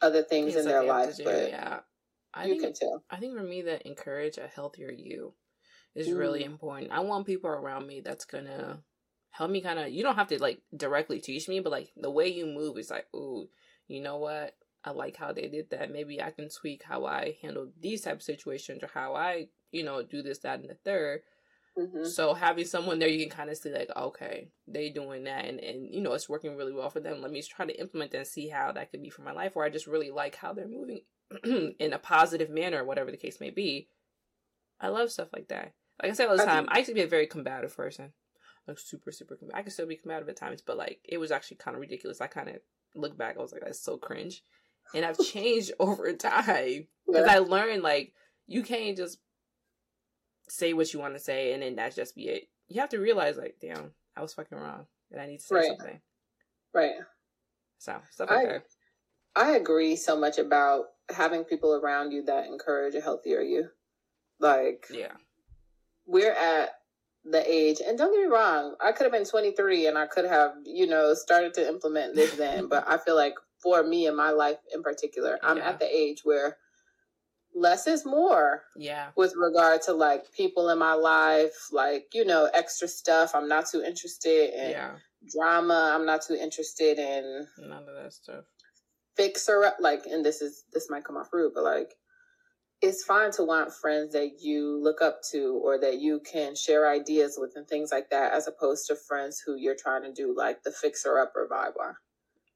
other 0.02 0.24
things 0.24 0.56
in 0.56 0.66
their 0.66 0.84
lives, 0.84 1.22
but 1.24 1.50
yeah. 1.50 1.80
I 2.34 2.46
you 2.46 2.60
think, 2.60 2.64
can 2.64 2.74
tell. 2.74 3.04
I 3.10 3.18
think 3.18 3.38
for 3.38 3.44
me 3.44 3.62
that 3.64 3.84
encourage 3.84 4.38
a 4.38 4.48
healthier 4.48 4.92
you 4.92 5.34
is 5.96 6.08
mm. 6.08 6.18
really 6.18 6.44
important. 6.44 6.92
I 6.92 7.00
want 7.00 7.26
people 7.26 7.50
around 7.50 7.88
me 7.88 8.02
that's 8.02 8.26
gonna 8.26 8.84
help 9.32 9.52
me 9.52 9.62
kind 9.62 9.80
of 9.80 9.90
you 9.90 10.04
don't 10.04 10.16
have 10.16 10.28
to 10.28 10.42
like 10.42 10.60
directly 10.76 11.20
teach 11.20 11.48
me, 11.48 11.60
but 11.60 11.72
like 11.72 11.92
the 11.96 12.12
way 12.12 12.28
you 12.28 12.46
move 12.46 12.78
is 12.78 12.90
like, 12.90 13.08
ooh, 13.16 13.48
you 13.88 14.02
know 14.02 14.18
what? 14.18 14.56
I 14.84 14.92
like 14.92 15.18
how 15.18 15.34
they 15.34 15.48
did 15.48 15.72
that. 15.72 15.92
Maybe 15.92 16.22
I 16.22 16.30
can 16.32 16.50
tweak 16.50 16.84
how 16.84 17.06
I 17.06 17.38
handle 17.42 17.72
these 17.80 18.02
type 18.02 18.18
of 18.18 18.24
situations 18.24 18.84
or 18.84 18.90
how 18.94 19.16
I, 19.16 19.48
you 19.72 19.84
know, 19.84 20.04
do 20.04 20.22
this, 20.22 20.40
that, 20.40 20.60
and 20.60 20.70
the 20.70 20.78
third 20.86 21.22
Mm-hmm. 21.78 22.06
So 22.06 22.34
having 22.34 22.66
someone 22.66 23.00
there, 23.00 23.10
you 23.10 23.20
can 23.26 23.36
kind 23.36 23.50
of 23.50 23.58
see 23.58 23.70
like, 23.70 23.90
okay, 23.96 24.48
they 24.68 24.90
doing 24.90 25.26
that, 25.26 25.46
and 25.46 25.60
and 25.60 25.94
you 25.94 26.02
know 26.02 26.14
it's 26.14 26.30
working 26.30 26.56
really 26.56 26.72
well 26.72 26.90
for 26.90 27.02
them. 27.02 27.22
Let 27.22 27.32
me 27.32 27.42
try 27.42 27.66
to 27.66 27.80
implement 27.80 28.12
that 28.12 28.20
and 28.20 28.28
see 28.28 28.48
how 28.48 28.72
that 28.72 28.92
could 28.92 29.02
be 29.02 29.10
for 29.10 29.24
my 29.24 29.34
life. 29.34 29.54
Or 29.56 29.66
I 29.66 29.70
just 29.70 29.88
really 29.88 30.10
like 30.10 30.36
how 30.36 30.54
they're 30.54 30.68
moving 30.68 31.02
in 31.80 31.94
a 31.94 32.00
positive 32.00 32.50
manner, 32.50 32.86
whatever 32.86 33.12
the 33.12 33.18
case 33.18 33.42
may 33.42 33.50
be. 33.50 33.90
I 34.80 34.88
love 34.88 35.12
stuff 35.12 35.30
like 35.34 35.50
that. 35.50 35.74
Like 36.02 36.12
I 36.12 36.14
say 36.14 36.26
all 36.26 36.38
the 36.38 36.46
time, 36.46 36.66
I 36.70 36.78
used 36.78 36.90
to 36.90 36.96
be 36.96 37.02
a 37.02 37.08
very 37.08 37.28
combative 37.28 37.76
person, 37.76 38.14
like 38.68 38.80
super 38.80 39.12
super. 39.12 39.36
combative. 39.36 39.60
I 39.60 39.62
can 39.64 39.72
still 39.72 39.88
be 39.88 39.98
combative 39.98 40.30
at 40.30 40.38
times, 40.38 40.62
but 40.62 40.78
like 40.78 41.00
it 41.04 41.18
was 41.18 41.32
actually 41.32 41.58
kind 41.58 41.76
of 41.76 41.82
ridiculous. 41.82 42.22
I 42.22 42.28
kind 42.28 42.50
of 42.50 42.56
look 42.96 43.18
back, 43.18 43.36
I 43.38 43.42
was 43.42 43.52
like, 43.52 43.64
that's 43.66 43.84
so 43.84 43.98
cringe, 43.98 44.44
and 44.94 45.04
I've 45.04 45.20
changed 45.26 45.74
over 45.80 46.14
time 46.14 46.88
because 47.06 47.26
yeah. 47.28 47.34
I 47.34 47.40
learned 47.40 47.84
like 47.84 48.14
you 48.48 48.64
can't 48.64 48.96
just 48.96 49.20
say 50.48 50.74
what 50.74 50.94
you 50.94 51.00
want 51.00 51.14
to 51.14 51.20
say 51.20 51.54
and 51.54 51.64
then 51.64 51.76
that's 51.76 51.96
just 51.96 52.16
be 52.16 52.28
it. 52.30 52.48
You 52.68 52.82
have 52.82 52.90
to 52.90 53.00
realize 53.00 53.38
like, 53.38 53.56
damn, 53.62 53.92
I 54.16 54.22
was 54.22 54.34
fucking 54.34 54.58
wrong 54.58 54.86
and 55.12 55.22
I 55.22 55.28
need 55.28 55.40
to 55.40 55.46
say 55.46 55.56
right. 55.56 55.68
something. 55.68 56.00
Right. 56.74 56.94
So 57.80 57.96
stuff 58.12 58.30
like 58.30 58.40
I, 58.40 58.46
that. 58.46 58.66
I 59.36 59.52
agree 59.52 59.96
so 59.96 60.18
much 60.18 60.38
about 60.38 60.86
having 61.10 61.44
people 61.44 61.76
around 61.76 62.12
you 62.12 62.24
that 62.26 62.48
encourage 62.48 62.96
a 62.96 63.02
healthier 63.02 63.42
you. 63.42 63.70
Like 64.40 64.88
Yeah. 64.90 65.14
We're 66.06 66.34
at 66.34 66.70
the 67.24 67.44
age 67.52 67.82
and 67.86 67.98
don't 67.98 68.14
get 68.14 68.22
me 68.22 68.28
wrong, 68.28 68.76
I 68.80 68.92
could 68.92 69.06
have 69.06 69.12
been 69.12 69.26
twenty 69.26 69.52
three 69.52 69.88
and 69.88 69.98
I 69.98 70.06
could 70.06 70.26
have, 70.26 70.52
you 70.64 70.88
know, 70.88 71.14
started 71.14 71.54
to 71.56 71.68
implement 71.68 72.16
this 72.16 72.36
then, 72.36 72.68
but 72.70 72.88
I 72.88 72.98
feel 72.98 73.16
like 73.16 73.34
for 73.62 73.84
me 73.84 74.06
in 74.06 74.16
my 74.16 74.30
life 74.30 74.58
in 74.74 74.84
particular, 74.84 75.40
I'm 75.42 75.58
yeah. 75.58 75.70
at 75.70 75.80
the 75.80 75.88
age 75.88 76.22
where 76.24 76.58
less 77.56 77.88
is 77.88 78.06
more. 78.06 78.64
Yeah. 78.76 79.10
With 79.16 79.34
regard 79.36 79.82
to 79.84 79.94
like 79.94 80.32
people 80.34 80.70
in 80.70 80.78
my 80.78 80.94
life, 80.94 81.70
like, 81.72 82.08
you 82.14 82.26
know, 82.26 82.50
extra 82.54 82.88
stuff. 82.88 83.32
I'm 83.34 83.48
not 83.48 83.68
too 83.68 83.82
interested 83.82 84.54
in 84.54 84.72
yeah. 84.72 84.92
drama. 85.32 85.92
I'm 85.96 86.06
not 86.06 86.22
too 86.22 86.36
interested 86.36 87.00
in 87.00 87.48
none 87.58 87.84
of 87.88 87.96
that 88.04 88.14
stuff. 88.14 88.44
Fixer 89.16 89.64
up 89.64 89.78
like 89.80 90.06
and 90.06 90.26
this 90.26 90.42
is 90.42 90.66
this 90.74 90.90
might 90.90 91.06
come 91.06 91.16
off 91.16 91.32
rude, 91.32 91.54
but 91.56 91.64
like 91.64 91.96
it's 92.82 93.06
fine 93.06 93.32
to 93.32 93.44
want 93.44 93.74
friends 93.74 94.12
that 94.12 94.42
you 94.42 94.78
look 94.84 95.02
up 95.02 95.22
to 95.32 95.60
or 95.64 95.80
that 95.80 96.00
you 96.00 96.22
can 96.30 96.54
share 96.56 96.92
ideas 96.92 97.38
with 97.40 97.54
and 97.56 97.66
things 97.68 97.92
like 97.92 98.10
that, 98.10 98.34
as 98.34 98.48
opposed 98.48 98.88
to 98.88 98.96
friends 98.96 99.42
who 99.44 99.56
you're 99.56 99.78
trying 99.82 100.04
to 100.04 100.12
do 100.12 100.36
like 100.36 100.62
the 100.64 100.72
fixer 100.72 101.18
upper 101.18 101.48
vibe 101.50 101.72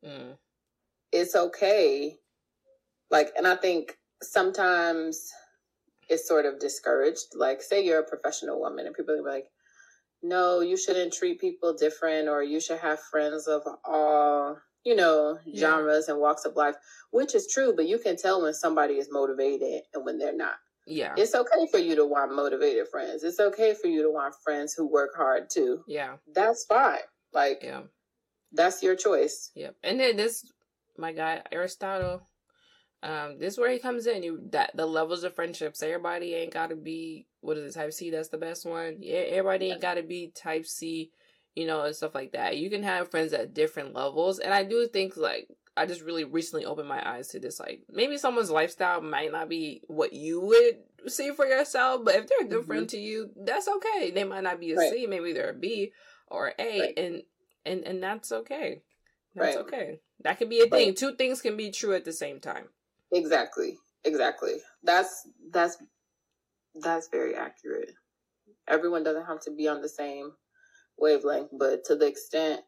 Mm. 0.06 0.38
It's 1.12 1.36
okay. 1.36 2.18
Like, 3.12 3.32
and 3.36 3.45
I 3.47 3.56
think 3.56 3.99
sometimes 4.22 5.32
it's 6.09 6.28
sort 6.28 6.45
of 6.45 6.59
discouraged. 6.59 7.36
Like, 7.36 7.61
say 7.61 7.84
you're 7.84 7.99
a 7.99 8.03
professional 8.03 8.59
woman 8.59 8.86
and 8.86 8.95
people 8.95 9.15
are 9.15 9.24
like, 9.24 9.45
no, 10.22 10.59
you 10.59 10.76
shouldn't 10.76 11.13
treat 11.13 11.39
people 11.39 11.74
different 11.74 12.28
or 12.28 12.43
you 12.43 12.59
should 12.59 12.80
have 12.80 12.99
friends 12.99 13.47
of 13.47 13.61
all, 13.86 14.57
you 14.84 14.95
know, 14.95 15.38
genres 15.55 16.05
yeah. 16.07 16.13
and 16.13 16.22
walks 16.22 16.45
of 16.45 16.55
life, 16.55 16.76
which 17.11 17.36
is 17.36 17.47
true, 17.51 17.74
but 17.76 17.88
you 17.88 17.99
can 17.99 18.17
tell 18.17 18.41
when 18.41 18.53
somebody 18.53 18.95
is 18.95 19.07
motivated 19.11 19.84
and 19.93 20.05
when 20.05 20.17
they're 20.17 20.36
not. 20.36 20.55
Yeah. 20.86 21.13
It's 21.15 21.36
okay 21.36 21.67
for 21.72 21.78
you 21.78 21.95
to 21.95 22.05
want 22.05 22.36
motivated 22.36 22.88
friends. 22.91 23.24
It's 23.24 23.39
okay 23.39 23.76
for 23.80 23.88
you 23.88 24.01
to 24.01 24.09
want 24.09 24.34
friends 24.43 24.74
who 24.74 24.91
work 24.91 25.11
hard 25.15 25.49
too. 25.49 25.84
Yeah. 25.88 26.15
That's 26.34 26.65
fine. 26.65 26.99
Like, 27.32 27.61
yeah. 27.63 27.82
that's 28.51 28.82
your 28.82 28.95
choice. 28.95 29.51
Yep. 29.55 29.76
And 29.84 29.99
then 29.99 30.17
this, 30.17 30.51
my 30.97 31.13
guy, 31.13 31.43
Aristotle, 31.51 32.24
um, 33.02 33.38
this 33.39 33.54
is 33.54 33.60
where 33.60 33.72
he 33.72 33.80
comes 33.80 34.08
in. 34.08 34.24
You 34.24 34.41
that 34.52 34.76
the 34.76 34.86
levels 34.86 35.24
of 35.24 35.36
friendships. 35.36 35.82
Everybody 35.82 36.36
ain't 36.36 36.54
gotta 36.54 36.76
be 36.76 37.28
what 37.41 37.58
is 37.58 37.76
it, 37.76 37.80
type 37.80 37.93
C, 37.93 38.10
that's 38.10 38.30
the 38.30 38.38
best 38.38 38.66
one. 38.66 38.97
Yeah, 39.00 39.20
everybody 39.20 39.72
ain't 39.72 39.82
gotta 39.82 40.04
be 40.04 40.32
type 40.36 40.66
C, 40.66 41.12
you 41.56 41.66
know, 41.66 41.84
and 41.84 41.95
stuff 41.95 42.14
like 42.14 42.34
that. 42.34 42.58
You 42.58 42.70
can 42.70 42.84
have 42.84 43.12
friends 43.12 43.32
at 43.32 43.54
different 43.54 43.95
levels. 43.95 44.39
And 44.39 44.54
I 44.54 44.64
do 44.64 44.88
think 44.88 45.16
like 45.16 45.47
I 45.78 45.86
just 45.86 46.02
really 46.02 46.26
recently 46.26 46.66
opened 46.66 46.89
my 46.89 47.08
eyes 47.10 47.30
to 47.30 47.39
this. 47.39 47.60
Like 47.60 47.84
maybe 47.89 48.18
someone's 48.18 48.52
lifestyle 48.52 49.02
might 49.02 49.32
not 49.32 49.47
be 49.47 49.82
what 49.88 50.12
you 50.12 50.41
would 50.41 51.10
see 51.10 51.32
for 51.32 51.45
yourself, 51.45 52.02
but 52.04 52.16
if 52.16 52.28
they're 52.28 52.41
a 52.41 52.50
good 52.50 52.60
mm-hmm. 52.60 52.68
friend 52.68 52.89
to 52.89 52.97
you, 52.97 53.30
that's 53.38 53.70
okay. 53.70 54.12
They 54.12 54.26
might 54.26 54.43
not 54.43 54.60
be 54.60 54.74
a 54.74 54.76
right. 54.76 54.91
C, 54.91 55.08
maybe 55.08 55.32
they're 55.32 55.52
a 55.52 55.58
B 55.58 55.93
or 56.28 56.54
A, 56.60 56.80
right. 56.82 56.93
and 56.97 57.24
and 57.66 57.84
and 57.86 58.04
that's 58.04 58.34
okay. 58.34 58.82
That's 59.36 59.56
right. 59.56 59.66
okay. 59.66 60.00
That 60.24 60.38
could 60.38 60.50
be 60.50 60.60
a 60.60 60.68
thing. 60.68 60.95
Two 60.95 61.16
things 61.16 61.41
can 61.41 61.56
be 61.56 61.72
true 61.72 61.93
at 61.93 62.04
the 62.04 62.12
same 62.12 62.41
time. 62.41 62.66
Exactly. 63.12 63.78
Exactly. 64.05 64.55
That's 64.84 65.28
that's 65.51 65.78
that's 66.76 67.10
very 67.10 67.36
accurate. 67.36 67.93
Everyone 68.68 69.03
doesn't 69.03 69.26
have 69.26 69.41
to 69.41 69.51
be 69.51 69.68
on 69.68 69.82
the 69.82 69.89
same 69.89 70.32
wavelength, 70.97 71.49
but 71.57 71.84
to 71.86 71.95
the 71.95 72.07
extent 72.07 72.62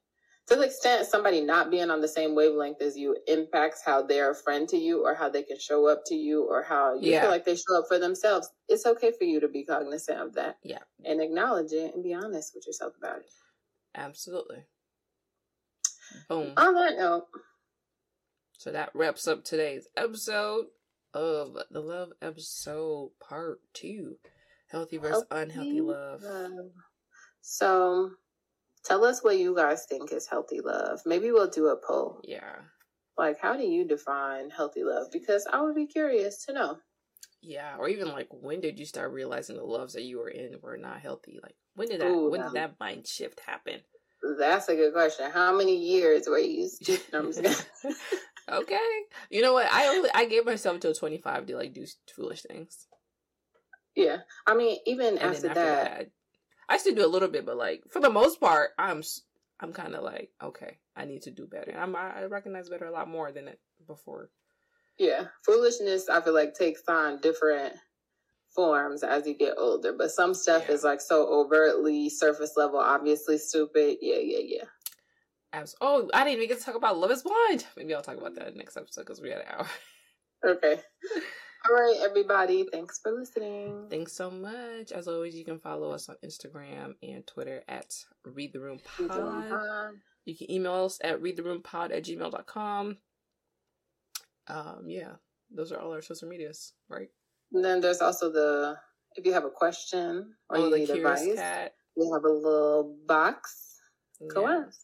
to 0.47 0.55
the 0.55 0.63
extent 0.63 1.07
somebody 1.07 1.39
not 1.41 1.69
being 1.69 1.89
on 1.89 2.01
the 2.01 2.07
same 2.07 2.35
wavelength 2.35 2.81
as 2.81 2.97
you 2.97 3.15
impacts 3.27 3.83
how 3.85 4.01
they're 4.01 4.31
a 4.31 4.35
friend 4.35 4.67
to 4.69 4.77
you 4.77 5.05
or 5.05 5.13
how 5.13 5.29
they 5.29 5.43
can 5.43 5.57
show 5.59 5.87
up 5.87 6.01
to 6.07 6.15
you 6.15 6.43
or 6.43 6.63
how 6.63 6.95
you 6.95 7.11
yeah. 7.11 7.21
feel 7.21 7.29
like 7.29 7.45
they 7.45 7.55
show 7.55 7.77
up 7.77 7.85
for 7.87 7.99
themselves, 7.99 8.49
it's 8.67 8.85
okay 8.85 9.11
for 9.17 9.23
you 9.23 9.39
to 9.39 9.47
be 9.47 9.63
cognizant 9.63 10.19
of 10.19 10.33
that. 10.33 10.57
Yeah. 10.63 10.79
And 11.05 11.21
acknowledge 11.21 11.71
it 11.71 11.93
and 11.93 12.03
be 12.03 12.13
honest 12.13 12.53
with 12.55 12.65
yourself 12.65 12.93
about 12.97 13.19
it. 13.19 13.29
Absolutely. 13.95 14.65
Boom. 16.27 16.53
On 16.57 16.73
that 16.73 16.97
note. 16.97 17.27
So 18.61 18.71
that 18.73 18.91
wraps 18.93 19.27
up 19.27 19.43
today's 19.43 19.87
episode 19.97 20.65
of 21.15 21.57
the 21.71 21.79
love 21.79 22.09
episode 22.21 23.09
part 23.19 23.59
two. 23.73 24.17
Healthy 24.69 24.97
versus 24.97 25.23
healthy 25.31 25.49
unhealthy 25.49 25.81
love. 25.81 26.21
love. 26.21 26.69
So 27.41 28.11
tell 28.85 29.03
us 29.03 29.23
what 29.23 29.39
you 29.39 29.55
guys 29.55 29.87
think 29.89 30.11
is 30.11 30.27
healthy 30.27 30.61
love. 30.61 30.99
Maybe 31.07 31.31
we'll 31.31 31.49
do 31.49 31.69
a 31.69 31.75
poll. 31.75 32.21
Yeah. 32.23 32.57
Like, 33.17 33.39
how 33.41 33.57
do 33.57 33.63
you 33.63 33.83
define 33.83 34.51
healthy 34.51 34.83
love? 34.83 35.07
Because 35.11 35.47
I 35.51 35.59
would 35.63 35.73
be 35.73 35.87
curious 35.87 36.45
to 36.45 36.53
know. 36.53 36.77
Yeah, 37.41 37.77
or 37.79 37.89
even 37.89 38.09
like 38.09 38.27
when 38.29 38.61
did 38.61 38.77
you 38.77 38.85
start 38.85 39.11
realizing 39.11 39.55
the 39.57 39.63
loves 39.63 39.93
that 39.93 40.03
you 40.03 40.19
were 40.19 40.29
in 40.29 40.57
were 40.61 40.77
not 40.77 41.01
healthy? 41.01 41.39
Like 41.41 41.55
when 41.73 41.87
did 41.87 42.01
that 42.01 42.11
Ooh, 42.11 42.29
when 42.29 42.41
did 42.41 42.53
that 42.53 42.79
mind 42.79 43.07
shift 43.07 43.41
happen? 43.43 43.79
That's 44.37 44.69
a 44.69 44.75
good 44.75 44.93
question. 44.93 45.31
How 45.31 45.57
many 45.57 45.75
years 45.75 46.27
were 46.27 46.37
you 46.37 46.69
okay. 48.51 48.89
You 49.29 49.41
know 49.41 49.53
what? 49.53 49.67
I 49.71 49.87
only 49.87 50.09
I 50.13 50.25
gave 50.25 50.45
myself 50.45 50.79
till 50.79 50.93
twenty 50.93 51.17
five 51.17 51.45
to 51.47 51.55
like 51.55 51.73
do 51.73 51.85
foolish 52.13 52.43
things. 52.43 52.87
Yeah, 53.95 54.17
I 54.47 54.55
mean, 54.55 54.77
even 54.85 55.17
after, 55.17 55.27
after, 55.27 55.47
that, 55.47 55.55
that 55.55 56.07
I 56.69 56.77
still 56.77 56.95
do 56.95 57.05
a 57.05 57.07
little 57.07 57.27
bit, 57.27 57.45
but 57.45 57.57
like 57.57 57.83
for 57.89 57.99
the 57.99 58.09
most 58.09 58.39
part, 58.39 58.71
I'm 58.77 59.03
I'm 59.59 59.73
kind 59.73 59.95
of 59.95 60.03
like 60.03 60.29
okay, 60.41 60.77
I 60.95 61.05
need 61.05 61.23
to 61.23 61.31
do 61.31 61.45
better. 61.45 61.75
I'm 61.77 61.95
I 61.95 62.23
recognize 62.25 62.69
better 62.69 62.85
a 62.85 62.91
lot 62.91 63.09
more 63.09 63.31
than 63.31 63.47
it 63.47 63.59
before. 63.85 64.29
Yeah, 64.97 65.25
foolishness. 65.45 66.09
I 66.09 66.21
feel 66.21 66.33
like 66.33 66.53
takes 66.53 66.83
on 66.87 67.19
different 67.21 67.73
forms 68.55 69.03
as 69.03 69.25
you 69.25 69.33
get 69.33 69.55
older, 69.57 69.93
but 69.93 70.11
some 70.11 70.33
stuff 70.33 70.65
yeah. 70.67 70.75
is 70.75 70.83
like 70.83 71.01
so 71.01 71.27
overtly 71.27 72.09
surface 72.09 72.53
level, 72.55 72.79
obviously 72.79 73.37
stupid. 73.37 73.97
Yeah, 74.01 74.19
yeah, 74.19 74.41
yeah. 74.43 74.63
As 75.53 75.75
oh, 75.81 76.09
I 76.13 76.23
didn't 76.23 76.37
even 76.37 76.47
get 76.47 76.59
to 76.59 76.65
talk 76.65 76.75
about 76.75 76.97
Love 76.97 77.11
Is 77.11 77.23
Blind. 77.23 77.65
Maybe 77.77 77.93
I'll 77.93 78.01
talk 78.01 78.17
about 78.17 78.35
that 78.35 78.55
next 78.55 78.77
episode 78.77 79.01
because 79.01 79.21
we 79.21 79.29
had 79.29 79.39
an 79.41 79.47
hour. 79.49 79.67
Okay. 80.45 80.79
All 81.69 81.75
right, 81.75 81.97
everybody. 82.01 82.65
Thanks 82.71 82.99
for 83.03 83.11
listening. 83.11 83.85
Thanks 83.89 84.13
so 84.13 84.31
much. 84.31 84.91
As 84.91 85.07
always, 85.07 85.35
you 85.35 85.45
can 85.45 85.59
follow 85.59 85.91
us 85.91 86.09
on 86.09 86.15
Instagram 86.25 86.95
and 87.03 87.25
Twitter 87.27 87.63
at 87.67 87.93
Read 88.25 88.51
the 88.51 88.59
Room 88.59 88.79
Pod. 88.97 89.93
You 90.25 90.35
can 90.35 90.49
email 90.49 90.85
us 90.85 90.99
at 91.03 91.21
readtheroompod 91.21 91.95
at 91.95 92.03
gmail.com. 92.03 92.97
Um, 94.47 94.83
yeah, 94.87 95.13
those 95.51 95.71
are 95.71 95.79
all 95.79 95.93
our 95.93 96.01
social 96.01 96.27
medias, 96.27 96.73
right? 96.89 97.09
And 97.53 97.63
then 97.63 97.81
there's 97.81 98.01
also 98.01 98.31
the 98.31 98.77
if 99.15 99.25
you 99.25 99.33
have 99.33 99.45
a 99.45 99.49
question 99.49 100.33
or 100.49 100.57
oh, 100.57 100.69
you 100.69 100.77
need 100.77 100.89
advice, 100.89 101.35
cat. 101.35 101.73
we 101.95 102.09
have 102.11 102.23
a 102.23 102.29
little 102.29 102.97
box. 103.05 103.77
Go 104.33 104.47
yeah. 104.47 104.63
ask. 104.67 104.79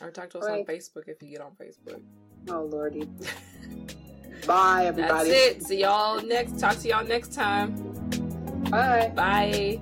Or 0.00 0.10
talk 0.10 0.30
to 0.30 0.38
us 0.38 0.44
right. 0.46 0.60
on 0.60 0.64
Facebook 0.66 1.08
if 1.08 1.22
you 1.22 1.30
get 1.30 1.40
on 1.40 1.52
Facebook. 1.52 2.02
Oh 2.48 2.64
lordy. 2.64 3.08
Bye, 4.46 4.86
everybody. 4.86 5.30
That's 5.30 5.56
it. 5.56 5.62
See 5.62 5.80
y'all 5.80 6.20
next. 6.20 6.58
Talk 6.58 6.76
to 6.78 6.88
y'all 6.88 7.06
next 7.06 7.32
time. 7.32 7.74
Bye. 8.70 9.12
Bye. 9.14 9.80